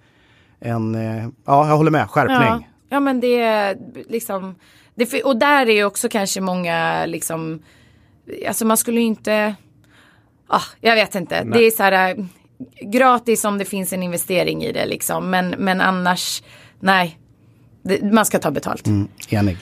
en 0.59 0.95
eh, 0.95 1.27
ja 1.45 1.67
jag 1.67 1.77
håller 1.77 1.91
med, 1.91 2.09
skärpning. 2.09 2.38
Ja, 2.38 2.63
ja 2.89 2.99
men 2.99 3.19
det 3.19 3.41
är 3.41 3.77
liksom 4.09 4.55
det, 5.00 5.24
och 5.24 5.38
där 5.38 5.70
är 5.70 5.86
också 5.86 6.10
kanske 6.10 6.41
många 6.41 7.06
liksom, 7.06 7.64
alltså 8.47 8.66
man 8.66 8.78
skulle 8.78 9.00
ju 9.00 9.06
inte, 9.06 9.56
ah, 10.47 10.64
jag 10.82 10.95
vet 10.95 11.16
inte, 11.16 11.43
Nej. 11.43 11.60
det 11.60 11.68
är 11.68 11.72
så 11.72 11.84
här 11.84 12.10
äh, 12.10 12.26
gratis 12.82 13.45
om 13.45 13.58
det 13.58 13.66
finns 13.66 13.93
en 13.93 14.04
investering 14.04 14.64
i 14.64 14.72
det 14.72 14.86
liksom, 14.86 15.30
men, 15.30 15.50
men 15.50 15.82
annars, 15.82 16.43
nej, 16.80 17.20
det, 17.84 18.02
man 18.14 18.26
ska 18.26 18.39
ta 18.39 18.52
betalt. 18.52 18.88
Mm, 18.88 19.08
enig. 19.30 19.58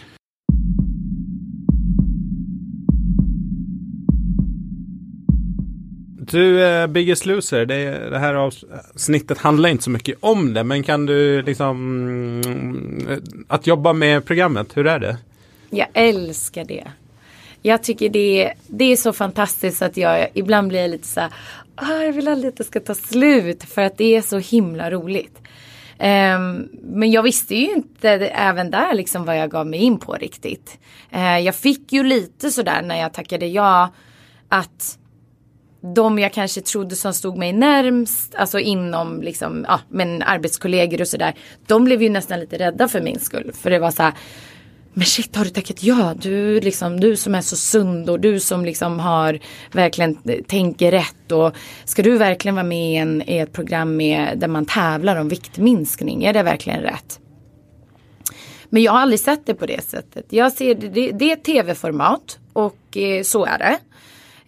Du, 6.31 6.63
uh, 6.63 6.87
Biggest 6.87 7.25
Loser, 7.25 7.65
det, 7.65 8.09
det 8.09 8.19
här 8.19 8.33
avsnittet 8.33 9.37
handlar 9.37 9.69
inte 9.69 9.83
så 9.83 9.89
mycket 9.89 10.17
om 10.19 10.53
det, 10.53 10.63
men 10.63 10.83
kan 10.83 11.05
du 11.05 11.41
liksom, 11.41 11.77
mm, 12.45 13.21
att 13.47 13.67
jobba 13.67 13.93
med 13.93 14.25
programmet, 14.25 14.77
hur 14.77 14.87
är 14.87 14.99
det? 14.99 15.17
Jag 15.69 15.87
älskar 15.93 16.65
det. 16.65 16.87
Jag 17.61 17.83
tycker 17.83 18.09
det, 18.09 18.53
det 18.67 18.91
är 18.91 18.95
så 18.95 19.13
fantastiskt 19.13 19.81
att 19.81 19.97
jag 19.97 20.27
ibland 20.33 20.67
blir 20.67 20.87
lite 20.87 21.07
så 21.07 21.19
här, 21.19 21.31
ah, 21.75 22.01
jag 22.01 22.13
vill 22.13 22.27
aldrig 22.27 22.49
att 22.49 22.57
det 22.57 22.63
ska 22.63 22.79
ta 22.79 22.95
slut 22.95 23.63
för 23.63 23.81
att 23.81 23.97
det 23.97 24.15
är 24.15 24.21
så 24.21 24.37
himla 24.37 24.91
roligt. 24.91 25.37
Um, 25.99 26.69
men 26.83 27.11
jag 27.11 27.23
visste 27.23 27.55
ju 27.55 27.71
inte 27.71 28.09
även 28.27 28.71
där 28.71 28.93
liksom 28.93 29.25
vad 29.25 29.37
jag 29.37 29.51
gav 29.51 29.67
mig 29.67 29.79
in 29.79 29.99
på 29.99 30.13
riktigt. 30.13 30.77
Uh, 31.15 31.39
jag 31.39 31.55
fick 31.55 31.93
ju 31.93 32.03
lite 32.03 32.51
sådär 32.51 32.81
när 32.81 33.01
jag 33.01 33.13
tackade 33.13 33.47
ja 33.47 33.89
att 34.49 34.97
de 35.81 36.19
jag 36.19 36.33
kanske 36.33 36.61
trodde 36.61 36.95
som 36.95 37.13
stod 37.13 37.37
mig 37.37 37.53
närmst, 37.53 38.35
alltså 38.35 38.59
inom 38.59 39.21
liksom, 39.21 39.65
ja 39.67 39.79
men 39.89 40.21
arbetskollegor 40.23 41.01
och 41.01 41.07
sådär. 41.07 41.33
De 41.67 41.83
blev 41.83 42.03
ju 42.03 42.09
nästan 42.09 42.39
lite 42.39 42.57
rädda 42.57 42.87
för 42.87 43.01
min 43.01 43.19
skull. 43.19 43.51
För 43.53 43.69
det 43.69 43.79
var 43.79 43.91
så 43.91 44.03
här, 44.03 44.13
men 44.93 45.05
shit 45.05 45.35
har 45.35 45.43
du 45.43 45.49
tackat 45.49 45.83
ja? 45.83 46.13
Du, 46.21 46.59
liksom, 46.59 46.99
du 46.99 47.15
som 47.15 47.35
är 47.35 47.41
så 47.41 47.55
sund 47.55 48.09
och 48.09 48.19
du 48.19 48.39
som 48.39 48.65
liksom 48.65 48.99
har 48.99 49.39
verkligen 49.71 50.17
eh, 50.25 50.43
tänker 50.43 50.91
rätt 50.91 51.31
och 51.31 51.55
ska 51.85 52.03
du 52.03 52.17
verkligen 52.17 52.55
vara 52.55 52.65
med 52.65 52.93
i, 52.93 52.95
en, 52.95 53.29
i 53.29 53.37
ett 53.37 53.53
program 53.53 53.97
med, 53.97 54.39
där 54.39 54.47
man 54.47 54.65
tävlar 54.65 55.15
om 55.15 55.29
viktminskning? 55.29 56.23
Är 56.23 56.33
det 56.33 56.43
verkligen 56.43 56.81
rätt? 56.81 57.19
Men 58.69 58.83
jag 58.83 58.91
har 58.91 58.99
aldrig 58.99 59.19
sett 59.19 59.45
det 59.45 59.53
på 59.53 59.65
det 59.65 59.83
sättet. 59.83 60.25
Jag 60.29 60.53
ser 60.53 60.75
det, 60.75 60.87
det, 60.87 61.11
det 61.11 61.31
är 61.31 61.33
ett 61.33 61.43
tv-format 61.43 62.39
och 62.53 62.97
eh, 62.97 63.23
så 63.23 63.45
är 63.45 63.57
det. 63.57 63.77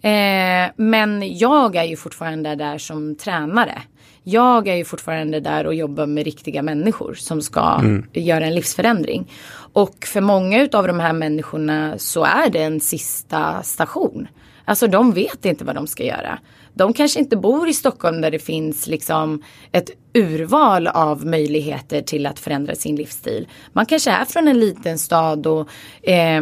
Eh, 0.02 0.72
men 0.76 1.38
jag 1.38 1.76
är 1.76 1.84
ju 1.84 1.96
fortfarande 1.96 2.56
där 2.56 2.78
som 2.78 3.16
tränare. 3.16 3.82
Jag 4.24 4.68
är 4.68 4.76
ju 4.76 4.86
fortfarande 4.86 5.40
där 5.40 5.68
och 5.68 5.76
jobbar 5.76 6.06
med 6.06 6.26
riktiga 6.26 6.62
människor 6.62 7.14
som 7.14 7.42
ska 7.42 7.76
mm. 7.80 8.06
göra 8.14 8.46
en 8.46 8.56
livsförändring. 8.56 9.32
Och 9.74 10.06
för 10.06 10.22
många 10.22 10.68
av 10.74 10.88
de 10.88 11.00
här 11.00 11.14
människorna 11.14 11.98
så 11.98 12.24
är 12.24 12.50
det 12.50 12.64
en 12.64 12.80
sista 12.80 13.64
station. 13.64 14.28
Alltså 14.66 14.88
de 14.88 15.12
vet 15.12 15.46
inte 15.46 15.66
vad 15.66 15.76
de 15.76 15.88
ska 15.88 16.04
göra. 16.04 16.40
De 16.74 16.94
kanske 16.94 17.20
inte 17.20 17.38
bor 17.38 17.70
i 17.70 17.74
Stockholm 17.74 18.22
där 18.22 18.32
det 18.32 18.40
finns 18.40 18.88
liksom 18.88 19.44
ett 19.72 19.90
urval 20.14 20.88
av 20.88 21.26
möjligheter 21.26 22.02
till 22.02 22.26
att 22.26 22.40
förändra 22.40 22.76
sin 22.76 22.96
livsstil. 22.96 23.48
Man 23.74 23.86
kanske 23.86 24.12
är 24.12 24.26
från 24.26 24.48
en 24.48 24.60
liten 24.60 25.00
stad 25.00 25.48
och 25.48 25.70
eh, 26.10 26.42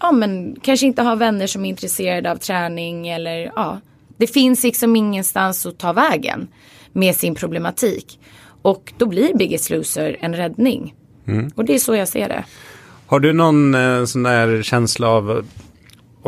ja, 0.00 0.12
men 0.12 0.56
kanske 0.62 0.86
inte 0.86 1.02
har 1.02 1.16
vänner 1.16 1.46
som 1.46 1.64
är 1.64 1.68
intresserade 1.68 2.30
av 2.30 2.36
träning 2.36 3.08
eller 3.08 3.52
ja, 3.56 3.80
det 4.16 4.26
finns 4.26 4.62
liksom 4.62 4.96
ingenstans 4.96 5.66
att 5.66 5.78
ta 5.78 5.92
vägen 5.92 6.48
med 6.92 7.14
sin 7.14 7.34
problematik. 7.34 8.18
Och 8.62 8.92
då 8.98 9.06
blir 9.06 9.34
Biggest 9.34 9.70
Loser 9.70 10.16
en 10.20 10.36
räddning. 10.36 10.94
Mm. 11.26 11.50
Och 11.54 11.64
det 11.64 11.74
är 11.74 11.78
så 11.78 11.94
jag 11.94 12.08
ser 12.08 12.28
det. 12.28 12.44
Har 13.06 13.20
du 13.20 13.32
någon 13.32 13.74
eh, 13.74 14.04
sån 14.04 14.22
där 14.22 14.62
känsla 14.62 15.08
av 15.08 15.46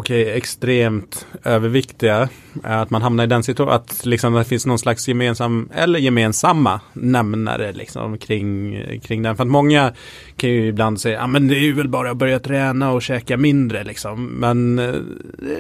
okej, 0.01 0.30
extremt 0.30 1.26
överviktiga. 1.44 2.28
Att 2.62 2.90
man 2.90 3.03
hamnar 3.03 3.24
i 3.24 3.26
den 3.26 3.42
situationen, 3.42 3.80
att 3.80 4.07
liksom 4.07 4.34
det 4.34 4.44
finns 4.44 4.66
någon 4.66 4.78
slags 4.78 5.09
gemensam, 5.09 5.68
eller 5.74 5.98
gemensamma 5.98 6.80
nämnare 6.92 7.72
liksom 7.72 8.18
kring, 8.18 8.82
kring 9.01 9.22
den. 9.22 9.36
För 9.36 9.44
att 9.44 9.51
många 9.51 9.92
kan 10.36 10.51
ju 10.51 10.66
ibland 10.66 11.01
säga, 11.01 11.18
ja 11.18 11.24
ah, 11.24 11.26
men 11.26 11.48
det 11.48 11.57
är 11.57 11.61
ju 11.61 11.72
väl 11.72 11.88
bara 11.88 12.11
att 12.11 12.16
börja 12.16 12.38
träna 12.38 12.92
och 12.92 13.03
käka 13.03 13.36
mindre 13.36 13.84
liksom. 13.84 14.26
Men 14.26 14.78
eh, 14.78 14.94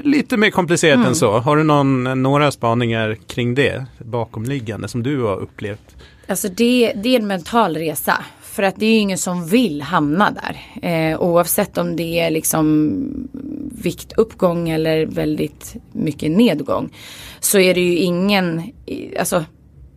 lite 0.02 0.36
mer 0.36 0.50
komplicerat 0.50 0.96
mm. 0.96 1.08
än 1.08 1.14
så. 1.14 1.38
Har 1.38 1.56
du 1.56 1.62
någon, 1.62 2.22
några 2.22 2.50
spaningar 2.50 3.16
kring 3.26 3.54
det 3.54 3.86
bakomliggande 3.98 4.88
som 4.88 5.02
du 5.02 5.22
har 5.22 5.36
upplevt? 5.36 5.96
Alltså 6.28 6.48
det, 6.48 6.92
det 6.96 7.16
är 7.16 7.20
en 7.20 7.26
mental 7.26 7.76
resa. 7.76 8.24
För 8.50 8.62
att 8.62 8.76
det 8.76 8.86
är 8.86 8.90
ju 8.90 8.98
ingen 8.98 9.18
som 9.18 9.46
vill 9.46 9.82
hamna 9.82 10.30
där. 10.30 10.60
Eh, 10.82 11.20
oavsett 11.20 11.78
om 11.78 11.96
det 11.96 12.20
är 12.20 12.30
liksom 12.30 13.28
viktuppgång 13.82 14.68
eller 14.68 15.06
väldigt 15.06 15.76
mycket 15.92 16.30
nedgång. 16.30 16.90
Så 17.40 17.58
är 17.58 17.74
det 17.74 17.80
ju 17.80 17.96
ingen, 17.96 18.62
alltså 19.18 19.44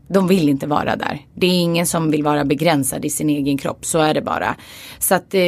de 0.07 0.27
vill 0.27 0.49
inte 0.49 0.67
vara 0.67 0.95
där. 0.95 1.19
Det 1.33 1.47
är 1.47 1.59
ingen 1.59 1.85
som 1.85 2.11
vill 2.11 2.23
vara 2.23 2.45
begränsad 2.45 3.05
i 3.05 3.09
sin 3.09 3.29
egen 3.29 3.57
kropp. 3.57 3.85
Så 3.85 3.99
är 3.99 4.13
det 4.13 4.21
bara. 4.21 4.55
Så 4.99 5.15
att 5.15 5.33
eh, 5.33 5.41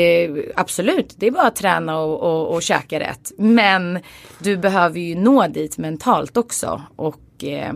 absolut, 0.56 1.16
det 1.18 1.28
är 1.28 1.32
bara 1.32 1.48
att 1.48 1.56
träna 1.56 2.00
och, 2.00 2.20
och, 2.22 2.56
och 2.56 2.62
käka 2.62 3.00
rätt. 3.00 3.32
Men 3.38 4.00
du 4.40 4.58
behöver 4.58 5.00
ju 5.00 5.16
nå 5.16 5.48
dit 5.48 5.78
mentalt 5.78 6.38
också. 6.38 6.82
Och 6.96 7.44
eh, 7.44 7.74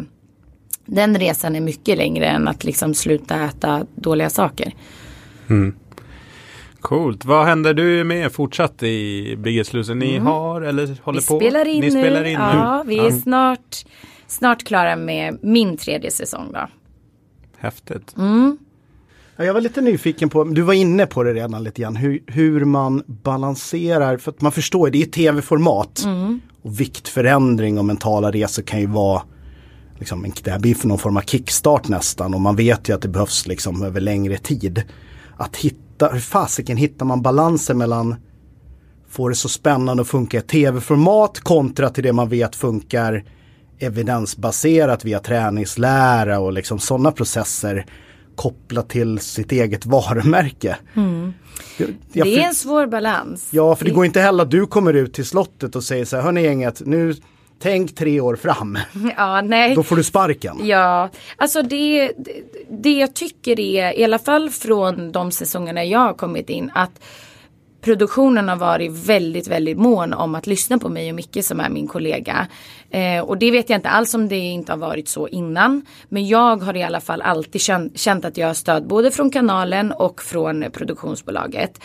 den 0.86 1.18
resan 1.18 1.56
är 1.56 1.62
mycket 1.62 1.98
längre 1.98 2.26
än 2.26 2.48
att 2.48 2.64
liksom 2.64 2.94
sluta 2.94 3.46
äta 3.46 3.86
dåliga 3.96 4.30
saker. 4.30 4.74
Mm. 5.50 5.76
Coolt. 6.82 7.26
Vad 7.26 7.46
händer 7.46 7.74
du 7.74 8.04
med 8.04 8.32
fortsatt 8.32 8.84
i 8.84 9.36
Biggest 9.36 9.74
Loser? 9.74 9.96
Ni 9.96 10.16
mm. 10.16 10.26
har 10.26 10.62
eller 10.62 10.98
håller 11.04 11.22
vi 11.22 11.28
på? 11.28 11.40
Spelar 11.40 11.68
in 11.68 11.82
Ni 11.82 11.90
nu. 11.90 12.02
spelar 12.02 12.24
in 12.24 12.34
ja, 12.34 12.84
nu? 12.84 12.90
Vi 12.90 13.00
är 13.00 13.12
snart, 13.12 13.86
snart 14.28 14.64
klara 14.64 14.96
med 14.96 15.40
min 15.42 15.78
tredje 15.78 16.12
säsong 16.12 16.52
då. 16.54 16.68
Häftigt. 17.58 18.16
Mm. 18.18 18.58
Ja, 19.36 19.46
jag 19.46 19.54
var 19.54 19.62
lite 19.62 19.82
nyfiken 19.82 20.30
på, 20.30 20.44
du 20.44 20.62
var 20.62 20.74
inne 20.74 21.06
på 21.06 21.24
det 21.24 21.34
redan 21.34 21.64
lite 21.64 21.82
grann, 21.82 21.96
hur, 21.96 22.24
hur 22.28 22.66
man 22.66 23.04
balanserar, 23.08 24.18
för 24.18 24.32
att 24.32 24.42
man 24.42 24.52
förstår, 24.52 24.90
det 24.90 25.02
är 25.02 25.06
tv-format. 25.06 26.04
Mm. 26.06 26.40
Och 26.62 26.80
viktförändring 26.80 27.80
och 27.80 27.86
mentala 27.86 28.32
resor 28.32 28.64
kan 28.64 28.80
ju 28.80 28.88
vara 28.88 29.22
liksom, 29.98 30.34
det 30.44 30.52
här 30.52 30.60
blir 30.60 30.76
för 30.76 30.88
någon 30.88 31.00
form 31.00 31.18
av 31.18 31.22
kickstart 31.22 31.88
nästan 31.88 32.34
och 32.34 32.42
man 32.42 32.56
vet 32.56 32.90
ju 32.90 32.96
att 32.96 33.02
det 33.02 33.08
behövs 33.08 33.48
liksom 33.48 33.84
över 33.84 34.02
längre 34.02 34.38
tid. 34.38 34.84
Att 35.40 35.58
hitta, 35.58 36.08
hur 36.08 36.20
fasiken 36.20 36.78
hittar 36.78 37.06
man 37.06 37.22
balansen 37.22 37.78
mellan 37.78 38.16
få 39.10 39.30
det 39.30 39.36
så 39.36 39.50
spännande 39.50 40.02
att 40.02 40.08
funka 40.08 40.38
i 40.38 40.42
tv-format 40.42 41.40
kontra 41.40 41.90
till 41.90 42.04
det 42.04 42.14
man 42.14 42.30
vet 42.30 42.56
funkar 42.56 43.24
evidensbaserat 43.80 45.06
via 45.06 45.20
träningslära 45.20 46.40
och 46.40 46.54
liksom 46.54 46.80
sådana 46.80 47.12
processer 47.12 47.86
kopplat 48.36 48.90
till 48.90 49.20
sitt 49.20 49.52
eget 49.52 49.86
varumärke. 49.86 50.78
Mm. 50.96 51.34
Jag, 51.78 52.28
det 52.28 52.44
är 52.44 52.48
en 52.48 52.56
svår 52.56 52.88
balans. 52.88 53.48
Ja, 53.52 53.76
för 53.76 53.86
det 53.86 53.92
går 53.92 54.06
inte 54.06 54.22
heller 54.22 54.44
att 54.44 54.52
du 54.52 54.66
kommer 54.66 54.94
ut 54.94 55.14
till 55.14 55.26
slottet 55.26 55.76
och 55.76 55.84
säger 55.84 56.06
så 56.06 56.16
här, 56.16 56.24
hörni 56.24 56.44
gänget, 56.44 56.82
nu 56.86 57.16
Tänk 57.60 57.96
tre 57.96 58.22
år 58.22 58.36
fram. 58.36 58.78
Ja, 59.18 59.42
nej. 59.42 59.76
Då 59.76 59.84
får 59.84 59.96
du 59.96 60.04
sparken. 60.04 60.68
Ja, 60.68 61.10
alltså 61.38 61.62
det, 61.62 62.12
det, 62.18 62.42
det 62.70 62.94
jag 62.94 63.14
tycker 63.14 63.60
är, 63.60 64.00
i 64.00 64.04
alla 64.04 64.20
fall 64.20 64.50
från 64.50 65.12
de 65.12 65.32
säsongerna 65.32 65.84
jag 65.84 66.00
har 66.00 66.14
kommit 66.14 66.50
in, 66.50 66.72
att 66.74 67.02
produktionen 67.82 68.50
har 68.50 68.56
varit 68.56 68.92
väldigt, 68.92 69.48
väldigt 69.48 69.78
mån 69.78 70.14
om 70.14 70.36
att 70.36 70.48
lyssna 70.48 70.78
på 70.78 70.90
mig 70.90 71.10
och 71.10 71.16
Micke 71.16 71.46
som 71.46 71.60
är 71.60 71.70
min 71.70 71.88
kollega. 71.88 72.48
Eh, 72.90 73.20
och 73.20 73.38
det 73.38 73.52
vet 73.52 73.70
jag 73.70 73.78
inte 73.78 73.90
alls 73.90 74.14
om 74.14 74.28
det 74.28 74.38
inte 74.38 74.72
har 74.72 74.78
varit 74.78 75.08
så 75.08 75.28
innan. 75.28 75.86
Men 76.10 76.28
jag 76.28 76.64
har 76.64 76.76
i 76.76 76.84
alla 76.84 77.02
fall 77.02 77.22
alltid 77.22 77.62
känt, 77.62 78.00
känt 78.00 78.26
att 78.26 78.38
jag 78.38 78.48
har 78.48 78.54
stöd 78.54 78.88
både 78.88 79.12
från 79.12 79.30
kanalen 79.32 79.92
och 79.92 80.22
från 80.22 80.66
produktionsbolaget. 80.74 81.82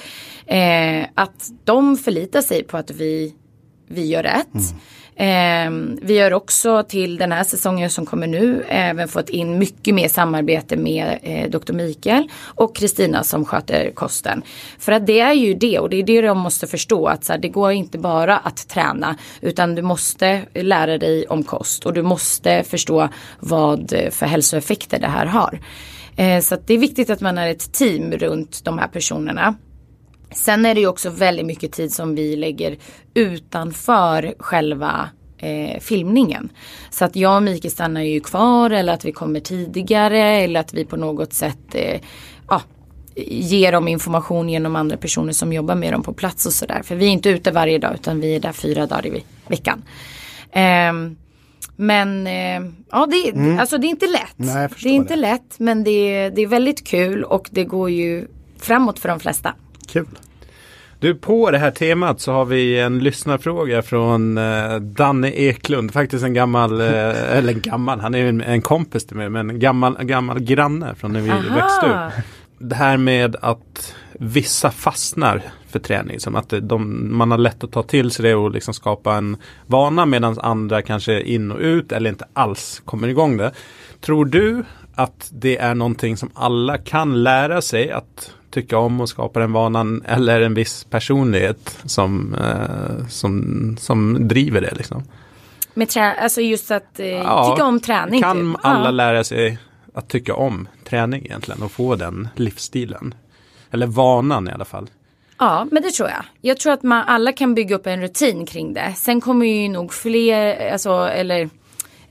Eh, 0.47 1.07
att 1.14 1.51
de 1.64 1.97
förlitar 1.97 2.43
sig 2.43 2.64
på 2.64 2.77
att 2.77 2.91
vi, 2.91 3.35
vi 3.89 4.07
gör 4.07 4.22
rätt. 4.22 4.55
Mm. 4.55 4.81
Eh, 5.17 5.71
vi 6.03 6.19
har 6.19 6.33
också 6.33 6.83
till 6.83 7.17
den 7.17 7.33
här 7.33 7.45
säsongen 7.45 7.91
som 7.91 8.07
kommer 8.07 8.27
nu 8.27 8.65
även 8.69 9.09
fått 9.09 9.29
in 9.29 9.59
mycket 9.59 9.95
mer 9.95 10.09
samarbete 10.09 10.77
med 10.77 11.19
eh, 11.23 11.51
Dr. 11.51 11.73
Mikael 11.73 12.29
och 12.45 12.77
Kristina 12.77 13.25
som 13.25 13.45
sköter 13.45 13.91
kosten. 13.91 14.43
För 14.79 14.93
att 14.93 15.07
det 15.07 15.21
är 15.21 15.33
ju 15.33 15.55
det 15.55 15.79
och 15.79 15.91
det 15.91 15.97
är 15.97 16.03
det 16.03 16.21
de 16.21 16.39
måste 16.39 16.67
förstå 16.67 17.07
att 17.07 17.25
så 17.25 17.33
här, 17.33 17.41
det 17.41 17.49
går 17.49 17.73
inte 17.73 17.99
bara 17.99 18.37
att 18.37 18.69
träna 18.69 19.17
utan 19.41 19.75
du 19.75 19.83
måste 19.83 20.43
lära 20.55 20.99
dig 20.99 21.27
om 21.27 21.45
kost 21.45 21.87
och 21.87 21.93
du 21.93 22.03
måste 22.03 22.65
förstå 22.65 23.09
vad 23.41 23.93
eh, 23.93 24.11
för 24.11 24.27
hälsoeffekter 24.27 24.99
det 25.01 25.09
här 25.09 25.27
har. 25.27 25.61
Eh, 26.17 26.41
så 26.41 26.57
det 26.67 26.75
är 26.75 26.79
viktigt 26.79 27.11
att 27.11 27.21
man 27.21 27.39
är 27.39 27.49
ett 27.49 27.73
team 27.73 28.12
runt 28.12 28.65
de 28.65 28.79
här 28.79 28.89
personerna. 28.89 29.55
Sen 30.37 30.66
är 30.66 30.74
det 30.74 30.80
ju 30.80 30.87
också 30.87 31.11
väldigt 31.11 31.47
mycket 31.47 31.72
tid 31.72 31.93
som 31.93 32.14
vi 32.14 32.37
lägger 32.37 32.76
utanför 33.14 34.35
själva 34.39 35.11
eh, 35.39 35.80
filmningen. 35.80 36.49
Så 36.91 37.05
att 37.05 37.16
jag 37.16 37.37
och 37.37 37.43
Mikael 37.43 37.72
stannar 37.72 38.03
ju 38.03 38.20
kvar 38.20 38.70
eller 38.70 38.93
att 38.93 39.05
vi 39.05 39.12
kommer 39.12 39.41
tidigare 39.41 40.20
eller 40.20 40.61
att 40.61 40.74
vi 40.74 40.85
på 40.85 40.97
något 40.97 41.32
sätt 41.32 41.74
eh, 41.74 42.01
ja, 42.49 42.62
ger 43.26 43.72
dem 43.72 43.89
information 43.89 44.49
genom 44.49 44.76
andra 44.76 44.97
personer 44.97 45.32
som 45.32 45.53
jobbar 45.53 45.74
med 45.74 45.93
dem 45.93 46.03
på 46.03 46.12
plats 46.12 46.47
och 46.47 46.53
sådär. 46.53 46.82
För 46.85 46.95
vi 46.95 47.07
är 47.07 47.11
inte 47.11 47.28
ute 47.28 47.51
varje 47.51 47.78
dag 47.78 47.95
utan 47.95 48.20
vi 48.20 48.37
är 48.37 48.41
där 48.41 48.53
fyra 48.53 48.87
dagar 48.87 49.07
i 49.07 49.24
veckan. 49.49 49.82
Eh, 50.53 50.93
men 51.76 52.26
eh, 52.26 52.72
ja, 52.91 53.07
det, 53.07 53.30
mm. 53.30 53.59
alltså, 53.59 53.78
det 53.78 53.87
är 53.87 53.89
inte 53.89 54.07
lätt. 54.07 54.35
Nej, 54.37 54.68
det 54.82 54.89
är 54.89 54.93
inte 54.93 55.14
det. 55.14 55.20
lätt 55.20 55.59
men 55.59 55.85
det, 55.85 56.30
det 56.30 56.43
är 56.43 56.47
väldigt 56.47 56.87
kul 56.87 57.24
och 57.24 57.49
det 57.51 57.64
går 57.64 57.91
ju 57.91 58.26
framåt 58.59 58.99
för 58.99 59.09
de 59.09 59.20
flesta. 59.20 59.55
Kul. 59.87 60.07
Du, 61.05 61.15
på 61.15 61.51
det 61.51 61.59
här 61.59 61.71
temat 61.71 62.21
så 62.21 62.33
har 62.33 62.45
vi 62.45 62.81
en 62.81 62.99
lyssnarfråga 62.99 63.83
från 63.83 64.39
eh, 64.39 64.77
Danne 64.77 65.31
Eklund. 65.31 65.93
Faktiskt 65.93 66.25
en 66.25 66.35
gammal, 66.35 66.81
eh, 66.81 67.37
eller 67.37 67.53
en 67.53 67.61
gammal, 67.61 68.01
han 68.01 68.15
är 68.15 68.27
en, 68.27 68.41
en 68.41 68.63
kompis 68.63 69.07
till 69.07 69.17
mig, 69.17 69.31
men 69.31 69.51
en 69.51 69.59
gammal, 69.59 69.97
gammal 70.05 70.41
granne 70.41 70.95
från 70.95 71.13
när 71.13 71.21
vi 71.21 71.31
Aha. 71.31 71.55
växte 71.55 71.87
upp. 71.87 72.25
Det 72.59 72.75
här 72.75 72.97
med 72.97 73.37
att 73.41 73.95
vissa 74.13 74.71
fastnar 74.71 75.43
för 75.69 75.79
träning. 75.79 76.21
Som 76.21 76.37
att 76.37 76.55
de, 76.63 77.09
man 77.17 77.31
har 77.31 77.39
lätt 77.39 77.65
att 77.65 77.73
ta 77.73 77.83
till 77.83 78.11
sig 78.11 78.23
det 78.23 78.35
och 78.35 78.51
liksom 78.51 78.75
skapa 78.75 79.15
en 79.15 79.37
vana 79.67 80.07
medan 80.07 80.39
andra 80.39 80.83
kanske 80.83 81.21
in 81.21 81.53
och 81.53 81.61
ut 81.61 81.93
eller 81.93 82.11
inte 82.11 82.25
alls 82.33 82.83
kommer 82.85 83.09
igång 83.09 83.37
det. 83.37 83.53
Tror 84.01 84.25
du 84.25 84.65
att 84.95 85.31
det 85.33 85.57
är 85.57 85.75
någonting 85.75 86.17
som 86.17 86.31
alla 86.35 86.79
kan 86.79 87.23
lära 87.23 87.63
sig 87.63 87.91
att 87.91 88.31
tycka 88.51 88.79
om 88.79 89.01
och 89.01 89.09
skapa 89.09 89.41
den 89.41 89.53
vanan 89.53 90.03
eller 90.07 90.41
en 90.41 90.55
viss 90.55 90.85
personlighet 90.85 91.79
som, 91.85 92.35
eh, 92.35 93.07
som, 93.09 93.77
som 93.81 94.29
driver 94.29 94.61
det. 94.61 94.75
Liksom. 94.75 95.03
Med 95.75 95.89
trä- 95.89 96.15
alltså 96.21 96.41
just 96.41 96.71
att 96.71 97.01
eh, 97.01 97.07
ja, 97.07 97.51
tycka 97.51 97.67
om 97.67 97.81
träning? 97.81 98.23
Kan 98.23 98.55
typ. 98.55 98.65
alla 98.65 98.85
ja. 98.85 98.91
lära 98.91 99.25
sig 99.25 99.59
att 99.95 100.09
tycka 100.09 100.35
om 100.35 100.69
träning 100.89 101.25
egentligen 101.25 101.63
och 101.63 101.73
få 101.73 101.97
den 101.97 102.29
livsstilen? 102.37 103.15
Eller 103.71 103.87
vanan 103.87 104.49
i 104.49 104.53
alla 104.53 104.65
fall. 104.65 104.91
Ja, 105.39 105.67
men 105.71 105.83
det 105.83 105.91
tror 105.91 106.09
jag. 106.09 106.25
Jag 106.41 106.59
tror 106.61 106.73
att 106.73 106.83
man 106.83 107.05
alla 107.07 107.33
kan 107.33 107.55
bygga 107.55 107.77
upp 107.77 107.87
en 107.87 108.01
rutin 108.01 108.47
kring 108.47 108.75
det. 108.75 108.95
Sen 108.97 109.21
kommer 109.21 109.47
ju 109.47 109.69
nog 109.69 109.93
fler, 109.95 110.73
alltså, 110.73 110.91
eller 110.91 111.51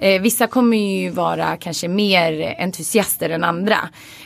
Eh, 0.04 0.22
vissa 0.22 0.47
kommer 0.47 0.78
ju 0.78 1.10
vara 1.10 1.58
kanske 1.58 1.88
mer 1.88 2.56
entusiaster 2.60 3.30
än 3.30 3.43
andra. 3.43 3.78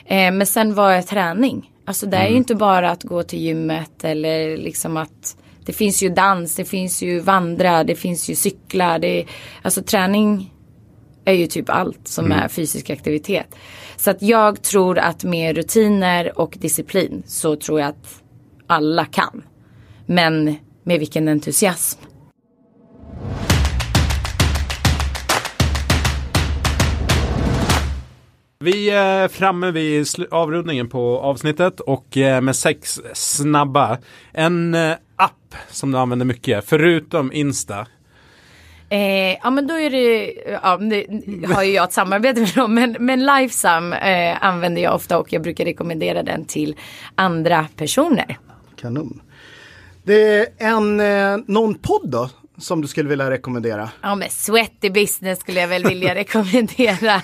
Eh, 0.06 0.32
men 0.32 0.48
sen 0.48 0.74
vad 0.74 0.94
är 0.94 1.02
träning? 1.02 1.72
Alltså 1.86 2.06
det 2.06 2.18
är 2.18 2.22
mm. 2.22 2.32
ju 2.32 2.38
inte 2.38 2.56
bara 2.56 2.92
att 2.92 3.04
gå 3.04 3.24
till 3.24 3.40
gymmet 3.40 4.04
eller 4.04 4.58
liksom 4.58 4.98
att 4.98 5.38
det 5.66 5.74
finns 5.74 6.04
ju 6.04 6.10
dans, 6.10 6.56
det 6.56 6.66
finns 6.66 7.02
ju 7.02 7.20
vandra, 7.20 7.84
det 7.84 7.96
finns 7.96 8.30
ju 8.30 8.36
cykla. 8.36 9.00
Det, 9.00 9.26
alltså 9.62 9.84
träning 9.84 10.54
är 11.26 11.34
ju 11.34 11.48
typ 11.48 11.70
allt 11.70 12.08
som 12.08 12.26
mm. 12.26 12.40
är 12.40 12.48
fysisk 12.48 12.90
aktivitet. 12.90 13.56
Så 13.98 14.12
att 14.12 14.22
jag 14.22 14.62
tror 14.62 15.00
att 15.00 15.24
med 15.24 15.56
rutiner 15.56 16.40
och 16.40 16.58
disciplin 16.60 17.24
så 17.26 17.56
tror 17.56 17.80
jag 17.80 17.90
att 17.90 18.22
alla 18.68 19.06
kan. 19.06 19.44
Men 20.06 20.56
med 20.84 21.00
vilken 21.00 21.28
entusiasm. 21.28 22.07
Vi 28.60 28.90
är 28.90 29.28
framme 29.28 29.72
vid 29.72 30.08
avrundningen 30.32 30.90
på 30.90 31.20
avsnittet 31.20 31.80
och 31.80 32.18
eh, 32.18 32.42
med 32.42 32.56
sex 32.56 33.02
snabba. 33.14 33.98
En 34.34 34.76
eh, 34.76 34.96
app 35.16 35.56
som 35.70 35.92
du 35.92 35.98
använder 35.98 36.26
mycket, 36.26 36.66
förutom 36.66 37.34
Insta. 37.34 37.88
Eh, 38.90 39.34
ja 39.44 39.50
men 39.50 39.68
då 39.68 39.80
är 39.80 39.90
det, 39.90 40.34
ja 40.64 40.78
det 40.78 41.54
har 41.54 41.64
ju 41.64 41.72
jag 41.72 41.84
ett 41.84 41.94
samarbete 41.94 42.40
med 42.40 42.54
dem, 42.56 42.74
men, 42.74 42.96
men 43.00 43.26
Lifesum 43.26 43.94
eh, 43.94 44.44
använder 44.46 44.82
jag 44.82 44.96
ofta 44.96 45.18
och 45.18 45.34
jag 45.34 45.42
brukar 45.42 45.66
rekommendera 45.66 46.24
den 46.24 46.46
till 46.46 46.76
andra 47.16 47.68
personer. 47.76 48.38
Kanon. 48.82 49.22
Det 50.04 50.38
är 50.38 50.48
en, 50.58 51.00
eh, 51.00 51.38
någon 51.48 51.76
podd 51.76 52.10
då 52.10 52.30
som 52.58 52.82
du 52.82 52.88
skulle 52.88 53.10
vilja 53.10 53.30
rekommendera? 53.30 53.90
Ja 54.02 54.16
men 54.16 54.30
Sweaty 54.30 54.90
Business 54.90 55.40
skulle 55.40 55.60
jag 55.60 55.68
väl 55.68 55.84
vilja 55.84 56.16
rekommendera. 56.22 57.22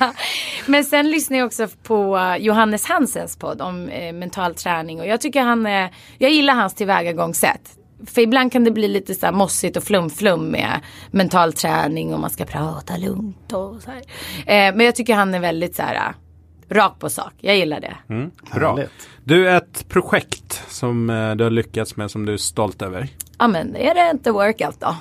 Men 0.65 0.83
sen 0.83 1.11
lyssnar 1.11 1.37
jag 1.37 1.45
också 1.45 1.67
på 1.83 2.35
Johannes 2.39 2.85
Hansens 2.85 3.37
podd 3.37 3.61
om 3.61 3.89
eh, 3.89 4.13
mental 4.13 4.55
träning 4.55 4.99
och 4.99 5.07
jag 5.07 5.21
tycker 5.21 5.41
han, 5.41 5.65
eh, 5.65 5.89
jag 6.17 6.31
gillar 6.31 6.53
hans 6.53 6.73
tillvägagångssätt. 6.73 7.77
För 8.05 8.21
ibland 8.21 8.51
kan 8.51 8.63
det 8.63 8.71
bli 8.71 8.87
lite 8.87 9.15
så 9.15 9.25
här 9.25 9.33
mossigt 9.33 9.77
och 9.77 9.83
flum-flum 9.83 10.51
med 10.51 10.79
mental 11.11 11.53
träning 11.53 12.13
och 12.13 12.19
man 12.19 12.29
ska 12.29 12.45
prata 12.45 12.97
lugnt 12.97 13.53
och 13.53 13.81
så 13.81 13.91
här. 13.91 13.99
Eh, 14.39 14.75
men 14.75 14.85
jag 14.85 14.95
tycker 14.95 15.15
han 15.15 15.33
är 15.33 15.39
väldigt 15.39 15.75
så 15.75 15.81
här 15.81 15.95
eh, 15.95 16.75
rak 16.75 16.99
på 16.99 17.09
sak. 17.09 17.33
Jag 17.39 17.57
gillar 17.57 17.79
det. 17.79 17.95
Mm, 18.09 18.31
bra. 18.53 18.75
Härligt. 18.75 19.09
Du, 19.23 19.49
ett 19.49 19.89
projekt 19.89 20.63
som 20.67 21.09
eh, 21.09 21.35
du 21.35 21.43
har 21.43 21.51
lyckats 21.51 21.95
med 21.95 22.11
som 22.11 22.25
du 22.25 22.33
är 22.33 22.37
stolt 22.37 22.81
över. 22.81 23.07
Ja 23.39 23.47
men 23.47 23.75
är 23.75 23.95
det 23.95 24.09
inte 24.11 24.31
workout 24.31 24.79
då? 24.79 24.95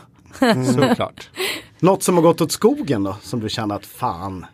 Såklart. 0.74 1.30
Något 1.78 2.02
som 2.02 2.14
har 2.14 2.22
gått 2.22 2.40
åt 2.40 2.52
skogen 2.52 3.04
då, 3.04 3.16
som 3.22 3.40
du 3.40 3.48
känner 3.48 3.74
att 3.74 3.86
fan. 3.86 4.46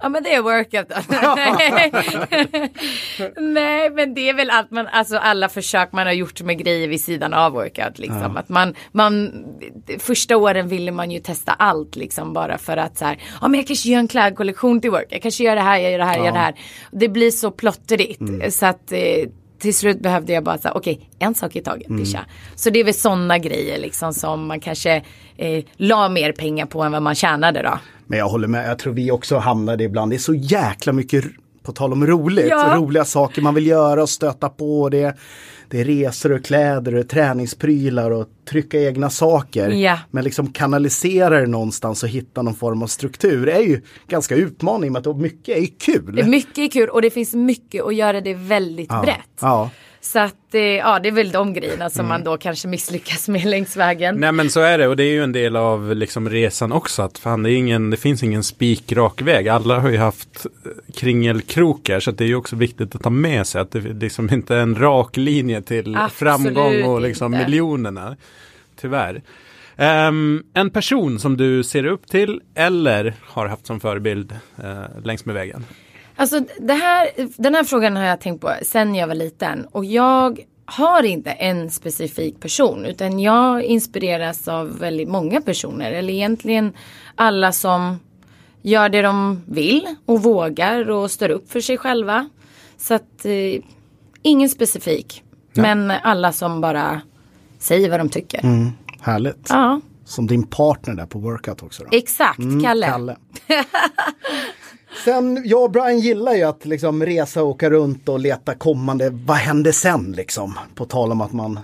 Ja 0.00 0.08
men 0.08 0.22
det 0.22 0.34
är 0.34 0.42
workout. 0.42 0.88
Nej 3.36 3.90
men 3.90 4.14
det 4.14 4.28
är 4.28 4.34
väl 4.34 4.50
allt 4.50 4.70
man, 4.70 4.86
alltså 4.86 5.16
alla 5.16 5.48
försök 5.48 5.92
man 5.92 6.06
har 6.06 6.12
gjort 6.12 6.42
med 6.42 6.58
grejer 6.58 6.88
vid 6.88 7.00
sidan 7.00 7.34
av 7.34 7.52
workout 7.52 7.98
liksom. 7.98 8.36
Att 8.36 8.48
man, 8.48 8.74
man, 8.92 9.44
första 9.98 10.36
åren 10.36 10.68
ville 10.68 10.92
man 10.92 11.10
ju 11.10 11.20
testa 11.20 11.52
allt 11.52 11.96
liksom 11.96 12.32
bara 12.32 12.58
för 12.58 12.76
att 12.76 12.98
så 12.98 13.04
här, 13.04 13.22
ja 13.40 13.48
men 13.48 13.60
jag 13.60 13.66
kanske 13.66 13.88
gör 13.88 13.98
en 13.98 14.08
klädkollektion 14.08 14.80
till 14.80 14.90
work, 14.90 15.06
jag 15.10 15.22
kanske 15.22 15.44
gör 15.44 15.56
det 15.56 15.62
här, 15.62 15.78
jag 15.78 15.92
gör 15.92 15.98
det 15.98 16.04
här, 16.04 16.16
jag 16.16 16.26
gör 16.26 16.32
det 16.32 16.38
här. 16.38 16.54
Det 16.90 17.08
blir 17.08 17.30
så 17.30 17.50
plottrigt 17.50 18.54
så 18.54 18.66
att 18.66 18.92
eh, 18.92 19.28
till 19.58 19.74
slut 19.74 20.00
behövde 20.00 20.32
jag 20.32 20.44
bara 20.44 20.58
säga, 20.58 20.72
okej, 20.74 21.10
en 21.18 21.34
sak 21.34 21.56
i 21.56 21.60
taget, 21.60 21.86
pischa. 21.88 22.20
Så 22.56 22.70
det 22.70 22.80
är 22.80 22.84
väl 22.84 22.94
sådana 22.94 23.38
grejer 23.38 23.78
liksom 23.78 24.12
som 24.14 24.46
man 24.46 24.60
kanske 24.60 25.02
eh, 25.36 25.64
la 25.76 26.08
mer 26.08 26.32
pengar 26.32 26.66
på 26.66 26.82
än 26.82 26.92
vad 26.92 27.02
man 27.02 27.14
tjänade 27.14 27.62
då. 27.62 27.78
Men 28.06 28.18
jag 28.18 28.28
håller 28.28 28.48
med, 28.48 28.70
jag 28.70 28.78
tror 28.78 28.92
vi 28.92 29.10
också 29.10 29.38
hamnade 29.38 29.84
ibland. 29.84 30.12
Det 30.12 30.16
är 30.16 30.18
så 30.18 30.34
jäkla 30.34 30.92
mycket, 30.92 31.24
på 31.62 31.72
tal 31.72 31.92
om 31.92 32.06
roligt, 32.06 32.46
Ja. 32.48 32.72
roliga 32.76 33.04
saker 33.04 33.42
man 33.42 33.54
vill 33.54 33.66
göra 33.66 34.02
och 34.02 34.08
stöta 34.08 34.48
på. 34.48 34.88
Det, 34.88 35.16
det 35.70 35.80
är 35.80 35.84
resor 35.84 36.32
och 36.32 36.44
kläder 36.44 36.94
och 36.94 37.08
träningsprylar 37.08 38.10
och 38.10 38.28
trycka 38.48 38.80
egna 38.80 39.10
saker. 39.10 39.70
Ja. 39.70 39.98
Men 40.10 40.24
liksom 40.24 40.52
kanalisera 40.52 41.40
det 41.40 41.46
någonstans 41.46 42.02
och 42.02 42.08
hitta 42.08 42.42
någon 42.42 42.54
form 42.54 42.82
av 42.82 42.86
struktur 42.86 43.48
är 43.48 43.60
ju 43.60 43.80
ganska 44.08 44.34
utmaning 44.34 44.92
med 44.92 45.06
att 45.06 45.16
mycket 45.16 45.58
är 45.58 45.66
kul. 45.78 46.24
Mycket 46.26 46.58
är 46.58 46.68
kul 46.68 46.88
och 46.88 47.02
det 47.02 47.10
finns 47.10 47.34
mycket 47.34 47.84
att 47.84 47.94
göra 47.94 48.20
det 48.20 48.34
väldigt 48.34 48.90
ja. 48.90 49.02
brett. 49.02 49.38
Ja. 49.40 49.70
Så 50.12 50.18
att 50.18 50.54
eh, 50.54 50.60
ja, 50.60 50.98
det 50.98 51.08
är 51.08 51.12
väl 51.12 51.30
de 51.30 51.52
grejerna 51.52 51.90
som 51.90 52.00
Mm. 52.00 52.08
man 52.08 52.24
då 52.24 52.36
kanske 52.36 52.68
misslyckas 52.68 53.28
med 53.28 53.44
längs 53.50 53.76
vägen. 53.76 54.16
Nej 54.16 54.32
men 54.32 54.50
så 54.50 54.60
är 54.60 54.78
det 54.78 54.88
och 54.88 54.96
det 54.96 55.04
är 55.04 55.12
ju 55.12 55.22
en 55.22 55.32
del 55.32 55.56
av 55.56 55.94
liksom 55.96 56.30
resan 56.30 56.72
också. 56.72 57.02
Att 57.02 57.18
fan, 57.18 57.42
det, 57.42 57.52
är 57.52 57.56
ingen, 57.56 57.90
det 57.90 57.96
finns 57.96 58.22
ingen 58.22 58.42
spikrak 58.42 59.22
väg. 59.22 59.48
Alla 59.48 59.80
har 59.80 59.90
ju 59.90 59.96
haft 59.96 60.46
eh, 60.46 60.70
kringelkrokar 60.94 62.00
så 62.00 62.10
att 62.10 62.18
det 62.18 62.24
är 62.24 62.28
ju 62.28 62.34
också 62.34 62.56
viktigt 62.56 62.94
att 62.94 63.02
ta 63.02 63.10
med 63.10 63.46
sig 63.46 63.60
att 63.60 63.70
det 63.70 63.80
liksom 63.80 64.28
inte 64.32 64.54
är 64.56 64.60
en 64.60 64.76
rak 64.76 65.16
linje 65.16 65.62
till 65.62 65.96
Absolut 65.96 66.12
framgång 66.12 66.82
och 66.84 67.00
liksom 67.00 67.34
inte. 67.34 67.46
miljonerna. 67.46 68.16
Tyvärr. 68.80 69.22
Ehm, 69.76 70.42
en 70.54 70.70
person 70.70 71.18
som 71.18 71.36
du 71.36 71.62
ser 71.64 71.86
upp 71.86 72.06
till 72.06 72.40
eller 72.54 73.14
har 73.20 73.46
haft 73.46 73.66
som 73.66 73.80
förebild 73.80 74.32
uh, 74.64 75.04
längs 75.04 75.24
med 75.24 75.34
vägen. 75.34 75.64
Alltså 76.20 76.40
det 76.58 76.74
här, 76.74 77.08
den 77.36 77.54
här 77.54 77.64
frågan 77.64 77.96
har 77.96 78.04
jag 78.04 78.20
tänkt 78.20 78.40
på 78.40 78.52
sen 78.62 78.94
jag 78.94 79.06
var 79.06 79.14
liten 79.14 79.64
och 79.64 79.84
jag 79.84 80.40
har 80.64 81.02
inte 81.02 81.30
en 81.30 81.70
specifik 81.70 82.40
person 82.40 82.84
utan 82.84 83.20
jag 83.20 83.62
inspireras 83.62 84.48
av 84.48 84.78
väldigt 84.78 85.08
många 85.08 85.40
personer 85.40 85.92
eller 85.92 86.12
egentligen 86.12 86.72
alla 87.14 87.52
som 87.52 88.00
gör 88.62 88.88
det 88.88 89.02
de 89.02 89.42
vill 89.46 89.86
och 90.06 90.22
vågar 90.22 90.90
och 90.90 91.10
står 91.10 91.28
upp 91.28 91.50
för 91.50 91.60
sig 91.60 91.78
själva. 91.78 92.28
Så 92.76 92.94
att 92.94 93.24
eh, 93.24 93.62
ingen 94.22 94.48
specifik 94.48 95.22
men 95.52 95.90
alla 95.90 96.32
som 96.32 96.60
bara 96.60 97.00
säger 97.58 97.90
vad 97.90 98.00
de 98.00 98.08
tycker. 98.08 98.44
Mm, 98.44 98.70
härligt. 99.00 99.46
Ja, 99.48 99.80
Som 100.04 100.26
din 100.26 100.46
partner 100.46 100.94
där 100.94 101.06
på 101.06 101.18
workout 101.18 101.62
också. 101.62 101.84
Då. 101.84 101.96
exakt 101.96 102.38
Kalle. 102.38 102.86
Mm, 102.86 102.92
Kalle. 102.92 103.16
Sen, 105.04 105.42
jag 105.44 105.64
och 105.64 105.70
Brian 105.70 105.98
gillar 105.98 106.34
ju 106.34 106.42
att 106.42 106.64
liksom 106.64 107.06
resa 107.06 107.42
och 107.42 107.48
åka 107.48 107.70
runt 107.70 108.08
och 108.08 108.20
leta 108.20 108.54
kommande, 108.54 109.10
vad 109.10 109.36
händer 109.36 109.72
sen 109.72 110.12
liksom? 110.12 110.58
På 110.74 110.84
tal 110.84 111.12
om 111.12 111.20
att 111.20 111.32
man 111.32 111.60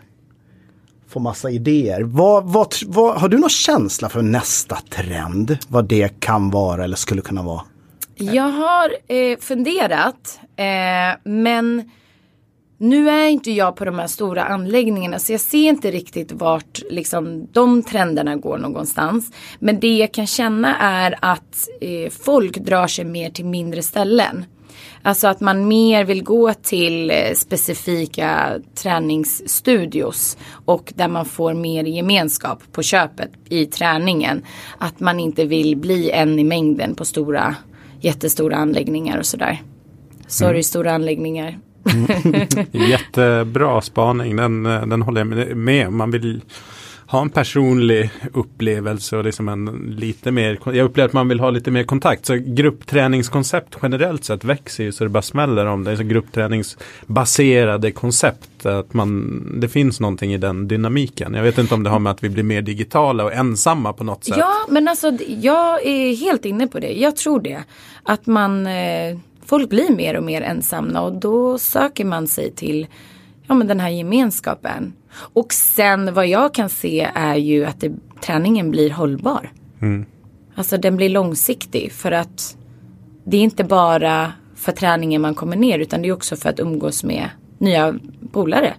får 1.08 1.20
massa 1.20 1.50
idéer. 1.50 2.02
Vad, 2.02 2.44
vad, 2.44 2.74
vad, 2.86 3.20
har 3.20 3.28
du 3.28 3.38
någon 3.38 3.50
känsla 3.50 4.08
för 4.08 4.22
nästa 4.22 4.78
trend? 4.90 5.58
Vad 5.68 5.88
det 5.88 6.20
kan 6.20 6.50
vara 6.50 6.84
eller 6.84 6.96
skulle 6.96 7.22
kunna 7.22 7.42
vara? 7.42 7.62
Jag 8.16 8.48
har 8.48 8.90
eh, 9.06 9.38
funderat 9.38 10.40
eh, 10.56 11.18
men 11.24 11.90
nu 12.85 13.11
är 13.11 13.28
inte 13.28 13.51
jag 13.51 13.76
på 13.76 13.85
de 13.85 13.99
här 13.99 14.07
stora 14.07 14.45
anläggningarna 14.45 15.18
så 15.18 15.32
jag 15.32 15.41
ser 15.41 15.68
inte 15.68 15.91
riktigt 15.91 16.32
vart 16.32 16.82
liksom, 16.91 17.49
de 17.53 17.82
trenderna 17.82 18.37
går 18.37 18.59
någonstans. 18.59 19.30
Men 19.59 19.80
det 19.80 19.97
jag 19.97 20.12
kan 20.12 20.26
känna 20.26 20.76
är 20.76 21.18
att 21.20 21.68
eh, 21.80 22.11
folk 22.11 22.59
drar 22.59 22.87
sig 22.87 23.05
mer 23.05 23.30
till 23.30 23.45
mindre 23.45 23.82
ställen. 23.82 24.45
Alltså 25.03 25.28
att 25.28 25.41
man 25.41 25.68
mer 25.68 26.05
vill 26.05 26.24
gå 26.24 26.55
till 26.55 27.11
eh, 27.11 27.16
specifika 27.35 28.61
träningsstudios 28.74 30.37
och 30.64 30.93
där 30.97 31.09
man 31.09 31.24
får 31.24 31.55
mer 31.55 31.85
gemenskap 31.85 32.62
på 32.72 32.82
köpet 32.82 33.30
i 33.49 33.66
träningen. 33.66 34.45
Att 34.78 35.01
man 35.01 35.20
inte 35.20 35.45
vill 35.45 35.76
bli 35.76 36.11
en 36.11 36.39
i 36.39 36.45
mängden 36.45 36.95
på 36.95 37.05
stora, 37.05 37.57
jättestora 38.01 38.57
anläggningar 38.57 39.18
och 39.18 39.26
sådär. 39.26 39.62
Sorry 40.26 40.62
stora 40.62 40.93
anläggningar. 40.93 41.59
Mm. 41.93 42.47
Jättebra 42.91 43.80
spaning, 43.80 44.37
den, 44.37 44.66
eh, 44.66 44.87
den 44.87 45.03
håller 45.03 45.20
jag 45.20 45.57
med- 45.57 45.89
om. 45.89 45.97
Man 45.97 46.11
vill 46.11 46.41
ha 47.07 47.20
en 47.22 47.30
personlig 47.30 48.11
upplevelse 48.32 49.16
och 49.16 49.24
liksom 49.24 49.49
en 49.49 49.66
lite 49.99 50.30
mer, 50.30 50.59
jag 50.64 50.78
upplever 50.78 51.07
att 51.09 51.12
man 51.12 51.28
vill 51.28 51.41
ha 51.41 51.51
lite 51.51 51.70
mer 51.70 51.85
kontakt. 51.85 52.26
Så 52.26 52.35
gruppträningskoncept 52.47 53.76
generellt 53.82 54.24
sett 54.24 54.45
växer 54.45 54.85
ju 54.85 54.93
så 54.93 55.05
det 55.05 55.11
bara 55.11 55.22
smäller 55.22 55.66
om 55.66 55.85
det. 55.85 55.97
Så 55.97 56.03
gruppträningsbaserade 56.03 57.91
koncept, 57.93 58.66
att 58.66 58.95
man, 58.95 59.43
det 59.61 59.68
finns 59.68 60.01
någonting 60.01 60.35
i 60.35 60.39
den 60.39 60.68
dynamiken. 60.68 61.35
Jag 61.35 61.43
vet 61.43 61.59
inte 61.59 61.74
om 61.74 61.82
det 61.82 61.91
har 61.91 61.99
med 61.99 62.11
att 62.12 62.24
vi 62.24 62.28
blir 62.28 62.43
mer 62.45 62.62
digitala 62.62 63.24
och 63.24 63.32
ensamma 63.32 63.93
på 63.93 64.05
något 64.05 64.24
sätt. 64.24 64.37
Ja, 64.39 64.53
men 64.68 64.89
alltså 64.89 65.12
jag 65.28 65.87
är 65.87 66.16
helt 66.16 66.45
inne 66.45 66.66
på 66.66 66.80
det. 66.80 66.93
Jag 66.93 67.16
tror 67.16 67.41
det. 67.41 67.62
Att 68.03 68.26
man, 68.26 68.66
eh, 68.66 69.18
folk 69.47 69.70
blir 69.70 69.90
mer 69.90 70.16
och 70.16 70.22
mer 70.22 70.42
ensamma 70.42 71.01
och 71.01 71.12
då 71.12 71.59
söker 71.59 72.05
man 72.05 72.26
sig 72.26 72.53
till 72.53 72.86
ja, 73.47 73.55
men 73.55 73.66
den 73.66 73.80
här 73.80 73.88
gemenskapen. 73.88 74.92
Och 75.14 75.53
sen 75.53 76.14
vad 76.14 76.26
jag 76.26 76.55
kan 76.55 76.68
se 76.68 77.11
är 77.14 77.36
ju 77.36 77.64
att 77.64 77.80
det, 77.80 77.92
träningen 78.20 78.70
blir 78.70 78.90
hållbar. 78.90 79.53
Alltså 80.55 80.76
den 80.76 80.97
blir 80.97 81.09
långsiktig 81.09 81.92
för 81.92 82.12
att 82.12 82.57
det 83.24 83.36
är 83.36 83.40
inte 83.40 83.64
bara 83.64 84.32
för 84.57 84.72
träningen 84.72 85.22
man 85.22 85.34
kommer 85.34 85.57
ner 85.57 85.78
utan 85.78 86.03
det 86.03 86.09
är 86.09 86.12
också 86.12 86.36
för 86.36 86.49
att 86.49 86.61
umgås 86.61 87.05
med 87.05 87.30
nya 87.59 87.95
polare. 88.32 88.74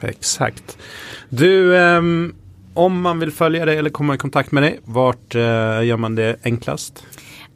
Exakt. 0.00 0.78
Du, 1.28 1.78
ehm, 1.78 2.34
om 2.74 3.00
man 3.00 3.20
vill 3.20 3.30
följa 3.30 3.64
dig 3.64 3.76
eller 3.76 3.90
komma 3.90 4.14
i 4.14 4.18
kontakt 4.18 4.52
med 4.52 4.62
dig, 4.62 4.80
vart 4.84 5.34
eh, 5.34 5.40
gör 5.84 5.96
man 5.96 6.14
det 6.14 6.36
enklast? 6.42 7.06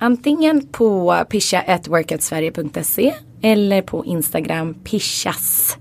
Antingen 0.04 0.66
på 0.66 1.24
pisha.workoutsverige.se 1.30 3.14
eller 3.42 3.82
på 3.82 4.04
Instagram 4.04 4.74
pishas. 4.74 5.78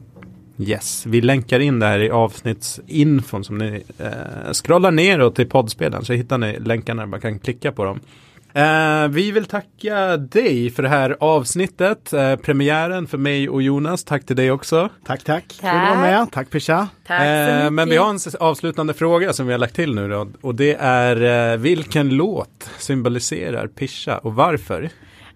Yes, 0.58 1.06
vi 1.06 1.22
länkar 1.22 1.60
in 1.60 1.80
det 1.80 1.86
här 1.86 2.00
i 2.00 2.10
avsnittsinfon 2.10 3.44
som 3.44 3.58
ni 3.58 3.84
eh, 3.98 4.54
scrollar 4.54 4.92
neråt 4.92 5.36
till 5.36 5.50
poddspelaren 5.50 6.06
så 6.06 6.14
hittar 6.14 6.38
ni 6.38 6.60
länkarna, 6.60 7.06
man 7.06 7.22
kan 7.22 7.40
klicka 7.40 7.72
på 7.72 7.84
dem. 7.84 8.00
Eh, 8.56 9.08
vi 9.08 9.32
vill 9.32 9.46
tacka 9.46 10.18
dig 10.18 10.72
för 10.72 10.84
det 10.84 10.90
här 10.90 11.18
avsnittet, 11.20 12.14
eh, 12.14 12.36
premiären 12.36 13.08
för 13.08 13.18
mig 13.18 13.50
och 13.50 13.62
Jonas. 13.62 14.04
Tack 14.04 14.26
till 14.26 14.36
dig 14.36 14.52
också. 14.52 14.90
Tack, 15.06 15.24
tack. 15.24 15.44
Kul 15.60 15.70
att 15.70 15.90
vara 15.90 16.02
med. 16.02 16.32
Tack 16.32 16.50
Pisha. 16.50 16.88
Tack 17.08 17.20
så 17.20 17.24
Eh, 17.26 17.56
mycket. 17.58 17.74
men 17.74 17.90
vi 17.90 17.98
har 17.98 18.10
en 18.10 18.20
avslutande 18.40 18.94
fråga 18.94 19.34
som 19.34 19.46
vi 19.48 19.52
har 19.54 19.60
lagt 19.60 19.76
till 19.76 19.96
nu 19.96 20.08
då, 20.10 20.28
och 20.42 20.56
det 20.56 20.74
är 20.80 21.52
eh, 21.54 21.58
vilken 21.58 22.10
låt 22.10 22.70
symboliserar 22.78 23.68
Pisha 23.68 24.18
och 24.18 24.36
varför? 24.36 24.90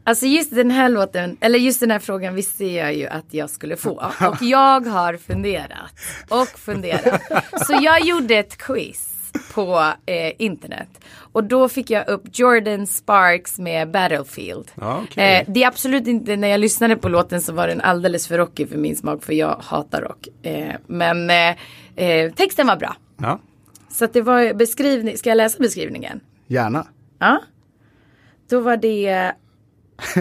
Alltså 0.03 0.26
just 0.26 0.55
den 0.55 0.72
här 0.72 0.89
låten, 0.89 1.38
eller 1.41 1.59
just 1.59 1.80
den 1.80 1.91
här 1.91 1.99
frågan 1.99 2.36
visste 2.36 2.65
jag 2.65 2.93
ju 2.95 3.07
att 3.07 3.26
jag 3.32 3.49
skulle 3.49 3.78
få. 3.78 4.11
Och 4.30 4.41
jag 4.41 4.86
har 4.88 5.18
funderat 5.18 5.91
och 6.30 6.47
funderat. 6.47 7.22
Så 7.68 7.78
jag 7.82 8.01
gjorde 8.05 8.36
ett 8.36 8.57
quiz 8.57 9.09
på 9.53 9.93
eh, 10.05 10.32
internet. 10.38 10.88
Och 11.32 11.43
då 11.43 11.69
fick 11.69 11.89
jag 11.89 12.07
upp 12.07 12.23
Jordan 12.34 12.88
Sparks 12.88 13.59
med 13.59 13.91
Battlefield. 13.91 14.71
Ja, 14.75 15.01
okej. 15.03 15.38
eh, 15.38 15.45
det 15.53 15.63
är 15.63 15.67
absolut 15.67 16.07
inte, 16.07 16.36
när 16.36 16.47
jag 16.47 16.59
lyssnade 16.59 16.95
på 16.95 17.09
låten 17.09 17.41
så 17.41 17.53
var 17.53 17.67
den 17.67 17.82
alldeles 17.82 18.28
för 18.28 18.38
rockig 18.38 18.69
för 18.69 18.78
min 18.78 18.95
smak 18.95 19.23
för 19.23 19.34
jag 19.34 19.55
hatar 19.63 20.01
rock. 20.01 20.28
Eh, 20.45 20.75
men 20.88 21.30
eh, 21.30 21.55
eh, 21.95 22.32
texten 22.34 22.67
var 22.67 22.75
bra. 22.78 22.95
Ja, 23.17 23.39
Så 23.89 24.05
att 24.05 24.13
det 24.13 24.21
var 24.21 24.53
beskrivning, 24.53 25.17
ska 25.17 25.30
jag 25.30 25.36
läsa 25.38 25.57
beskrivningen? 25.59 26.19
Gärna. 26.47 26.88
Ja. 27.19 27.41
Då 28.49 28.59
var 28.59 28.78
det, 28.78 29.32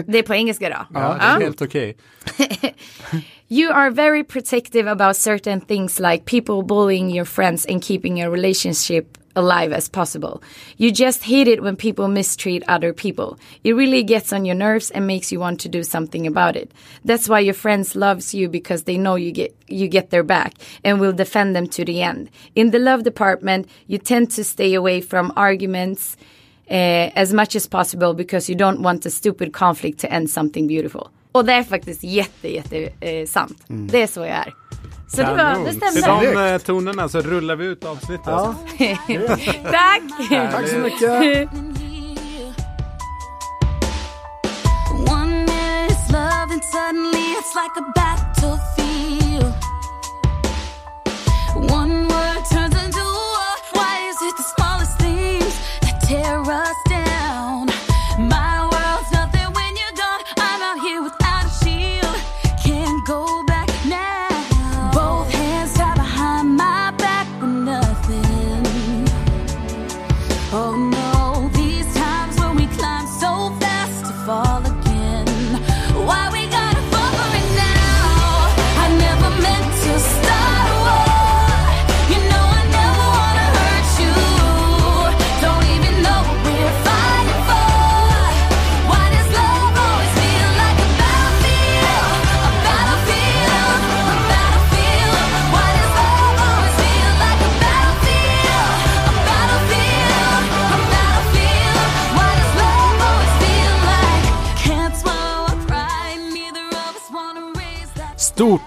det 0.05 0.17
är 0.17 0.23
på 0.23 0.33
engelska 0.35 0.69
då. 0.69 0.99
Ja, 0.99 1.15
det 1.19 1.25
är 1.25 1.39
helt 1.41 1.61
okej. 1.61 1.97
You 3.49 3.71
are 3.71 3.91
very 3.91 4.25
protective 4.25 4.87
about 4.87 5.15
certain 5.15 5.61
things 5.61 6.01
like 6.01 6.25
people 6.25 6.63
bullying 6.63 7.09
your 7.09 7.23
friends 7.23 7.63
and 7.63 7.81
keeping 7.81 8.17
your 8.17 8.29
relationship 8.29 9.17
alive 9.37 9.71
as 9.71 9.87
possible. 9.87 10.43
You 10.75 10.91
just 10.91 11.23
hate 11.23 11.47
it 11.47 11.63
when 11.63 11.77
people 11.77 12.09
mistreat 12.09 12.61
other 12.67 12.91
people. 12.91 13.39
It 13.63 13.71
really 13.71 14.03
gets 14.03 14.33
on 14.33 14.43
your 14.43 14.55
nerves 14.55 14.91
and 14.91 15.07
makes 15.07 15.31
you 15.31 15.39
want 15.39 15.61
to 15.61 15.69
do 15.69 15.83
something 15.83 16.27
about 16.27 16.57
it. 16.57 16.73
That's 17.05 17.29
why 17.29 17.39
your 17.39 17.53
friends 17.53 17.95
loves 17.95 18.33
you 18.33 18.49
because 18.49 18.83
they 18.83 18.97
know 18.97 19.15
you 19.15 19.31
get 19.31 19.55
you 19.69 19.87
get 19.87 20.09
their 20.09 20.23
back 20.23 20.55
and 20.83 20.99
will 20.99 21.13
defend 21.13 21.55
them 21.55 21.67
to 21.67 21.85
the 21.85 22.01
end. 22.01 22.29
In 22.53 22.71
the 22.71 22.79
love 22.79 23.03
department, 23.03 23.69
you 23.85 23.97
tend 23.97 24.29
to 24.31 24.43
stay 24.43 24.73
away 24.73 24.99
from 24.99 25.31
arguments 25.37 26.17
eh, 26.67 27.11
as 27.15 27.31
much 27.31 27.55
as 27.55 27.65
possible 27.65 28.13
because 28.13 28.49
you 28.49 28.55
don't 28.55 28.81
want 28.81 29.05
a 29.05 29.09
stupid 29.09 29.53
conflict 29.53 29.99
to 29.99 30.11
end 30.11 30.29
something 30.29 30.67
beautiful. 30.67 31.11
Och 31.37 31.45
det 31.45 31.53
är 31.53 31.63
faktiskt 31.63 32.03
jätte, 32.03 32.47
jätte 32.53 32.89
eh, 32.99 33.25
sant. 33.27 33.63
Det 33.67 34.01
är 34.01 34.07
så 34.07 34.19
jag 34.19 34.29
är. 34.29 34.53
Så 35.07 35.17
det, 35.21 35.23
var, 35.23 35.65
det 35.65 35.71
Till 35.71 36.03
stämde. 36.03 36.31
de 36.33 36.53
eh, 36.53 36.57
tonerna 36.57 37.09
så 37.09 37.21
rullar 37.21 37.55
vi 37.55 37.65
ut 37.65 37.85
avsnittet. 37.85 38.25
Ja, 38.25 38.55
Tack! 39.63 40.01
tack 40.51 40.67
så 40.67 40.77
mycket. 40.77 41.49
One 45.11 45.29
minute 45.45 45.91
it's 45.91 46.11
love, 46.11 46.51
and 46.51 46.63
suddenly 46.63 47.19
it's 47.39 47.55
like 47.55 47.75
a 47.77 47.91
battlefield. 47.95 48.86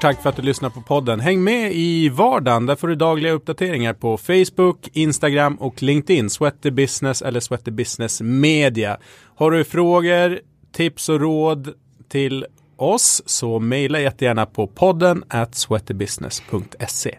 Stort 0.01 0.11
tack 0.11 0.23
för 0.23 0.31
att 0.31 0.37
du 0.37 0.43
lyssnar 0.43 0.71
på 0.71 0.81
podden. 0.81 1.21
Häng 1.21 1.45
med 1.45 1.73
i 1.73 2.09
vardagen. 2.09 2.67
Där 2.67 2.77
får 2.77 2.89
du 2.89 2.95
dagliga 2.95 3.33
uppdateringar 3.33 3.93
på 3.93 4.17
Facebook, 4.17 4.89
Instagram 4.93 5.55
och 5.55 5.83
LinkedIn. 5.83 6.31
Sweaty 6.31 6.71
Business 6.71 7.23
eller 7.23 7.41
Sweaty 7.41 7.71
Business 7.71 8.21
Media. 8.21 8.99
Har 9.37 9.51
du 9.51 9.65
frågor, 9.65 10.41
tips 10.73 11.09
och 11.09 11.21
råd 11.21 11.75
till 12.09 12.47
oss 12.77 13.23
så 13.27 13.59
mejla 13.59 14.01
jättegärna 14.01 14.47
på 14.47 14.67
podden 14.67 15.25
at 15.29 15.55
sweatybusiness.se. 15.55 17.19